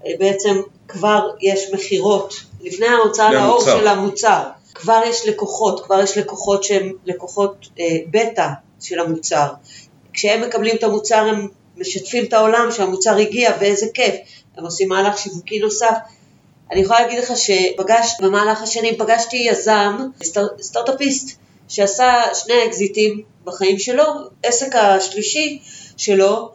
שבעצם 0.08 0.60
כבר 0.88 1.30
יש 1.40 1.70
מכירות 1.72 2.34
לפני 2.60 2.86
ההוצאה 2.86 3.32
לאור. 3.32 3.64
של 3.64 3.86
המוצר, 3.86 4.42
כבר 4.74 5.00
יש 5.06 5.28
לקוחות, 5.28 5.84
כבר 5.84 6.02
יש 6.02 6.18
לקוחות 6.18 6.64
שהם 6.64 6.92
לקוחות 7.04 7.68
אה, 7.80 7.96
בטא 8.10 8.48
של 8.80 9.00
המוצר. 9.00 9.46
כשהם 10.12 10.40
מקבלים 10.40 10.76
את 10.76 10.82
המוצר 10.82 11.16
הם 11.28 11.48
משתפים 11.76 12.24
את 12.24 12.32
העולם 12.32 12.68
שהמוצר 12.72 13.16
הגיע 13.16 13.52
ואיזה 13.60 13.86
כיף, 13.94 14.14
הם 14.56 14.64
עושים 14.64 14.88
מהלך 14.88 15.18
שיווקי 15.18 15.58
נוסף. 15.58 15.94
אני 16.72 16.80
יכולה 16.80 17.00
להגיד 17.00 17.18
לך 17.18 17.32
שפגשתי, 17.36 18.22
במהלך 18.22 18.62
השנים 18.62 18.94
פגשתי 18.98 19.36
יזם, 19.36 19.96
סטאר, 20.22 20.46
סטארט-אפיסט, 20.60 21.38
שעשה 21.68 22.22
שני 22.34 22.54
אקזיטים 22.66 23.22
בחיים 23.44 23.78
שלו, 23.78 24.04
עסק 24.42 24.76
השלישי 24.76 25.62
שלו, 25.96 26.50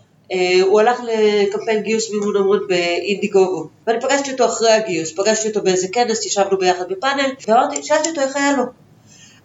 הוא 0.61 0.79
הלך 0.79 0.99
לקמפיין 1.03 1.81
גיוס 1.81 2.11
מימון 2.11 2.35
המון 2.35 2.59
באינדיגוגו, 2.67 3.67
ואני 3.87 4.01
פגשתי 4.01 4.31
אותו 4.31 4.45
אחרי 4.45 4.71
הגיוס, 4.71 5.11
פגשתי 5.11 5.47
אותו 5.47 5.61
באיזה 5.61 5.87
כנס, 5.87 6.25
ישבנו 6.25 6.57
ביחד 6.57 6.89
בפאנל, 6.89 7.31
ואמרתי, 7.47 7.83
שאלתי 7.83 8.09
אותו 8.09 8.21
איך 8.21 8.35
היה 8.35 8.51
לו. 8.51 8.63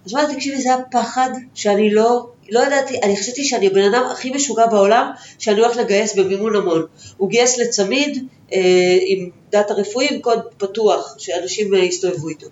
אז 0.06 0.14
אמרתי, 0.14 0.34
תקשיבי, 0.34 0.62
זה 0.62 0.68
היה 0.68 0.78
פחד 0.90 1.30
שאני 1.54 1.90
לא, 1.94 2.26
לא 2.50 2.60
ידעתי, 2.60 3.00
אני 3.02 3.16
חשבתי 3.16 3.44
שאני 3.44 3.66
הבן 3.66 3.84
אדם 3.84 4.04
הכי 4.12 4.30
משוגע 4.30 4.66
בעולם, 4.66 5.10
שאני 5.38 5.60
הולך 5.60 5.76
לגייס 5.76 6.14
במימון 6.14 6.56
המון. 6.56 6.86
הוא 7.16 7.28
גייס 7.28 7.58
לצמיד 7.58 8.26
אה, 8.52 8.98
עם 9.06 9.30
דאטה 9.50 9.74
רפואי, 9.74 10.08
עם 10.10 10.20
קוד 10.20 10.40
פתוח, 10.58 11.14
שאנשים 11.18 11.74
אה, 11.74 11.78
יסתובבו 11.78 12.28
איתו. 12.28 12.46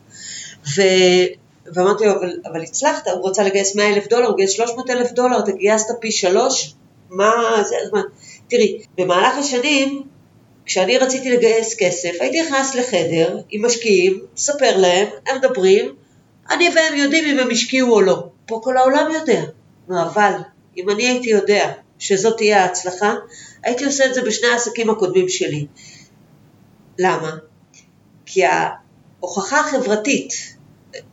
ו... 0.77 0.83
ואמרתי 1.75 2.05
לו, 2.05 2.13
אבל, 2.13 2.39
אבל 2.53 2.63
הצלחת, 2.63 3.09
הוא 3.09 3.29
רצה 3.29 3.43
לגייס 3.43 3.77
100 3.77 3.89
אלף 3.95 4.09
דולר, 4.09 4.27
הוא 4.27 4.37
גייס 4.37 4.51
300 4.51 4.91
אלף 4.91 5.13
דולר, 5.13 5.39
אתה 5.39 5.53
גייסת 5.53 5.95
פי 6.01 6.13
שלוש, 6.13 6.75
מה 7.11 7.63
זה, 7.69 7.77
מה? 7.93 8.03
תראי, 8.49 8.83
במהלך 8.99 9.39
השנים, 9.39 10.03
כשאני 10.65 10.99
רציתי 10.99 11.31
לגייס 11.31 11.75
כסף, 11.79 12.11
הייתי 12.21 12.43
נכנס 12.43 12.75
לחדר 12.75 13.39
עם 13.51 13.65
משקיעים, 13.65 14.21
מספר 14.35 14.77
להם, 14.77 15.07
הם 15.27 15.37
מדברים, 15.37 15.95
אני 16.51 16.71
והם 16.75 16.95
יודעים 16.95 17.25
אם 17.25 17.39
הם 17.39 17.51
השקיעו 17.51 17.93
או 17.93 18.01
לא. 18.01 18.25
פה 18.47 18.61
כל 18.65 18.77
העולם 18.77 19.11
יודע. 19.13 19.43
נו, 19.89 20.03
אבל 20.03 20.33
אם 20.77 20.91
אני 20.91 21.09
הייתי 21.09 21.31
יודע 21.31 21.73
שזאת 21.99 22.37
תהיה 22.37 22.63
ההצלחה, 22.63 23.15
הייתי 23.63 23.85
עושה 23.85 24.07
את 24.07 24.15
זה 24.15 24.23
בשני 24.23 24.49
העסקים 24.49 24.91
הקודמים 24.91 25.29
שלי. 25.29 25.67
למה? 26.99 27.31
כי 28.27 28.43
ההוכחה 28.45 29.61
החברתית 29.61 30.33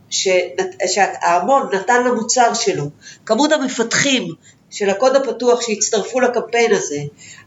שההמון 0.09 1.69
נתן 1.75 2.03
למוצר 2.03 2.53
שלו, 2.53 2.89
כמות 3.25 3.51
המפתחים 3.51 4.33
של 4.77 4.89
הקוד 4.89 5.15
הפתוח 5.15 5.61
שהצטרפו 5.61 6.19
לקמפיין 6.19 6.73
הזה, 6.73 6.99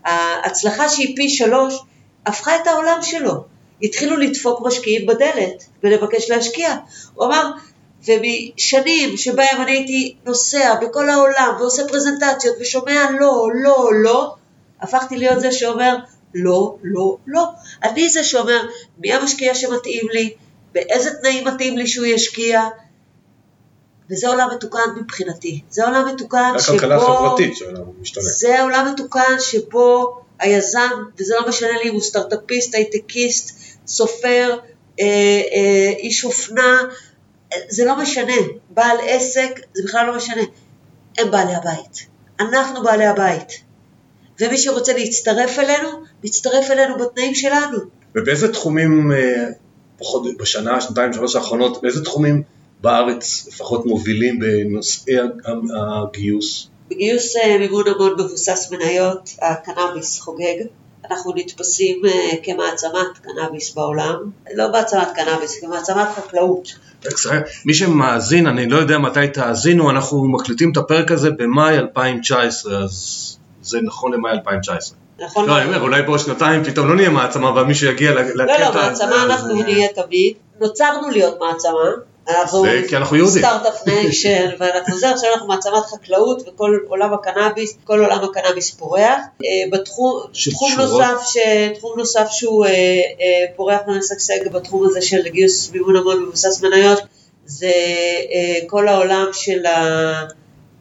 ההצלחה 0.05 0.89
שהיא 0.89 1.17
פי 1.17 1.29
שלוש, 1.29 1.75
הפכה 2.27 2.57
את 2.57 2.67
העולם 2.67 2.99
שלו. 3.03 3.45
התחילו 3.83 4.17
לדפוק 4.17 4.67
משקיעים 4.67 5.07
בדלת 5.07 5.65
ולבקש 5.83 6.31
להשקיע. 6.31 6.77
הוא 7.15 7.27
אמר, 7.27 7.51
ומשנים 8.07 9.17
שבהם 9.17 9.61
אני 9.63 9.73
הייתי 9.73 10.15
נוסע 10.27 10.75
בכל 10.75 11.11
העולם 11.11 11.55
ועושה 11.59 11.83
פרזנטציות 11.89 12.57
ושומע 12.61 13.07
לא, 13.21 13.49
לא, 13.55 13.91
לא, 14.03 14.35
הפכתי 14.81 15.17
להיות 15.17 15.41
זה 15.41 15.53
שאומר, 15.53 15.97
לא, 16.35 16.77
לא, 16.83 17.17
לא. 17.27 17.45
אני 17.83 18.09
זה 18.09 18.25
שאומר 18.25 18.61
מי 18.99 19.13
המשקיע 19.13 19.55
שמתאים 19.55 20.09
לי, 20.13 20.35
באיזה 20.73 21.11
תנאים 21.15 21.49
מתאים 21.49 21.79
לי 21.79 21.87
שהוא 21.87 22.07
ישקיע, 22.07 22.63
וזה 24.11 24.29
עולם 24.29 24.49
מתוקן 24.55 24.81
מבחינתי. 24.97 25.61
זה 25.71 25.87
עולם 25.87 26.09
מתוקן 26.15 26.53
שבו... 26.59 26.73
הכלכלה 26.73 26.97
החברתית 26.97 27.53
משתנה. 28.01 28.25
זה 28.25 28.63
עולם 28.63 28.93
מתוקן 28.93 29.37
שבו 29.39 30.21
היזם, 30.39 30.91
וזה 31.19 31.35
לא 31.41 31.49
משנה 31.49 31.73
לי 31.83 31.89
אם 31.89 31.95
הוא 31.95 32.03
סטארט-אפיסט, 32.03 32.75
הייטקיסט, 32.75 33.59
סופר, 33.87 34.59
אה, 35.01 35.05
אה, 35.55 35.93
איש 35.99 36.25
אופנה, 36.25 36.83
זה 37.69 37.85
לא 37.85 37.99
משנה. 37.99 38.33
בעל 38.71 38.97
עסק, 39.03 39.61
זה 39.75 39.83
בכלל 39.85 40.07
לא 40.07 40.17
משנה. 40.17 40.43
הם 41.19 41.31
בעלי 41.31 41.55
הבית. 41.55 42.07
אנחנו 42.41 42.83
בעלי 42.83 43.07
הבית. 43.07 43.49
ומי 44.41 44.59
שרוצה 44.59 44.93
להצטרף 44.93 45.59
אלינו, 45.59 45.89
מצטרף 46.25 46.71
אלינו 46.71 46.99
בתנאים 46.99 47.35
שלנו. 47.35 47.79
ובאיזה 48.15 48.53
תחומים, 48.53 49.13
אה, 49.13 49.47
פחות 49.99 50.37
בשנה, 50.37 50.81
שנתיים, 50.81 51.13
שלוש 51.13 51.37
האחרונות, 51.37 51.83
באיזה 51.83 52.05
תחומים 52.05 52.43
בארץ 52.81 53.49
לפחות 53.49 53.87
מובילים 53.87 54.39
בנושאי 54.39 55.15
הגיוס? 55.77 56.69
בגיוס 56.91 57.37
אה, 57.37 57.59
מימון 57.59 57.85
המון 57.89 58.13
מבוסס 58.13 58.73
מניות, 58.73 59.31
הקנאביס 59.43 60.21
חוגג. 60.21 60.65
אנחנו 61.11 61.33
נתפסים 61.37 62.07
אה, 62.07 62.31
כמעצמת 62.43 63.19
קנאביס 63.23 63.75
בעולם, 63.75 64.17
לא 64.55 64.73
מעצמת 64.73 65.09
קנאביס, 65.15 65.61
כמעצמת 65.61 66.09
חקלאות. 66.17 66.69
מי 67.65 67.75
שמאזין, 67.75 68.47
אני 68.47 68.69
לא 68.69 68.77
יודע 68.77 68.99
מתי 68.99 69.29
תאזינו, 69.29 69.91
אנחנו 69.91 70.25
מקליטים 70.25 70.73
את 70.73 70.77
הפרק 70.77 71.11
הזה 71.11 71.31
במאי 71.31 71.79
2019, 71.79 72.85
אז 72.85 73.37
זה 73.63 73.81
נכון 73.81 74.13
למאי 74.13 74.31
2019. 74.31 74.99
נכון. 75.21 75.49
לא, 75.49 75.59
אני 75.59 75.67
אומר, 75.67 75.81
אולי 75.81 76.03
בעוד 76.03 76.19
שנתיים 76.19 76.65
פתאום 76.65 76.89
לא 76.89 76.97
נהיה 76.97 77.11
מעצמה, 77.11 77.49
אבל 77.49 77.63
מישהו 77.63 77.89
יגיע 77.89 78.13
לקטע 78.15 78.35
לא, 78.35 78.75
לא, 78.75 78.75
מעצמה 78.75 79.25
אנחנו 79.25 79.63
נהיה 79.63 79.89
תמיד. 79.89 80.35
נוצרנו 80.61 81.11
להיות 81.11 81.39
מעצמה. 81.41 82.10
אנחנו. 82.41 82.65
start-up 83.39 83.87
nation, 83.87 84.49
ואנחנו 84.59 84.99
זה, 84.99 85.11
עכשיו 85.11 85.33
אנחנו 85.33 85.49
מעצמת 85.49 85.85
חקלאות 85.91 86.49
וכל 86.49 86.79
עולם 86.89 87.13
הקנאביס, 87.13 87.75
כל 87.85 88.01
עולם 88.01 88.25
הקנאביס 88.25 88.71
פורח. 88.71 89.21
אה, 89.45 89.63
בתחום 89.71 90.21
תחום 90.51 90.73
נוסף, 90.79 91.17
ש, 91.27 91.37
תחום 91.79 91.93
נוסף 91.99 92.27
שהוא 92.31 92.67
אה, 92.67 92.71
אה, 92.71 93.45
פורח 93.57 93.81
ומשגשג 93.89 94.49
בתחום 94.53 94.87
הזה 94.87 95.03
של 95.03 95.29
גיוס 95.29 95.71
מימון 95.73 95.97
המון 95.97 96.23
מבוסס 96.23 96.63
מניות, 96.63 96.99
זה 97.47 97.73
כל 98.67 98.89
העולם 98.89 99.27
של 99.33 99.65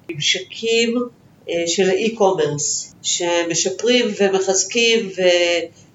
הממשקים 0.10 0.96
של 1.66 1.90
האי-קומרס, 1.90 2.94
שמשפרים 3.02 4.08
ומחזקים 4.20 5.10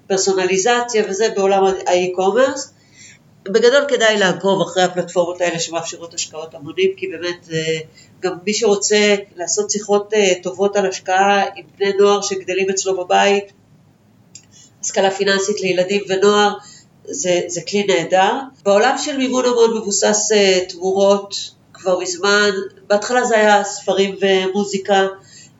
ופרסונליזציה 0.05 1.03
וזה 1.09 1.27
בעולם 1.35 1.63
האי-קומרס. 1.87 2.74
בגדול 3.49 3.85
כדאי 3.87 4.17
לעקוב 4.17 4.61
אחרי 4.61 4.83
הפלטפורמות 4.83 5.41
האלה 5.41 5.59
שמאפשרות 5.59 6.13
השקעות 6.13 6.55
המונים, 6.55 6.91
כי 6.97 7.07
באמת 7.07 7.47
גם 8.25 8.33
מי 8.45 8.53
שרוצה 8.53 9.15
לעשות 9.35 9.71
שיחות 9.71 10.13
אה, 10.13 10.33
טובות 10.43 10.75
על 10.75 10.85
השקעה 10.85 11.43
עם 11.55 11.65
בני 11.77 11.93
נוער 11.93 12.21
שגדלים 12.21 12.69
אצלו 12.69 12.97
בבית, 12.97 13.43
השכלה 14.81 15.11
פיננסית 15.11 15.61
לילדים 15.61 16.01
ונוער, 16.09 16.53
זה, 17.05 17.41
זה 17.47 17.61
כלי 17.61 17.83
נהדר. 17.83 18.31
בעולם 18.63 18.95
של 18.97 19.17
מימון 19.17 19.45
המון 19.45 19.77
מבוסס 19.77 20.31
אה, 20.31 20.59
תמורות 20.69 21.35
כבר 21.73 21.99
מזמן, 21.99 22.49
בהתחלה 22.87 23.23
זה 23.23 23.37
היה 23.37 23.63
ספרים 23.63 24.15
ומוזיקה, 24.21 25.07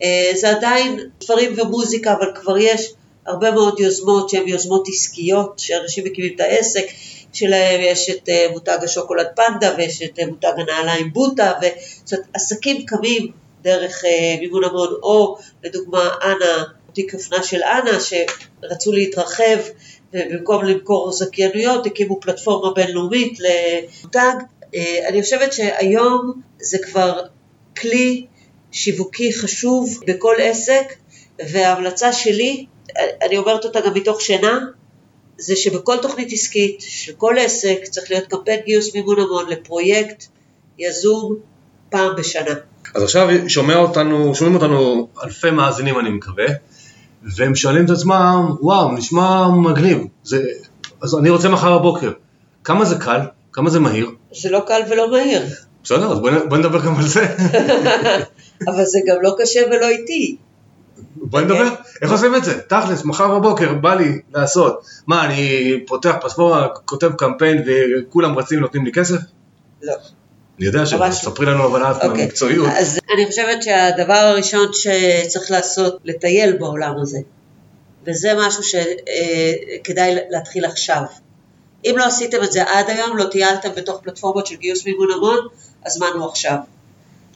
אה, 0.02 0.32
זה 0.34 0.50
עדיין 0.50 1.00
ספרים 1.22 1.54
ומוזיקה, 1.58 2.12
אבל 2.12 2.32
כבר 2.34 2.58
יש 2.58 2.92
הרבה 3.26 3.50
מאוד 3.50 3.80
יוזמות 3.80 4.28
שהן 4.28 4.48
יוזמות 4.48 4.88
עסקיות, 4.88 5.58
שאנשים 5.58 6.04
מקימים 6.04 6.32
את 6.34 6.40
העסק, 6.40 6.86
שלהם 7.32 7.80
יש 7.80 8.10
את 8.10 8.28
אה, 8.28 8.46
מותג 8.50 8.78
השוקולד 8.82 9.26
פנדה 9.36 9.74
ויש 9.78 10.02
את 10.02 10.18
אה, 10.18 10.26
מותג 10.26 10.52
הנעליים 10.56 11.12
בוטה, 11.12 11.52
זאת 12.04 12.12
אומרת 12.12 12.26
עסקים 12.34 12.86
קמים 12.86 13.32
דרך 13.62 14.04
אה, 14.04 14.36
מימון 14.40 14.64
המון, 14.64 14.88
או 15.02 15.38
לדוגמה 15.64 16.10
אנה, 16.22 16.64
תיק 16.92 17.14
אופנה 17.14 17.42
של 17.42 17.62
אנה 17.62 17.98
שרצו 18.00 18.92
להתרחב 18.92 19.58
ובמקום 20.12 20.64
למכור 20.64 21.12
זכיינויות 21.12 21.86
הקימו 21.86 22.20
פלטפורמה 22.20 22.74
בינלאומית 22.74 23.38
למותג. 23.40 24.34
אני 25.08 25.22
חושבת 25.22 25.52
שהיום 25.52 26.32
זה 26.60 26.78
כבר 26.78 27.22
כלי 27.80 28.26
שיווקי 28.72 29.32
חשוב 29.32 30.00
בכל 30.06 30.34
עסק 30.40 30.92
וההמלצה 31.38 32.12
שלי, 32.12 32.66
אני 33.22 33.36
אומרת 33.36 33.64
אותה 33.64 33.80
גם 33.80 33.94
מתוך 33.94 34.20
שינה, 34.20 34.58
זה 35.38 35.56
שבכל 35.56 35.96
תוכנית 36.02 36.32
עסקית 36.32 36.76
של 36.80 37.12
כל 37.12 37.34
עסק 37.38 37.78
צריך 37.90 38.10
להיות 38.10 38.26
קמפיין 38.26 38.60
גיוס 38.66 38.94
מימון 38.94 39.18
המון 39.18 39.48
לפרויקט 39.48 40.24
יזום 40.78 41.36
פעם 41.90 42.16
בשנה. 42.16 42.54
אז 42.94 43.02
עכשיו 43.02 43.28
שומע 43.48 43.76
אותנו, 43.76 44.34
שומעים 44.34 44.54
אותנו 44.54 45.08
אלפי 45.24 45.50
מאזינים 45.50 45.98
אני 45.98 46.10
מקווה, 46.10 46.46
והם 47.36 47.54
שואלים 47.54 47.84
את 47.84 47.90
עצמם, 47.90 48.54
וואו, 48.60 48.92
נשמע 48.92 49.48
מגניב, 49.48 49.98
זה, 50.24 50.42
אז 51.02 51.14
אני 51.18 51.30
רוצה 51.30 51.48
מחר 51.48 51.78
בבוקר. 51.78 52.12
כמה 52.64 52.84
זה 52.84 52.94
קל? 52.94 53.20
כמה 53.52 53.70
זה 53.70 53.80
מהיר? 53.80 54.10
זה 54.42 54.50
לא 54.50 54.62
קל 54.66 54.80
ולא 54.90 55.10
מהיר. 55.10 55.42
בסדר, 55.84 56.12
אז 56.12 56.18
בואי 56.18 56.32
בוא 56.48 56.56
נדבר 56.56 56.86
גם 56.86 56.96
על 56.96 57.06
זה. 57.06 57.26
אבל 58.68 58.84
זה 58.84 58.98
גם 59.06 59.16
לא 59.22 59.34
קשה 59.38 59.60
ולא 59.70 59.88
איטי. 59.88 60.36
בואי 61.22 61.44
נדבר. 61.44 61.68
איך 62.02 62.12
עושים 62.12 62.34
את 62.34 62.44
זה? 62.44 62.60
תכלס, 62.60 63.04
מחר 63.04 63.38
בבוקר 63.38 63.74
בא 63.74 63.94
לי 63.94 64.20
לעשות. 64.34 64.84
מה, 65.06 65.24
אני 65.24 65.72
פותח 65.86 66.14
פספורה, 66.20 66.68
כותב 66.84 67.12
קמפיין 67.18 67.62
וכולם 67.66 68.38
רצים 68.38 68.58
ונותנים 68.58 68.84
לי 68.84 68.92
כסף? 68.92 69.18
לא. 69.82 69.94
אני 70.58 70.66
יודע 70.66 70.86
שלא, 70.86 71.10
ספרי 71.10 71.46
לנו 71.46 71.66
אבל 71.66 71.82
את 71.82 71.96
אוקיי. 72.02 72.24
במקצועיות. 72.24 72.68
אז 72.78 72.98
אני 73.14 73.26
חושבת 73.26 73.62
שהדבר 73.62 74.12
הראשון 74.12 74.66
שצריך 74.72 75.50
לעשות, 75.50 75.98
לטייל 76.04 76.56
בעולם 76.56 76.94
הזה. 77.02 77.18
וזה 78.06 78.32
משהו 78.38 78.62
שכדאי 78.62 80.14
להתחיל 80.30 80.64
עכשיו. 80.64 81.02
אם 81.84 81.94
לא 81.98 82.04
עשיתם 82.04 82.42
את 82.42 82.52
זה 82.52 82.62
עד 82.62 82.90
היום, 82.90 83.16
לא 83.16 83.24
טיילתם 83.24 83.68
בתוך 83.76 84.00
פלטפורמות 84.02 84.46
של 84.46 84.54
גיוס 84.54 84.86
מימון 84.86 85.08
המון, 85.16 85.38
הזמן 85.86 86.06
הוא 86.14 86.28
עכשיו. 86.28 86.56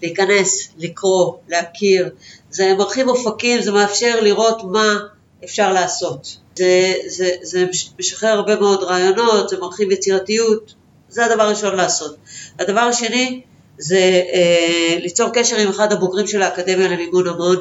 להיכנס, 0.02 0.68
לקרוא, 0.78 1.34
להכיר, 1.48 2.10
זה 2.50 2.74
מרחיב 2.78 3.08
אופקים, 3.08 3.62
זה 3.62 3.72
מאפשר 3.72 4.20
לראות 4.20 4.62
מה 4.64 4.98
אפשר 5.44 5.72
לעשות. 5.72 6.36
זה, 6.56 6.94
זה, 7.06 7.30
זה 7.42 7.66
משחרר 7.98 8.30
הרבה 8.30 8.56
מאוד 8.56 8.82
רעיונות, 8.82 9.48
זה 9.48 9.56
מרחיב 9.60 9.90
יצירתיות, 9.90 10.74
זה 11.08 11.24
הדבר 11.24 11.42
הראשון 11.42 11.76
לעשות. 11.76 12.16
הדבר 12.58 12.80
השני 12.80 13.42
זה 13.78 14.22
אה, 14.32 14.98
ליצור 15.00 15.30
קשר 15.34 15.56
עם 15.56 15.68
אחד 15.68 15.92
הבוגרים 15.92 16.26
של 16.26 16.42
האקדמיה 16.42 16.88
למימון 16.88 17.28
המון 17.28 17.56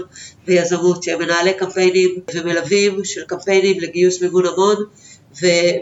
ויזמות, 0.47 1.03
שהם 1.03 1.19
מנהלי 1.19 1.53
קמפיינים 1.53 2.09
ומלווים 2.33 3.03
של 3.03 3.23
קמפיינים 3.23 3.79
לגיוס 3.79 4.21
מימון 4.21 4.45
המון, 4.45 4.75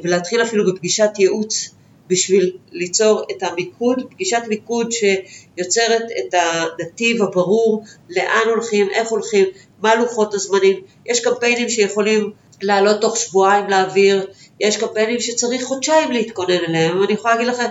ולהתחיל 0.04 0.42
אפילו 0.42 0.74
בפגישת 0.74 1.10
ייעוץ 1.20 1.70
בשביל 2.10 2.52
ליצור 2.72 3.24
את 3.32 3.44
המיקוד, 3.44 4.04
פגישת 4.10 4.42
מיקוד 4.48 4.92
שיוצרת 4.92 6.04
את 6.20 6.34
הנתיב 6.34 7.22
הברור 7.22 7.84
לאן 8.10 8.48
הולכים, 8.50 8.88
איך 8.94 9.10
הולכים, 9.10 9.46
מה 9.82 9.96
לוחות 9.96 10.34
הזמנים. 10.34 10.82
יש 11.06 11.20
קמפיינים 11.20 11.70
שיכולים 11.70 12.32
לעלות 12.62 13.02
תוך 13.02 13.18
שבועיים 13.18 13.70
לאוויר, 13.70 14.28
יש 14.60 14.78
קמפיינים 14.78 15.20
שצריך 15.20 15.64
חודשיים 15.64 16.12
להתכונן 16.12 16.58
אליהם. 16.68 17.04
אני 17.04 17.14
יכולה 17.14 17.36
להגיד 17.36 17.54
לך, 17.54 17.62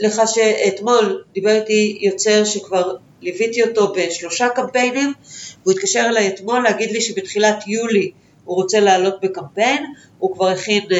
לך 0.00 0.22
שאתמול 0.26 1.24
דיבר 1.34 1.60
איתי 1.60 1.98
יוצר 2.00 2.44
שכבר 2.44 2.96
ליוויתי 3.22 3.62
אותו 3.62 3.92
בשלושה 3.96 4.48
קמפיינים, 4.48 5.12
והוא 5.62 5.72
התקשר 5.72 6.06
אליי 6.08 6.28
אתמול 6.28 6.62
להגיד 6.62 6.90
לי 6.90 7.00
שבתחילת 7.00 7.64
יולי 7.66 8.10
הוא 8.44 8.56
רוצה 8.56 8.80
לעלות 8.80 9.14
בקמפיין, 9.22 9.84
הוא 10.18 10.34
כבר 10.34 10.48
הכין 10.48 10.82
uh, 10.82 10.94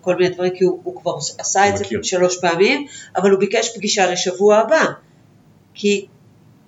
כל 0.00 0.16
מיני 0.16 0.34
דברים, 0.34 0.52
כי 0.56 0.64
הוא, 0.64 0.80
הוא 0.84 1.00
כבר 1.00 1.14
עשה 1.38 1.68
את 1.68 1.76
זה 1.76 1.84
שלוש 2.02 2.40
פעמים, 2.40 2.86
אבל 3.16 3.30
הוא 3.30 3.40
ביקש 3.40 3.76
פגישה 3.76 4.10
לשבוע 4.10 4.56
הבא. 4.56 4.84
כי 5.74 6.06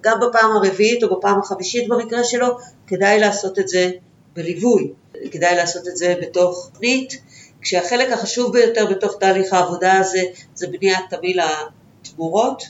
גם 0.01 0.21
בפעם 0.21 0.51
הרביעית 0.51 1.03
או 1.03 1.19
בפעם 1.19 1.39
החמישית 1.39 1.89
במקרה 1.89 2.25
שלו, 2.25 2.47
כדאי 2.87 3.21
לעשות 3.21 3.59
את 3.59 3.69
זה 3.69 3.91
בליווי, 4.33 4.93
כדאי 5.31 5.57
לעשות 5.57 5.89
את 5.89 5.97
זה 5.97 6.15
בתוך 6.23 6.71
תוכנית, 6.73 7.23
כשהחלק 7.61 8.13
החשוב 8.13 8.53
ביותר 8.53 8.87
בתוך 8.87 9.17
תהליך 9.21 9.53
העבודה 9.53 9.99
הזה 9.99 10.23
זה 10.55 10.67
בניית 10.67 11.05
תמיל 11.11 11.41
התמורות, 12.03 12.63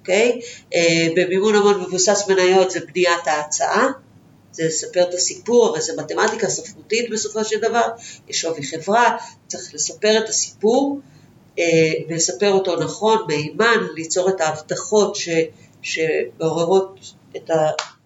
אוקיי? 0.00 0.40
Uh, 0.74 0.76
במימון 1.16 1.54
המון 1.54 1.80
מבוסס 1.80 2.28
מניות 2.28 2.70
זה 2.70 2.80
בניית 2.92 3.26
ההצעה. 3.26 3.86
זה 4.52 4.64
לספר 4.64 5.02
את 5.02 5.14
הסיפור, 5.14 5.66
הרי 5.66 5.80
זה 5.80 5.92
מתמטיקה 5.96 6.48
ספרותית 6.48 7.10
בסופו 7.10 7.44
של 7.44 7.60
דבר, 7.60 7.88
יש 8.28 8.40
שווי 8.40 8.62
חברה, 8.62 9.16
צריך 9.46 9.74
לספר 9.74 10.18
את 10.24 10.28
הסיפור 10.28 11.00
אה, 11.58 11.92
ולספר 12.08 12.52
אותו 12.52 12.76
נכון, 12.76 13.18
מהימן, 13.28 13.86
ליצור 13.94 14.28
את 14.28 14.40
ההבטחות 14.40 15.16
שמעוררות 15.82 16.98
את 17.36 17.50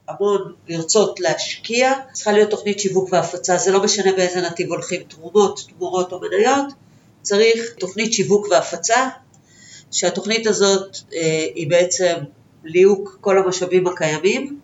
המון 0.08 0.52
לרצות 0.68 1.20
להשקיע, 1.20 1.92
צריכה 2.12 2.32
להיות 2.32 2.50
תוכנית 2.50 2.80
שיווק 2.80 3.08
והפצה, 3.12 3.56
זה 3.56 3.72
לא 3.72 3.82
משנה 3.82 4.12
באיזה 4.12 4.40
נתיב 4.40 4.68
הולכים, 4.68 5.02
תרומות, 5.02 5.60
תמורות 5.76 6.12
או 6.12 6.20
מניות, 6.20 6.66
צריך 7.22 7.74
תוכנית 7.78 8.12
שיווק 8.12 8.46
והפצה, 8.50 9.08
שהתוכנית 9.90 10.46
הזאת 10.46 10.96
אה, 11.14 11.46
היא 11.54 11.70
בעצם 11.70 12.14
ליהוק 12.64 13.18
כל 13.20 13.38
המשאבים 13.38 13.86
הקיימים, 13.86 14.58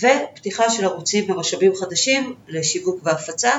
ופתיחה 0.00 0.70
של 0.70 0.84
ערוצים 0.84 1.30
ומשאבים 1.30 1.74
חדשים 1.74 2.34
לשיווק 2.48 3.00
והפצה. 3.02 3.52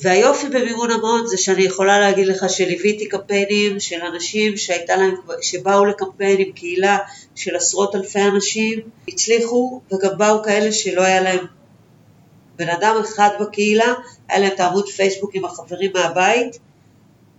והיופי 0.00 0.48
במימון 0.48 0.90
המון 0.90 1.26
זה 1.26 1.36
שאני 1.36 1.62
יכולה 1.62 2.00
להגיד 2.00 2.26
לך 2.26 2.44
שליוויתי 2.48 3.08
קמפיינים 3.08 3.80
של 3.80 4.00
אנשים 4.00 4.56
שהייתה 4.56 4.96
להם, 4.96 5.14
שבאו 5.42 5.84
לקמפיין 5.84 6.36
עם 6.38 6.52
קהילה 6.52 6.98
של 7.34 7.56
עשרות 7.56 7.94
אלפי 7.94 8.20
אנשים, 8.20 8.80
הצליחו, 9.08 9.80
וגם 9.92 10.18
באו 10.18 10.42
כאלה 10.42 10.72
שלא 10.72 11.02
היה 11.02 11.20
להם 11.20 11.46
בן 12.56 12.68
אדם 12.68 12.96
אחד 13.00 13.28
בקהילה, 13.40 13.94
היה 14.28 14.38
להם 14.38 14.52
את 14.54 14.60
העמוד 14.60 14.88
פייסבוק 14.88 15.34
עם 15.34 15.44
החברים 15.44 15.90
מהבית, 15.94 16.58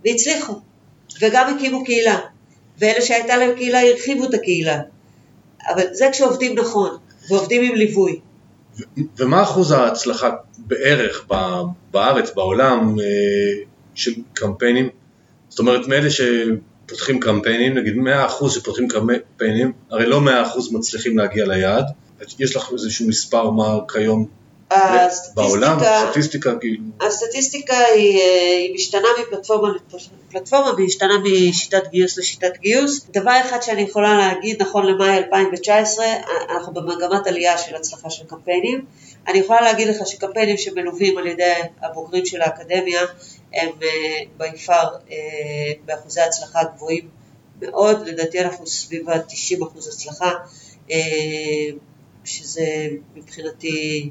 והצליחו, 0.04 0.52
וגם 1.20 1.56
הקימו 1.56 1.84
קהילה, 1.84 2.18
ואלה 2.78 3.02
שהייתה 3.02 3.36
להם 3.36 3.54
קהילה 3.56 3.80
הרחיבו 3.80 4.24
את 4.24 4.34
הקהילה, 4.34 4.80
אבל 5.68 5.84
זה 5.92 6.08
כשעובדים 6.12 6.58
נכון, 6.58 6.96
ועובדים 7.28 7.62
עם 7.62 7.74
ליווי. 7.74 8.20
ומה 9.18 9.42
אחוז 9.42 9.70
ההצלחה 9.70 10.30
בערך 10.58 11.26
בארץ, 11.90 12.30
בעולם, 12.34 13.00
אה, 13.00 13.64
של 13.94 14.12
קמפיינים? 14.32 14.88
זאת 15.48 15.58
אומרת, 15.58 15.88
מאלה 15.88 16.08
שפותחים 16.10 17.20
קמפיינים, 17.20 17.74
נגיד 17.74 17.94
100% 17.96 18.50
שפותחים 18.50 18.88
קמפיינים, 18.88 19.72
הרי 19.90 20.06
לא 20.06 20.20
100% 20.20 20.28
מצליחים 20.72 21.18
להגיע 21.18 21.46
ליעד. 21.46 21.84
יש 22.38 22.56
לך 22.56 22.72
איזשהו 22.72 23.08
מספר 23.08 23.50
מה 23.50 23.78
כיום 23.92 24.26
בעולם, 25.34 25.78
סטטיסטיקה 26.08 26.50
כאילו. 26.60 26.82
הסטטיסטיקה 27.00 27.76
היא, 27.76 28.18
אה, 28.18 28.56
היא 28.56 28.74
משתנה 28.74 29.08
מפלטפורמה 29.20 29.68
לפלטפורמה 30.28 30.74
והיא 30.74 30.86
משתנה 30.86 31.14
משיטת 31.18 31.90
גיוס 31.90 32.18
לשיטת 32.18 32.56
גיוס. 32.60 33.06
דבר 33.10 33.40
אחד 33.40 33.62
שאני 33.62 33.82
יכולה 33.82 34.18
להגיד, 34.18 34.62
נכון 34.62 34.86
למאי 34.86 35.16
2019, 35.16 36.06
אנחנו 36.50 36.74
במגמת 36.74 37.26
עלייה 37.26 37.58
של 37.58 37.76
הצלחה 37.76 38.10
של 38.10 38.24
קמפיינים. 38.24 38.84
אני 39.28 39.38
יכולה 39.38 39.60
להגיד 39.60 39.88
לך 39.88 40.06
שקמפיינים 40.06 40.56
שמלווים 40.56 41.18
על 41.18 41.26
ידי 41.26 41.52
הבוגרים 41.82 42.26
של 42.26 42.42
האקדמיה 42.42 43.00
הם 43.52 43.68
ביפר 44.36 44.72
אה, 44.72 44.88
אה, 45.10 45.72
באחוזי 45.84 46.20
הצלחה 46.20 46.60
גבוהים 46.76 47.08
מאוד, 47.60 48.06
לדעתי 48.06 48.40
אנחנו 48.40 48.66
סביב 48.66 49.10
ה-90% 49.10 49.78
הצלחה, 49.78 50.30
שזה 52.24 52.88
מבחינתי 53.14 54.10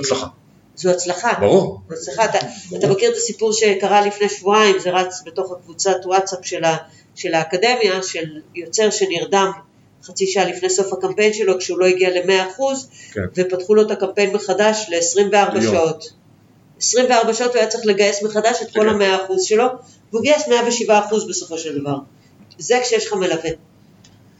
הצלחה. 0.00 0.26
זו 0.76 0.90
הצלחה. 0.90 1.32
ברור. 1.40 1.80
זו 1.88 1.94
הצלחה. 1.94 2.24
אתה, 2.24 2.38
אתה 2.78 2.88
מכיר 2.88 3.10
את 3.10 3.16
הסיפור 3.16 3.52
שקרה 3.52 4.06
לפני 4.06 4.28
שבועיים, 4.28 4.78
זה 4.78 4.90
רץ 4.90 5.22
בתוך 5.26 5.52
הקבוצת 5.52 5.96
וואטסאפ 6.04 6.38
של, 6.42 6.64
ה, 6.64 6.76
של 7.14 7.34
האקדמיה, 7.34 8.02
של 8.02 8.24
יוצר 8.54 8.90
שנרדם 8.90 9.50
חצי 10.04 10.26
שעה 10.26 10.44
לפני 10.44 10.70
סוף 10.70 10.92
הקמפיין 10.92 11.32
שלו 11.32 11.58
כשהוא 11.58 11.78
לא 11.78 11.86
הגיע 11.86 12.10
ל-100% 12.10 12.62
כן. 13.12 13.20
ופתחו 13.36 13.74
לו 13.74 13.82
את 13.82 13.90
הקמפיין 13.90 14.34
מחדש 14.34 14.86
ל-24 14.88 15.62
שעות. 15.62 16.12
24 16.78 17.34
שעות 17.34 17.50
הוא 17.50 17.58
היה 17.58 17.68
צריך 17.68 17.86
לגייס 17.86 18.22
מחדש 18.22 18.62
את 18.62 18.72
כל 18.72 18.80
כן. 18.80 19.02
ה-100% 19.02 19.32
שלו, 19.42 19.64
והוא 20.12 20.22
גייס 20.22 20.42
107% 20.88 20.90
בסופו 21.28 21.58
של 21.58 21.78
דבר. 21.78 21.96
זה 22.58 22.78
כשיש 22.82 23.06
לך 23.06 23.12
מלווה. 23.12 23.50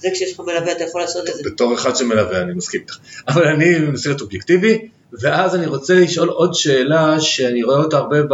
זה 0.03 0.09
כשיש 0.13 0.33
לך 0.33 0.41
מלווה 0.41 0.73
אתה 0.73 0.85
יכול 0.85 1.01
לעשות 1.01 1.29
את 1.29 1.35
זה. 1.35 1.43
בתור 1.45 1.75
אחד 1.75 1.97
שמלווה 1.97 2.41
אני 2.41 2.55
מסכים 2.55 2.81
איתך. 2.81 2.99
אבל 3.29 3.47
אני 3.47 3.79
מנסה 3.79 4.09
להיות 4.09 4.21
אובייקטיבי, 4.21 4.89
ואז 5.13 5.55
אני 5.55 5.67
רוצה 5.67 5.95
לשאול 5.95 6.29
עוד 6.29 6.55
שאלה 6.55 7.21
שאני 7.21 7.63
רואה 7.63 7.79
אותה 7.79 7.97
הרבה 7.97 8.23
ב... 8.23 8.33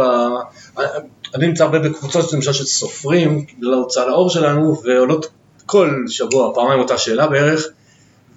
אני 1.35 1.47
נמצא 1.47 1.63
הרבה 1.63 1.79
בקבוצות 1.79 2.33
למשל 2.33 2.53
של 2.53 2.65
סופרים, 2.65 3.45
בגלל 3.57 3.73
ההוצאה 3.73 4.05
לאור 4.05 4.29
שלנו, 4.29 4.81
ועולות 4.83 5.27
כל 5.65 6.03
שבוע, 6.07 6.51
פעמיים 6.55 6.79
אותה 6.79 6.97
שאלה 6.97 7.27
בערך, 7.27 7.67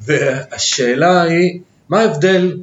והשאלה 0.00 1.22
היא, 1.22 1.60
מה 1.88 2.00
ההבדל 2.00 2.56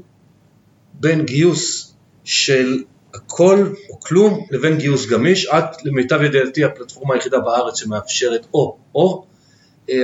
בין 0.93 1.25
גיוס 1.25 1.93
של 2.23 2.83
הכל 3.13 3.73
או 3.89 3.99
כלום 3.99 4.45
לבין 4.51 4.77
גיוס 4.77 5.05
גמיש? 5.05 5.45
את 5.45 5.85
למיטב 5.85 6.21
ידיעתי 6.21 6.63
הפלטפורמה 6.63 7.13
היחידה 7.13 7.39
בארץ 7.39 7.79
שמאפשרת 7.79 8.45
או-או, 8.53 9.23
אה, 9.23 9.28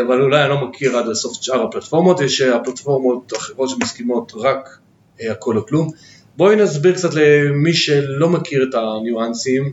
אבל 0.02 0.22
אולי 0.22 0.42
אני 0.42 0.50
לא 0.50 0.68
מכיר 0.68 0.98
עד 0.98 1.10
הסוף 1.10 1.38
את 1.38 1.44
שאר 1.44 1.64
הפלטפורמות, 1.64 2.22
יש 2.22 2.42
אה, 2.42 2.56
הפלטפורמות 2.56 3.34
אחרות 3.38 3.70
שמסכימות 3.70 4.32
רק 4.36 4.78
אה, 5.22 5.32
הכל 5.32 5.58
או 5.58 5.68
כלום. 5.68 5.92
בואי 6.38 6.56
נסביר 6.56 6.94
קצת 6.96 7.14
למי 7.14 7.74
שלא 7.74 8.30
מכיר 8.30 8.66
את 8.70 8.76
הניואנסים, 8.76 9.72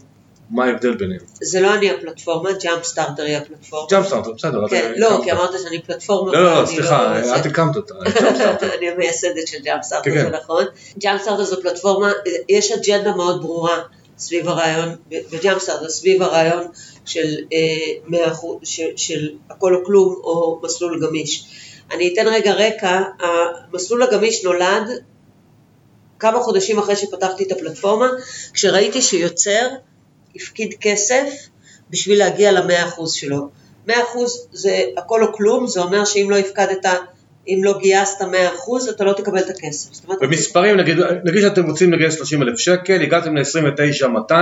מה 0.50 0.64
ההבדל 0.64 0.94
ביניהם. 0.94 1.20
זה 1.42 1.60
לא 1.60 1.74
אני 1.74 1.90
הפלטפורמה, 1.90 2.50
Jumpstarter 2.52 3.22
היא 3.22 3.36
הפלטפורמה. 3.36 3.86
Jumpstarter, 3.90 4.32
בסדר. 4.32 4.68
כן, 4.68 4.92
לא, 4.96 5.20
כי 5.24 5.32
אמרת 5.32 5.50
שאני 5.62 5.82
פלטפורמה. 5.82 6.32
לא, 6.32 6.60
לא, 6.60 6.66
סליחה, 6.66 7.20
לא 7.20 7.36
את 7.36 7.46
הקמת 7.46 7.76
אותה, 7.76 7.94
אני 8.78 8.88
המייסדת 8.88 9.46
של 9.46 9.58
Jumpstarter, 9.64 10.10
כן, 10.10 10.16
זה 10.16 10.30
כן. 10.30 10.36
נכון. 10.36 10.64
Jumpstarter 10.98 11.44
זו 11.44 11.62
פלטפורמה, 11.62 12.12
יש 12.48 12.72
אג'נדה 12.72 13.16
מאוד 13.16 13.42
ברורה 13.42 13.82
סביב 14.18 14.48
הרעיון, 14.48 14.96
סטארטר, 15.58 15.88
סביב 15.88 16.22
הרעיון 16.22 16.66
של, 17.04 17.36
אה, 17.52 18.32
של, 18.62 18.88
של 18.96 19.30
הכל 19.50 19.74
או 19.74 19.84
כלום 19.84 20.20
או 20.24 20.60
מסלול 20.62 21.00
גמיש. 21.06 21.44
אני 21.92 22.12
אתן 22.12 22.26
רגע 22.26 22.52
רקע, 22.52 23.02
המסלול 23.20 24.02
הגמיש 24.02 24.44
נולד 24.44 25.02
כמה 26.18 26.40
חודשים 26.40 26.78
אחרי 26.78 26.96
שפתחתי 26.96 27.44
את 27.44 27.52
הפלטפורמה, 27.52 28.06
כשראיתי 28.52 29.02
שיוצר 29.02 29.68
הפקיד 30.36 30.74
כסף 30.80 31.32
בשביל 31.90 32.18
להגיע 32.18 32.52
למאה 32.52 32.88
אחוז 32.88 33.12
שלו. 33.12 33.48
מאה 33.86 34.02
אחוז 34.02 34.46
זה 34.52 34.84
הכל 34.96 35.24
או 35.24 35.32
כלום, 35.32 35.66
זה 35.66 35.80
אומר 35.80 36.04
שאם 36.04 36.30
לא 36.30 36.36
הפקדת 36.36 36.86
אם 37.48 37.60
לא 37.64 37.78
גייסת 37.78 38.20
100% 38.20 38.24
אתה 38.90 39.04
לא 39.04 39.12
תקבל 39.12 39.38
את 39.38 39.50
הכסף. 39.50 40.06
במספרים, 40.20 40.76
נגיד, 40.76 40.98
נגיד 41.24 41.40
שאתם 41.40 41.70
רוצים 41.70 41.92
לגייס 41.92 42.14
30 42.14 42.42
אלף 42.42 42.58
שקל, 42.58 43.02
הגעתם 43.02 43.36
ל-29-200, 43.36 44.34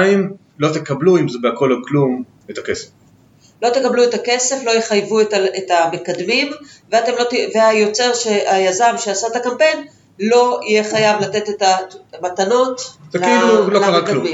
לא 0.59 0.69
תקבלו 0.69 1.19
אם 1.19 1.29
זה 1.29 1.39
בהכל 1.43 1.73
או 1.73 1.77
כלום 1.89 2.23
את 2.51 2.59
הכסף. 2.59 2.89
לא 3.63 3.69
תקבלו 3.69 4.05
את 4.05 4.15
הכסף, 4.15 4.57
לא 4.65 4.71
יחייבו 4.71 5.21
את, 5.21 5.35
את 5.35 5.71
המקדמים, 5.71 6.53
ואתם 6.93 7.13
לא, 7.19 7.25
והיוצר, 7.55 8.11
היזם 8.47 8.95
שעשה 8.99 9.27
את 9.27 9.37
הקמפיין, 9.37 9.85
לא 10.21 10.61
יהיה 10.69 10.85
חייב 10.85 11.21
לתת 11.21 11.49
את 11.49 11.63
המתנות 12.13 12.81
זה 13.13 13.19
כאילו 13.19 13.71
לא 13.71 13.79
קרה 13.79 14.07
כלום, 14.07 14.27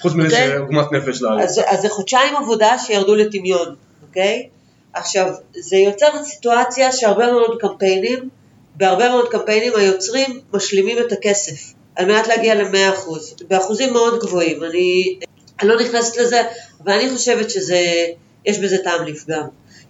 חוץ 0.00 0.12
מזה 0.12 0.26
אוקיי? 0.26 0.48
שעוגמת 0.48 0.92
נפש 0.92 1.22
לעלות. 1.22 1.40
אז, 1.40 1.60
אז 1.66 1.80
זה 1.80 1.88
חודשיים 1.88 2.36
עבודה 2.36 2.78
שירדו 2.78 3.14
לטמיון, 3.14 3.74
אוקיי? 4.08 4.48
עכשיו, 4.94 5.32
זה 5.54 5.76
יוצר 5.76 6.24
סיטואציה 6.24 6.92
שהרבה 6.92 7.32
מאוד 7.32 7.58
קמפיינים, 7.60 8.28
בהרבה 8.76 9.08
מאוד 9.08 9.28
קמפיינים 9.28 9.72
היוצרים 9.76 10.40
משלימים 10.52 10.98
את 10.98 11.12
הכסף 11.12 11.72
על 11.96 12.06
מנת 12.06 12.26
להגיע 12.26 12.54
ל-100%, 12.54 13.10
באחוזים 13.48 13.92
מאוד 13.92 14.20
גבוהים. 14.20 14.64
אני, 14.64 15.18
אני 15.60 15.68
לא 15.68 15.80
נכנסת 15.80 16.16
לזה, 16.16 16.42
אבל 16.84 16.92
אני 16.92 17.10
חושבת 17.10 17.50
שיש 17.50 18.58
בזה 18.58 18.78
טעם 18.84 19.06
לפגם. 19.06 19.42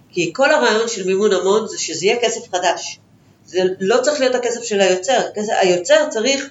כי 0.09 0.31
כל 0.35 0.51
הרעיון 0.51 0.87
של 0.87 1.07
מימון 1.07 1.33
המון 1.33 1.67
זה 1.67 1.79
שזה 1.79 2.05
יהיה 2.05 2.21
כסף 2.21 2.55
חדש. 2.55 2.99
זה 3.45 3.59
לא 3.79 4.01
צריך 4.01 4.19
להיות 4.19 4.35
הכסף 4.35 4.63
של 4.63 4.81
היוצר, 4.81 5.19
היוצר 5.61 6.09
צריך 6.09 6.49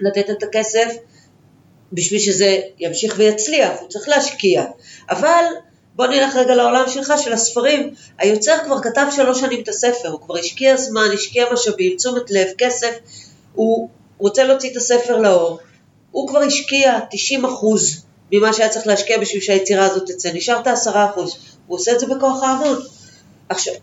לתת 0.00 0.30
את 0.30 0.42
הכסף 0.42 0.94
בשביל 1.92 2.20
שזה 2.20 2.60
ימשיך 2.78 3.14
ויצליח, 3.16 3.80
הוא 3.80 3.88
צריך 3.88 4.08
להשקיע. 4.08 4.64
אבל 5.10 5.44
בוא 5.96 6.06
נלך 6.06 6.36
רגע 6.36 6.54
לעולם 6.54 6.84
שלך, 6.88 7.12
של 7.18 7.32
הספרים. 7.32 7.94
היוצר 8.18 8.56
כבר 8.64 8.82
כתב 8.82 9.06
שלוש 9.10 9.40
שנים 9.40 9.60
את 9.62 9.68
הספר, 9.68 10.08
הוא 10.08 10.20
כבר 10.20 10.38
השקיע 10.38 10.76
זמן, 10.76 11.08
השקיע 11.14 11.44
משאבים, 11.52 11.96
תשומת 11.96 12.30
לב, 12.30 12.46
כסף, 12.58 12.98
הוא 13.54 13.88
רוצה 14.18 14.44
להוציא 14.44 14.70
את 14.70 14.76
הספר 14.76 15.18
לאור. 15.18 15.58
הוא 16.10 16.28
כבר 16.28 16.38
השקיע 16.38 16.98
90 17.10 17.44
אחוז 17.44 18.04
ממה 18.32 18.52
שהיה 18.52 18.68
צריך 18.68 18.86
להשקיע 18.86 19.18
בשביל 19.18 19.42
שהיצירה 19.42 19.84
הזאת 19.84 20.10
תצא, 20.10 20.30
נשארת 20.34 20.66
10 20.66 20.90
אחוז, 21.10 21.36
הוא 21.66 21.78
עושה 21.78 21.92
את 21.92 22.00
זה 22.00 22.06
בכוח 22.06 22.42
ההמון. 22.42 22.78
עכשיו, 23.48 23.74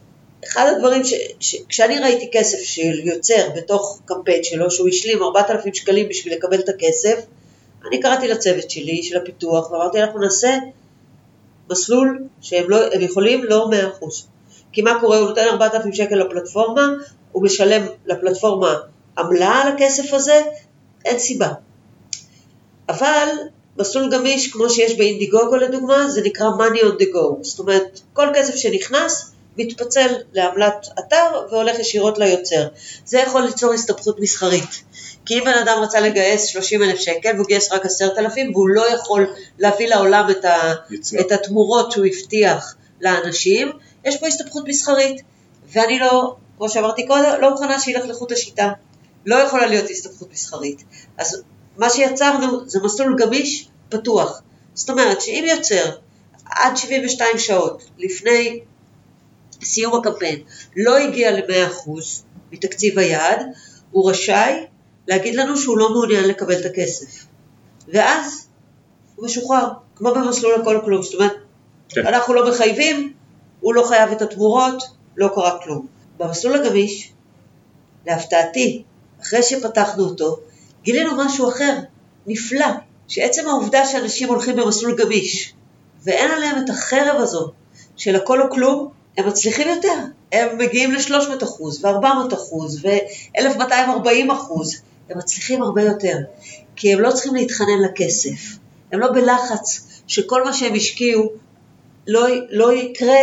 אחד 0.47 0.73
הדברים, 0.75 1.03
ש, 1.03 1.13
ש, 1.39 1.55
כשאני 1.69 1.99
ראיתי 1.99 2.29
כסף 2.33 2.57
של 2.63 2.99
יוצר 3.03 3.49
בתוך 3.55 3.99
קמפיין 4.05 4.43
שלו, 4.43 4.71
שהוא 4.71 4.89
השלים 4.89 5.23
4,000 5.23 5.73
שקלים 5.73 6.09
בשביל 6.09 6.33
לקבל 6.33 6.59
את 6.59 6.69
הכסף, 6.69 7.19
אני 7.87 7.99
קראתי 7.99 8.27
לצוות 8.27 8.69
שלי, 8.69 9.03
של 9.03 9.17
הפיתוח, 9.17 9.71
ואמרתי, 9.71 10.01
אנחנו 10.01 10.19
נעשה 10.19 10.57
מסלול 11.71 12.23
שהם 12.41 12.69
לא, 12.69 12.77
יכולים 12.99 13.43
לא 13.43 13.69
100%. 14.01 14.05
כי 14.71 14.81
מה 14.81 14.99
קורה? 14.99 15.17
הוא 15.17 15.29
נותן 15.29 15.45
4,000 15.47 15.93
שקל 15.93 16.15
לפלטפורמה, 16.15 16.87
הוא 17.31 17.43
משלם 17.43 17.87
לפלטפורמה 18.05 18.75
עמלה 19.17 19.49
על 19.49 19.73
הכסף 19.73 20.13
הזה, 20.13 20.41
אין 21.05 21.19
סיבה. 21.19 21.49
אבל 22.89 23.27
מסלול 23.77 24.11
גמיש, 24.11 24.51
כמו 24.51 24.69
שיש 24.69 24.97
באינדיגוגו 24.97 25.55
לדוגמה, 25.55 26.09
זה 26.09 26.21
נקרא 26.21 26.47
money 26.59 26.79
on 26.79 27.01
the 27.01 27.05
go. 27.15 27.43
זאת 27.43 27.59
אומרת, 27.59 27.99
כל 28.13 28.27
כסף 28.35 28.55
שנכנס, 28.55 29.31
מתפצל 29.57 30.07
לעמלת 30.33 30.87
אתר 30.99 31.47
והולך 31.51 31.79
ישירות 31.79 32.17
ליוצר. 32.17 32.67
זה 33.05 33.19
יכול 33.19 33.41
ליצור 33.41 33.73
הסתבכות 33.73 34.19
מסחרית. 34.19 34.83
כי 35.25 35.39
אם 35.39 35.43
בן 35.45 35.57
אדם 35.63 35.77
רצה 35.81 35.99
לגייס 35.99 36.45
30 36.45 36.83
אלף 36.83 36.99
שקל 36.99 37.35
והוא 37.35 37.47
גייס 37.47 37.71
רק 37.71 37.85
10,000 37.85 38.51
והוא 38.53 38.69
לא 38.69 38.89
יכול 38.89 39.33
להביא 39.59 39.87
לעולם 39.87 40.29
את, 40.31 40.45
ה, 40.45 40.73
את 41.19 41.31
התמורות 41.31 41.91
שהוא 41.91 42.05
הבטיח 42.05 42.75
לאנשים, 43.01 43.71
יש 44.05 44.17
פה 44.17 44.27
הסתבכות 44.27 44.67
מסחרית. 44.67 45.21
ואני 45.71 45.99
לא, 45.99 46.35
כמו 46.57 46.69
שאמרתי 46.69 47.07
קודם, 47.07 47.41
לא 47.41 47.49
מוכנה 47.49 47.79
שילך 47.79 48.05
לחוט 48.05 48.31
השיטה. 48.31 48.71
לא 49.25 49.35
יכולה 49.35 49.65
להיות 49.67 49.89
הסתבכות 49.89 50.31
מסחרית. 50.31 50.83
אז 51.17 51.43
מה 51.77 51.89
שיצרנו 51.89 52.69
זה 52.69 52.79
מסלול 52.83 53.15
גמיש, 53.19 53.67
פתוח. 53.89 54.41
זאת 54.73 54.89
אומרת 54.89 55.21
שאם 55.21 55.45
יוצר 55.47 55.91
עד 56.45 56.77
72 56.77 57.37
שעות 57.37 57.83
לפני 57.97 58.59
סיום 59.63 59.99
הקמפיין 59.99 60.39
לא 60.75 60.97
הגיע 60.97 61.31
ל-100% 61.31 61.89
מתקציב 62.51 62.99
היעד, 62.99 63.45
הוא 63.91 64.09
רשאי 64.09 64.65
להגיד 65.11 65.35
לנו 65.35 65.57
שהוא 65.57 65.77
לא 65.77 65.89
מעוניין 65.89 66.27
לקבל 66.27 66.59
את 66.59 66.65
הכסף. 66.65 67.25
ואז 67.87 68.47
הוא 69.15 69.25
משוחרר, 69.25 69.67
כמו 69.95 70.13
במסלול 70.13 70.61
הכל 70.61 70.79
כלום. 70.85 71.03
זאת 71.03 71.13
אומרת, 71.13 71.33
כן. 71.89 72.07
אנחנו 72.07 72.33
לא 72.33 72.49
מחייבים, 72.49 73.13
הוא 73.59 73.73
לא 73.73 73.83
חייב 73.83 74.11
את 74.11 74.21
התמורות, 74.21 74.83
לא 75.17 75.29
קרה 75.35 75.59
כלום. 75.63 75.87
במסלול 76.17 76.55
הגמיש, 76.55 77.11
להפתעתי, 78.07 78.83
אחרי 79.21 79.43
שפתחנו 79.43 80.03
אותו, 80.03 80.39
גילינו 80.83 81.11
משהו 81.17 81.49
אחר, 81.49 81.77
נפלא, 82.27 82.67
שעצם 83.07 83.47
העובדה 83.47 83.85
שאנשים 83.85 84.29
הולכים 84.29 84.55
במסלול 84.55 84.95
גמיש, 84.95 85.53
ואין 86.03 86.31
עליהם 86.31 86.63
את 86.65 86.69
החרב 86.69 87.15
הזו 87.21 87.51
של 87.97 88.15
הכל 88.15 88.41
או 88.41 88.49
כלום, 88.49 88.89
הם 89.17 89.27
מצליחים 89.27 89.67
יותר. 89.67 89.99
הם 90.31 90.57
מגיעים 90.57 90.91
ל-300 90.91 91.43
אחוז, 91.43 91.85
ו-400 91.85 92.33
אחוז, 92.33 92.85
ו-1240 92.85 94.33
אחוז. 94.33 94.81
הם 95.11 95.17
מצליחים 95.17 95.63
הרבה 95.63 95.81
יותר, 95.81 96.17
כי 96.75 96.93
הם 96.93 96.99
לא 96.99 97.11
צריכים 97.11 97.35
להתחנן 97.35 97.81
לכסף. 97.91 98.57
הם 98.91 98.99
לא 98.99 99.07
בלחץ 99.11 99.87
שכל 100.07 100.43
מה 100.43 100.53
שהם 100.53 100.75
השקיעו 100.75 101.31
לא, 102.07 102.27
לא 102.49 102.73
יקרה 102.73 103.19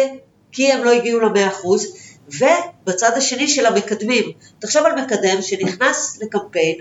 כי 0.53 0.73
הם 0.73 0.85
לא 0.85 0.91
הגיעו 0.91 1.21
ל-100 1.21 1.49
אחוז, 1.49 1.87
ובצד 2.29 3.11
השני 3.17 3.49
של 3.49 3.67
המקדמים. 3.67 4.33
תחשוב 4.59 4.87
על 4.87 5.03
מקדם 5.03 5.43
שנכנס 5.43 6.19
לקמפיין, 6.23 6.77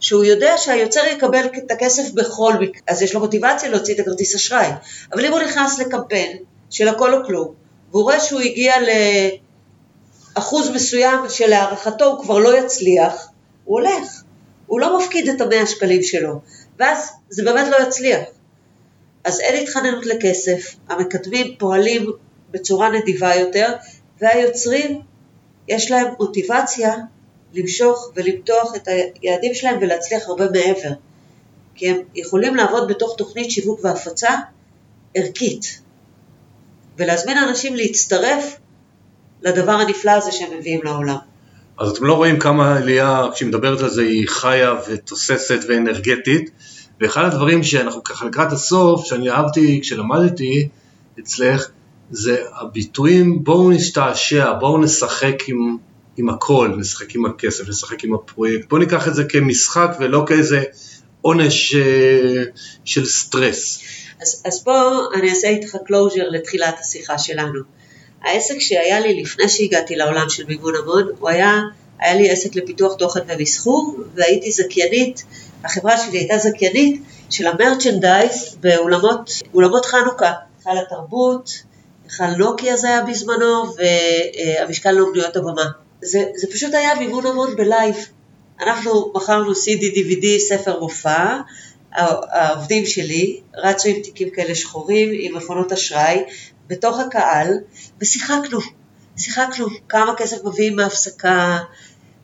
שהוא 0.00 0.24
יודע 0.24 0.58
שהיוצר 0.58 1.00
יקבל 1.00 1.46
את 1.56 1.70
הכסף 1.70 2.10
בכל 2.10 2.52
מקרה, 2.60 2.80
אז 2.88 3.02
יש 3.02 3.14
לו 3.14 3.20
מוטיבציה 3.20 3.68
להוציא 3.68 3.94
את 3.94 4.00
הכרטיס 4.00 4.34
אשראי. 4.34 4.68
אבל 5.12 5.24
אם 5.24 5.32
הוא 5.32 5.40
נכנס 5.40 5.78
לקמפיין 5.78 6.36
של 6.70 6.88
הכל 6.88 7.14
או 7.14 7.26
כלום, 7.26 7.54
והוא 7.90 8.02
רואה 8.02 8.20
שהוא 8.20 8.40
הגיע 8.40 8.74
לאחוז 10.36 10.70
מסוים 10.70 11.18
שלהערכתו 11.28 12.04
הוא 12.04 12.22
כבר 12.22 12.38
לא 12.38 12.58
יצליח, 12.58 13.28
הוא 13.64 13.80
הולך. 13.80 14.22
הוא 14.66 14.80
לא 14.80 14.98
מפקיד 14.98 15.28
את 15.28 15.40
המאה 15.40 15.66
שקלים 15.66 16.02
שלו, 16.02 16.40
ואז 16.78 17.10
זה 17.28 17.44
באמת 17.44 17.66
לא 17.68 17.86
יצליח. 17.86 18.20
אז 19.24 19.40
אין 19.40 19.62
התחננות 19.62 20.06
לכסף, 20.06 20.76
המקדמים 20.88 21.54
פועלים 21.58 22.12
בצורה 22.50 22.90
נדיבה 22.90 23.34
יותר, 23.34 23.72
והיוצרים 24.20 25.00
יש 25.68 25.90
להם 25.90 26.06
מוטיבציה 26.18 26.94
למשוך 27.54 28.12
ולמתוח 28.14 28.74
את 28.76 28.88
היעדים 29.22 29.54
שלהם 29.54 29.78
ולהצליח 29.80 30.28
הרבה 30.28 30.44
מעבר. 30.50 30.90
כי 31.74 31.90
הם 31.90 31.96
יכולים 32.14 32.56
לעבוד 32.56 32.88
בתוך 32.88 33.14
תוכנית 33.18 33.50
שיווק 33.50 33.80
והפצה 33.84 34.30
ערכית, 35.14 35.80
ולהזמין 36.96 37.38
אנשים 37.38 37.76
להצטרף 37.76 38.56
לדבר 39.42 39.72
הנפלא 39.72 40.10
הזה 40.10 40.32
שהם 40.32 40.58
מביאים 40.58 40.80
לעולם. 40.84 41.16
אז 41.78 41.90
אתם 41.90 42.04
לא 42.04 42.14
רואים 42.14 42.38
כמה 42.38 42.76
עלייה, 42.76 43.22
כשהיא 43.34 43.48
מדברת 43.48 43.80
על 43.80 43.90
זה, 43.90 44.02
היא 44.02 44.28
חיה 44.28 44.74
ותוססת 44.88 45.58
ואנרגטית, 45.68 46.50
ואחד 47.00 47.24
הדברים 47.24 47.62
שאנחנו 47.62 48.04
ככה 48.04 48.26
לקראת 48.26 48.52
הסוף, 48.52 49.04
שאני 49.04 49.30
אהבתי 49.30 49.80
כשלמדתי 49.82 50.68
אצלך, 51.20 51.68
זה 52.10 52.44
הביטויים 52.52 53.44
בואו 53.44 53.70
נשתעשע, 53.70 54.52
בואו 54.52 54.78
נשחק 54.78 55.48
עם, 55.48 55.76
עם 56.16 56.28
הכל, 56.28 56.74
נשחק 56.78 57.14
עם 57.14 57.26
הכסף, 57.26 57.68
נשחק 57.68 58.04
עם 58.04 58.14
הפרויקט, 58.14 58.68
בואו 58.68 58.80
ניקח 58.80 59.08
את 59.08 59.14
זה 59.14 59.24
כמשחק 59.24 59.96
ולא 60.00 60.24
כאיזה 60.28 60.62
עונש 61.20 61.74
אה, 61.74 62.42
של 62.84 63.06
סטרס. 63.06 63.80
אז, 64.22 64.42
אז 64.46 64.64
פה 64.64 64.72
אני 65.14 65.30
אעשה 65.30 65.48
איתך 65.48 65.76
closure 65.86 66.28
לתחילת 66.28 66.74
השיחה 66.80 67.18
שלנו. 67.18 67.60
העסק 68.22 68.58
שהיה 68.58 69.00
לי 69.00 69.22
לפני 69.22 69.48
שהגעתי 69.48 69.96
לעולם 69.96 70.28
של 70.28 70.46
מימון 70.46 70.74
המון, 70.76 71.08
הוא 71.18 71.28
היה, 71.28 71.60
היה 71.98 72.14
לי 72.14 72.30
עסק 72.30 72.56
לפיתוח 72.56 72.94
תוכן 72.94 73.20
ומסחור, 73.28 73.96
והייתי 74.14 74.50
זכיינית, 74.50 75.24
החברה 75.64 75.98
שלי 75.98 76.18
הייתה 76.18 76.38
זכיינית 76.38 77.02
של 77.30 77.46
ה 77.46 77.55
merchandise 77.55 78.56
באולמות 78.60 79.86
חנוכה, 79.86 80.32
היכל 80.58 80.78
התרבות, 80.78 81.50
היכל 82.04 82.26
נוקיה 82.38 82.76
זה 82.76 82.88
היה 82.88 83.02
בזמנו, 83.02 83.64
והמשקל 83.76 84.90
לאומנויות 84.90 85.36
הבמה. 85.36 85.64
זה, 86.02 86.24
זה 86.36 86.46
פשוט 86.52 86.74
היה 86.74 86.94
מימון 86.94 87.26
המון 87.26 87.56
ב 87.56 87.63
live. 87.63 87.96
אנחנו 88.60 89.12
מכרנו 89.14 89.52
CD, 89.52 89.96
DVD, 89.96 90.26
ספר 90.38 90.80
מופע, 90.80 91.36
העובדים 91.92 92.86
שלי 92.86 93.40
רצו 93.56 93.88
עם 93.88 94.02
תיקים 94.02 94.30
כאלה 94.30 94.54
שחורים, 94.54 95.08
עם 95.12 95.36
מכונות 95.36 95.72
אשראי, 95.72 96.24
בתוך 96.66 96.98
הקהל, 96.98 97.58
ושיחקנו. 98.00 98.58
שיחקנו 99.16 99.66
כמה 99.88 100.16
כסף 100.16 100.44
מביאים 100.44 100.76
מהפסקה, 100.76 101.58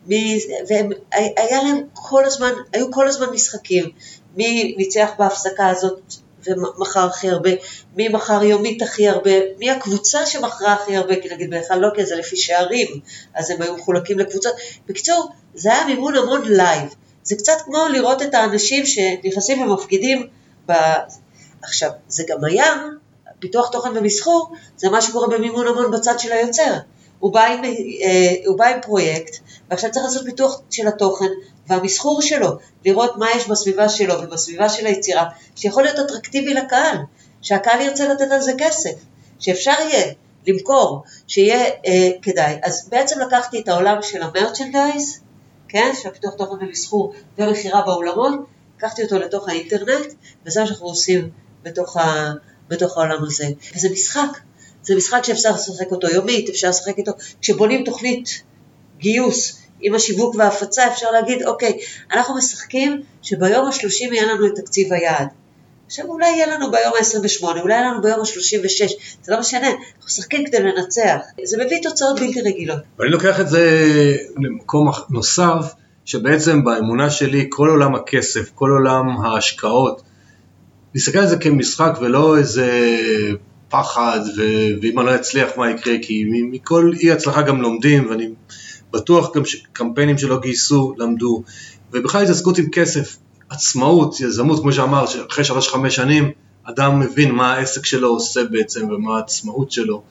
מי, 0.07 0.41
והיה 0.69 1.63
להם 1.63 1.81
כל 1.93 2.25
הזמן, 2.25 2.53
היו 2.73 2.93
כל 2.93 3.09
הזמן 3.09 3.27
משחקים. 3.33 3.91
מי 4.37 4.75
ניצח 4.79 5.11
בהפסקה 5.19 5.69
הזאת 5.69 6.01
ומכר 6.47 7.07
הכי 7.07 7.29
הרבה, 7.29 7.51
מי 7.97 8.09
מכר 8.09 8.43
יומית 8.43 8.83
הכי 8.83 9.09
הרבה, 9.09 9.31
מי 9.59 9.71
הקבוצה 9.71 10.27
שמכרה 10.27 10.73
הכי 10.73 10.97
הרבה, 10.97 11.21
כי 11.21 11.29
נגיד 11.35 11.51
בהיכל 11.51 11.77
לוקיה 11.77 12.05
זה 12.05 12.17
לפי 12.17 12.37
שערים, 12.37 12.89
אז 13.35 13.51
הם 13.51 13.63
היו 13.63 13.77
מחולקים 13.77 14.19
לקבוצות. 14.19 14.55
בקיצור, 14.87 15.33
זה 15.55 15.73
היה 15.73 15.87
מימון 15.87 16.17
המון 16.17 16.43
live. 16.45 16.95
זה 17.23 17.37
קצת 17.37 17.57
כמו 17.65 17.89
לראות 17.89 18.23
את 18.23 18.35
האנשים 18.35 18.87
שנכנסים 18.87 19.63
ומפקידים 19.63 20.27
ב... 20.69 20.73
עכשיו, 21.63 21.91
זה 22.09 22.25
גם 22.29 22.45
היה, 22.45 22.75
פיתוח 23.43 23.69
תוכן 23.69 23.97
ומסחור, 23.97 24.53
זה 24.77 24.91
מה 24.91 25.03
שקורה 25.03 25.29
במימון 25.29 25.67
המון 25.67 25.91
בצד 25.91 26.19
של 26.19 26.33
היוצר. 26.33 26.75
הוא 27.19 27.33
בא, 27.33 27.45
עם, 27.45 27.65
אה, 27.65 28.35
הוא 28.47 28.59
בא 28.59 28.65
עם 28.65 28.81
פרויקט, 28.83 29.37
ועכשיו 29.71 29.91
צריך 29.91 30.05
לעשות 30.05 30.25
פיתוח 30.25 30.61
של 30.71 30.89
התוכן 30.89 31.27
והמסחור 31.67 32.23
שלו, 32.23 32.49
לראות 32.85 33.17
מה 33.17 33.27
יש 33.37 33.49
בסביבה 33.49 33.89
שלו 33.89 34.15
ובסביבה 34.23 34.69
של 34.69 34.87
היצירה, 34.87 35.25
שיכול 35.57 35.83
להיות 35.83 35.99
אטרקטיבי 35.99 36.55
לקהל, 36.55 36.97
שהקהל 37.43 37.81
ירצה 37.81 38.09
לתת 38.09 38.31
על 38.31 38.41
זה 38.41 38.53
כסף, 38.59 38.95
שאפשר 39.39 39.75
יהיה 39.81 40.13
למכור, 40.47 41.03
שיהיה 41.27 41.65
אה, 41.87 42.11
כדאי. 42.23 42.59
אז 42.63 42.89
בעצם 42.89 43.21
לקחתי 43.21 43.61
את 43.61 43.69
העולם 43.69 43.97
של 44.03 44.23
המרצ'נדייז, 44.23 45.21
כן, 45.69 45.93
של 46.03 46.09
הפיתוח 46.09 46.35
תוכן 46.35 46.65
ומסחור 46.65 47.13
ומכירה 47.39 47.83
באולמות, 47.83 48.33
לקחתי 48.77 49.03
אותו 49.03 49.19
לתוך 49.19 49.49
האינטרנט, 49.49 50.07
וזה 50.47 50.61
מה 50.61 50.67
שאנחנו 50.67 50.87
עושים 50.87 51.31
בתוך, 51.63 51.97
ה, 51.97 52.33
בתוך 52.73 52.99
העולם 52.99 53.25
הזה. 53.25 53.47
וזה 53.77 53.89
משחק, 53.93 54.39
זה 54.83 54.95
משחק 54.97 55.25
שאפשר 55.25 55.51
לשחק 55.51 55.91
אותו 55.91 56.09
יומית, 56.09 56.49
אפשר 56.49 56.69
לשחק 56.69 56.99
איתו, 56.99 57.13
כשבונים 57.41 57.85
תוכנית 57.85 58.43
גיוס 58.99 59.59
עם 59.81 59.95
השיווק 59.95 60.35
וההפצה, 60.39 60.87
אפשר 60.87 61.11
להגיד, 61.11 61.43
אוקיי, 61.43 61.79
אנחנו 62.13 62.37
משחקים 62.37 63.03
שביום 63.23 63.67
ה-30 63.67 64.15
יהיה 64.15 64.27
לנו 64.27 64.47
את 64.47 64.53
תקציב 64.57 64.93
היעד. 64.93 65.29
עכשיו 65.87 66.07
אולי 66.07 66.31
יהיה 66.31 66.47
לנו 66.47 66.71
ביום 66.71 66.93
ה-28, 66.99 67.61
אולי 67.61 67.75
יהיה 67.75 67.91
לנו 67.91 68.03
ביום 68.03 68.21
ה-36, 68.21 68.93
זה 69.23 69.33
לא 69.33 69.41
משנה, 69.41 69.69
אנחנו 69.69 70.07
משחקים 70.07 70.47
כדי 70.47 70.61
לנצח. 70.61 71.17
זה 71.45 71.65
מביא 71.65 71.83
תוצאות 71.83 72.21
בלתי 72.21 72.41
רגילות. 72.41 72.79
ואני 72.99 73.11
לוקח 73.11 73.41
את 73.41 73.49
זה 73.49 73.87
למקום 74.37 74.91
נוסף, 75.11 75.75
שבעצם 76.05 76.65
באמונה 76.65 77.11
שלי 77.11 77.47
כל 77.49 77.69
עולם 77.69 77.95
הכסף, 77.95 78.51
כל 78.55 78.71
עולם 78.71 79.21
ההשקעות, 79.25 80.03
להסתכל 80.95 81.19
על 81.19 81.27
זה 81.27 81.37
כמשחק 81.37 81.99
ולא 82.01 82.39
איזה 82.39 82.97
פחד, 83.69 84.21
ו- 84.37 84.69
ואם 84.83 84.99
אני 84.99 85.07
לא 85.07 85.15
אצליח 85.15 85.49
מה 85.57 85.71
יקרה, 85.71 85.95
כי 86.03 86.25
מכל 86.51 86.93
אי 87.01 87.13
הצלחה 87.13 87.43
גם 87.43 87.63
לומדים, 87.63 88.11
ואני 88.11 88.29
בטוח 88.93 89.37
גם 89.37 89.45
שקמפיינים 89.45 90.19
שלא 90.19 90.41
גייסו 90.41 90.95
למדו, 90.99 91.43
ובכלל 91.93 92.23
התעסקות 92.23 92.59
עם 92.59 92.71
כסף, 92.71 93.17
עצמאות, 93.51 94.21
יזמות, 94.21 94.61
כמו 94.61 94.73
שאמר, 94.73 95.07
שאחרי 95.07 95.45
שלוש-חמש 95.45 95.97
שנים 95.97 96.31
אדם 96.65 97.01
מבין 97.01 97.31
מה 97.31 97.53
העסק 97.53 97.87
שלו 97.87 98.09
עושה 98.09 98.45
בעצם 98.45 98.89
ומה 98.91 99.17
העצמאות 99.17 99.73
שלו. 99.73 100.03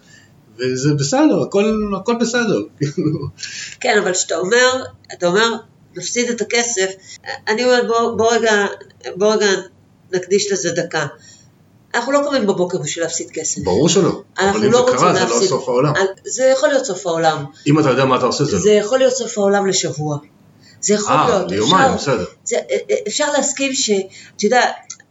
וזה 0.57 0.93
בסדר, 0.93 1.41
הכל, 1.41 1.93
הכל 2.01 2.15
בסדר. 2.19 2.61
כן, 3.81 3.97
אבל 4.03 4.13
כשאתה 4.13 4.35
אומר, 4.35 4.83
אתה 5.13 5.27
אומר, 5.27 5.47
נפסיד 5.95 6.29
את 6.29 6.41
הכסף, 6.41 6.91
אני 7.47 7.63
אומרת 7.63 7.87
בוא, 7.87 8.17
בוא, 8.17 8.33
רגע, 8.33 8.65
בוא 9.15 9.33
רגע 9.33 9.47
נקדיש 10.13 10.51
לזה 10.51 10.71
דקה. 10.71 11.05
אנחנו 11.95 12.11
לא 12.11 12.21
קמים 12.29 12.47
בבוקר 12.47 12.77
בשביל 12.77 13.03
להפסיד 13.05 13.27
כסף. 13.33 13.61
ברור 13.61 13.89
שלא. 13.89 14.21
אנחנו 14.39 14.57
אבל 14.57 14.65
אם 14.67 14.71
לא 14.71 14.85
זה 14.91 14.97
קרה, 14.97 15.13
זה 15.13 15.19
לא 15.19 15.25
להפסיד. 15.29 15.49
סוף 15.49 15.67
העולם. 15.69 15.93
זה 16.25 16.45
יכול 16.45 16.69
להיות 16.69 16.85
סוף 16.85 17.07
העולם. 17.07 17.45
אם 17.67 17.79
אתה 17.79 17.89
יודע 17.89 18.05
מה 18.05 18.15
אתה 18.17 18.25
עושה, 18.25 18.43
זה 18.43 18.51
לא. 18.51 18.59
זה 18.59 18.71
יכול 18.71 18.97
להיות 18.99 19.13
סוף 19.13 19.37
העולם 19.37 19.67
לשבוע. 19.67 20.17
זה 20.81 20.93
יכול 20.93 21.13
אה, 21.13 21.27
להיות. 21.29 21.51
ליומיים, 21.51 21.93
אפשר- 21.93 22.11
בסדר. 22.13 22.25
זה, 22.43 22.55
אה, 22.55 22.77
אה, 22.89 22.95
אפשר 23.07 23.31
להסכים 23.31 23.73
ש... 23.73 23.89
אתה 24.37 24.45
יודע, 24.45 24.61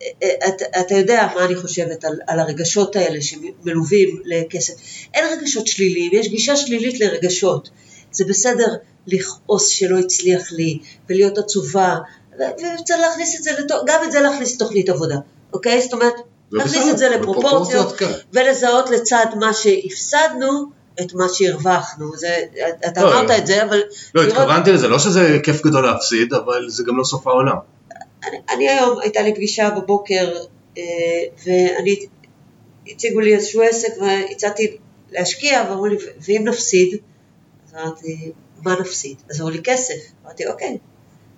אה, 0.02 0.06
אה, 0.22 0.48
אתה, 0.48 0.64
אתה 0.80 0.94
יודע 0.94 1.28
מה 1.34 1.44
אני 1.44 1.56
חושבת 1.56 2.04
על, 2.04 2.12
על 2.26 2.40
הרגשות 2.40 2.96
האלה 2.96 3.18
שמלווים 3.22 4.22
לכסף. 4.24 4.72
אין 5.14 5.24
רגשות 5.38 5.66
שליליים, 5.66 6.10
יש 6.14 6.28
גישה 6.28 6.56
שלילית 6.56 7.00
לרגשות. 7.00 7.70
זה 8.12 8.24
בסדר 8.24 8.74
לכעוס 9.06 9.68
שלא 9.68 9.98
הצליח 9.98 10.52
לי, 10.52 10.78
ולהיות 11.08 11.38
עצובה, 11.38 11.96
וצריך 12.80 13.00
להכניס 13.00 13.38
את 13.38 13.42
זה, 13.42 13.50
לתוך, 13.58 13.78
גם 13.86 14.00
את 14.04 14.12
זה 14.12 14.20
להכניס 14.20 14.54
לתוכנית 14.54 14.88
עבודה, 14.88 15.16
אוקיי? 15.52 15.82
זאת 15.82 15.92
אומרת, 15.92 16.14
להכניס 16.50 16.88
את 16.90 16.98
זה 16.98 17.08
לפרופורציות, 17.08 17.96
כן. 17.96 18.10
ולזהות 18.32 18.90
לצד 18.90 19.26
מה 19.40 19.52
שהפסדנו, 19.52 20.70
את 21.00 21.14
מה 21.14 21.24
שהרווחנו. 21.32 22.16
זה, 22.16 22.36
אתה 22.86 23.02
לא, 23.02 23.20
אמרת 23.20 23.30
את 23.30 23.46
זה, 23.46 23.62
אבל... 23.62 23.80
לא, 24.14 24.22
לראות- 24.24 24.36
התכוונתי 24.38 24.72
לזה, 24.72 24.88
לא 24.88 24.98
שזה 24.98 25.38
כיף 25.42 25.62
גדול 25.66 25.86
להפסיד, 25.86 26.32
אבל 26.32 26.68
זה 26.68 26.82
גם 26.86 26.96
לא 26.96 27.04
סוף 27.04 27.26
העולם. 27.26 27.56
אני, 28.28 28.36
אני 28.50 28.68
היום, 28.68 29.00
הייתה 29.00 29.22
לי 29.22 29.34
פגישה 29.34 29.70
בבוקר, 29.70 30.32
אה, 30.78 30.82
ואני, 31.46 32.06
הציגו 32.88 33.20
לי 33.20 33.34
איזשהו 33.34 33.62
עסק 33.62 33.88
והצעתי 34.00 34.76
להשקיע, 35.10 35.64
ואמרו 35.68 35.86
לי, 35.86 35.96
ואם 36.26 36.42
נפסיד? 36.44 36.96
אז 37.68 37.74
אמרתי, 37.74 38.32
מה 38.62 38.74
נפסיד? 38.80 39.16
אז 39.30 39.40
אמרו 39.40 39.50
לי, 39.50 39.60
כסף. 39.64 39.94
אמרתי, 40.24 40.46
אוקיי, 40.46 40.78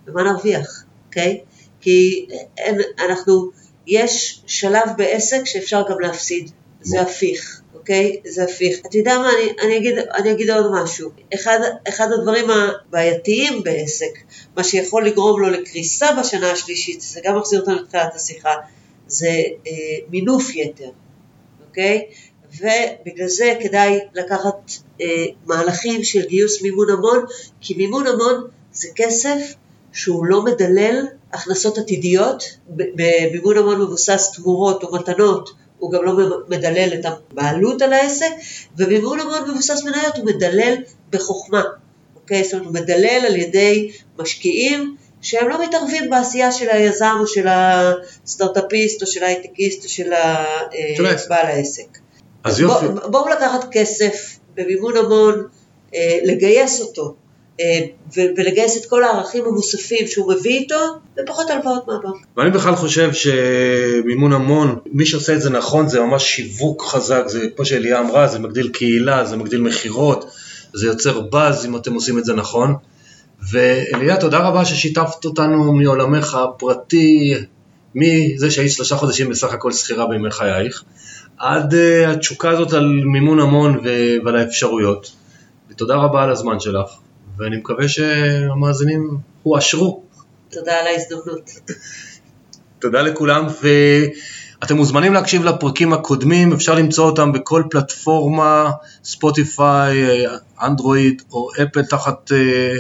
ומה 0.07 0.23
נרוויח, 0.23 0.82
אוקיי? 1.13 1.41
כי 1.81 2.27
אין, 2.59 2.81
אנחנו, 2.99 3.51
יש 3.87 4.43
שלב 4.47 4.89
בעסק 4.97 5.41
שאפשר 5.45 5.83
גם 5.91 6.01
להפסיד, 6.01 6.51
זה 6.81 7.01
הפיך. 7.01 7.61
אוקיי? 7.75 8.21
זה 8.25 8.45
הפיך. 8.45 8.79
אתה 8.87 8.99
יודע 8.99 9.19
מה, 9.19 9.31
אני, 9.31 9.67
אני, 9.67 9.77
אגיד, 9.77 9.99
אני 9.99 10.33
אגיד 10.33 10.51
עוד 10.51 10.73
משהו. 10.83 11.11
אחד, 11.35 11.59
אחד 11.89 12.09
הדברים 12.13 12.47
הבעייתיים 12.51 13.63
בעסק, 13.63 14.19
מה 14.57 14.65
שיכול 14.65 15.07
לגרום 15.07 15.41
לו 15.41 15.51
לקריסה 15.51 16.07
בשנה 16.21 16.51
השלישית, 16.51 17.01
זה 17.01 17.21
גם 17.25 17.39
מחזיר 17.39 17.61
אותנו 17.61 17.75
לתחילת 17.75 18.15
השיחה, 18.15 18.55
זה 19.07 19.43
אה, 19.67 19.73
מינוף 20.09 20.55
יתר, 20.55 20.91
אוקיי? 21.69 22.07
ובגלל 22.57 23.29
זה 23.29 23.55
כדאי 23.61 23.99
לקחת 24.15 24.73
אה, 25.01 25.25
מהלכים 25.47 26.05
של 26.05 26.27
גיוס 26.27 26.63
מימון 26.63 26.91
המון, 26.91 27.25
כי 27.61 27.75
מימון 27.75 28.07
המון 28.07 28.49
זה 28.73 28.89
כסף 28.97 29.55
שהוא 29.93 30.27
לא 30.27 30.45
מדלל 30.45 31.07
הכנסות 31.33 31.79
עתידיות, 31.79 32.45
במימון 32.69 33.59
המון 33.59 33.81
מבוסס 33.81 34.31
תמורות 34.35 34.83
או 34.83 34.95
מתנות, 34.95 35.51
הוא 35.79 35.93
גם 35.93 36.05
לא 36.05 36.13
מדלל 36.49 36.89
את 37.01 37.05
הבעלות 37.05 37.83
על 37.83 37.93
העסק, 37.93 38.31
ומימון 38.77 39.21
המון 39.21 39.51
מבוסס 39.51 39.83
מניות 39.85 40.17
הוא 40.17 40.27
מדלל 40.27 40.75
בחוכמה, 41.11 41.63
אוקיי? 42.17 42.45
זאת 42.45 42.53
אומרת, 42.53 42.67
הוא 42.67 42.75
מדלל 42.75 43.23
על 43.27 43.37
ידי 43.37 43.93
משקיעים 44.19 44.97
שהם 45.21 45.49
לא 45.49 45.65
מתערבים 45.65 46.11
בעשייה 46.11 46.53
של 46.53 46.69
היזם 46.71 47.17
או 47.21 47.27
של 47.27 47.47
הסטארט-אפיסט 47.49 49.03
או 49.03 49.07
של 49.07 49.23
ההייטקיסט 49.25 49.85
או 49.85 49.89
של 49.89 50.13
ה- 50.13 50.45
של 50.97 51.07
העסק. 51.07 51.29
בעל 51.29 51.47
העסק. 51.47 51.99
אז 52.45 52.61
יופי. 52.61 52.89
בוא, 52.89 53.07
בואו 53.07 53.29
לקחת 53.29 53.69
כסף 53.71 54.39
במימון 54.55 54.97
המון, 54.97 55.47
אה, 55.95 56.19
לגייס 56.25 56.81
אותו, 56.81 57.05
אה, 57.05 57.22
ולגייס 58.17 58.77
את 58.77 58.87
כל 58.87 59.05
הערכים 59.05 59.45
המוספים 59.45 60.07
שהוא 60.07 60.33
מביא 60.33 60.59
איתו, 60.59 60.99
ופחות 61.19 61.51
הלוואות 61.51 61.89
מהבנק. 61.89 62.27
ואני 62.37 62.51
בכלל 62.51 62.75
חושב 62.75 63.11
שמימון 63.13 64.33
המון, 64.33 64.79
מי 64.87 65.07
שעושה 65.07 65.35
את 65.35 65.41
זה 65.41 65.51
נכון 65.51 65.89
זה 65.89 66.01
ממש 66.01 66.25
שיווק 66.25 66.83
חזק, 66.83 67.23
זה 67.27 67.49
כמו 67.57 67.65
שאליה 67.65 68.01
אמרה, 68.01 68.29
זה 68.29 68.39
מגדיל 68.39 68.69
קהילה, 68.69 69.25
זה 69.25 69.37
מגדיל 69.37 69.61
מכירות, 69.61 70.31
זה 70.75 70.87
יוצר 70.87 71.21
באז 71.21 71.67
אם 71.67 71.77
אתם 71.77 71.95
עושים 71.95 72.19
את 72.19 72.25
זה 72.25 72.35
נכון. 72.35 72.75
ואליה, 73.51 74.17
תודה 74.17 74.39
רבה 74.39 74.65
ששיתפת 74.65 75.25
אותנו 75.25 75.73
מעולמך 75.73 76.35
הפרטי, 76.35 77.35
מזה 77.95 78.51
שהיית 78.51 78.73
שלושה 78.73 78.97
חודשים 78.97 79.29
בסך 79.29 79.53
הכל 79.53 79.73
שכירה 79.73 80.07
בימי 80.07 80.31
חייך, 80.31 80.83
עד 81.39 81.73
uh, 81.75 82.09
התשוקה 82.09 82.51
הזאת 82.51 82.73
על 82.73 82.87
מימון 82.87 83.41
המון 83.41 83.81
ועל 84.25 84.37
האפשרויות. 84.37 85.13
ותודה 85.71 85.95
רבה 85.95 86.23
על 86.23 86.31
הזמן 86.31 86.61
שלך, 86.61 86.91
ואני 87.37 87.57
מקווה 87.57 87.89
שהמאזינים 87.89 89.19
הואשרו. 89.43 90.03
תודה 90.51 90.81
על 90.81 90.87
ההזדמנות. 90.87 91.51
תודה 92.79 93.03
לכולם, 93.03 93.47
ואתם 93.63 94.77
מוזמנים 94.77 95.13
להקשיב 95.13 95.45
לפרקים 95.45 95.93
הקודמים, 95.93 96.53
אפשר 96.53 96.75
למצוא 96.75 97.05
אותם 97.05 97.33
בכל 97.33 97.63
פלטפורמה, 97.71 98.71
ספוטיפיי, 99.05 100.27
אנדרואיד 100.63 101.23
או 101.33 101.49
אפל 101.63 101.83
תחת 101.83 102.33
אה, 102.33 102.77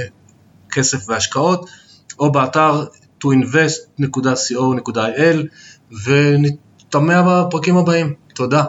כסף 0.71 1.09
והשקעות, 1.09 1.71
או 2.19 2.33
באתר 2.33 2.85
toinvest.co.il, 3.25 5.47
ונתמע 6.05 7.23
בפרקים 7.23 7.77
הבאים. 7.77 8.15
תודה. 8.35 8.65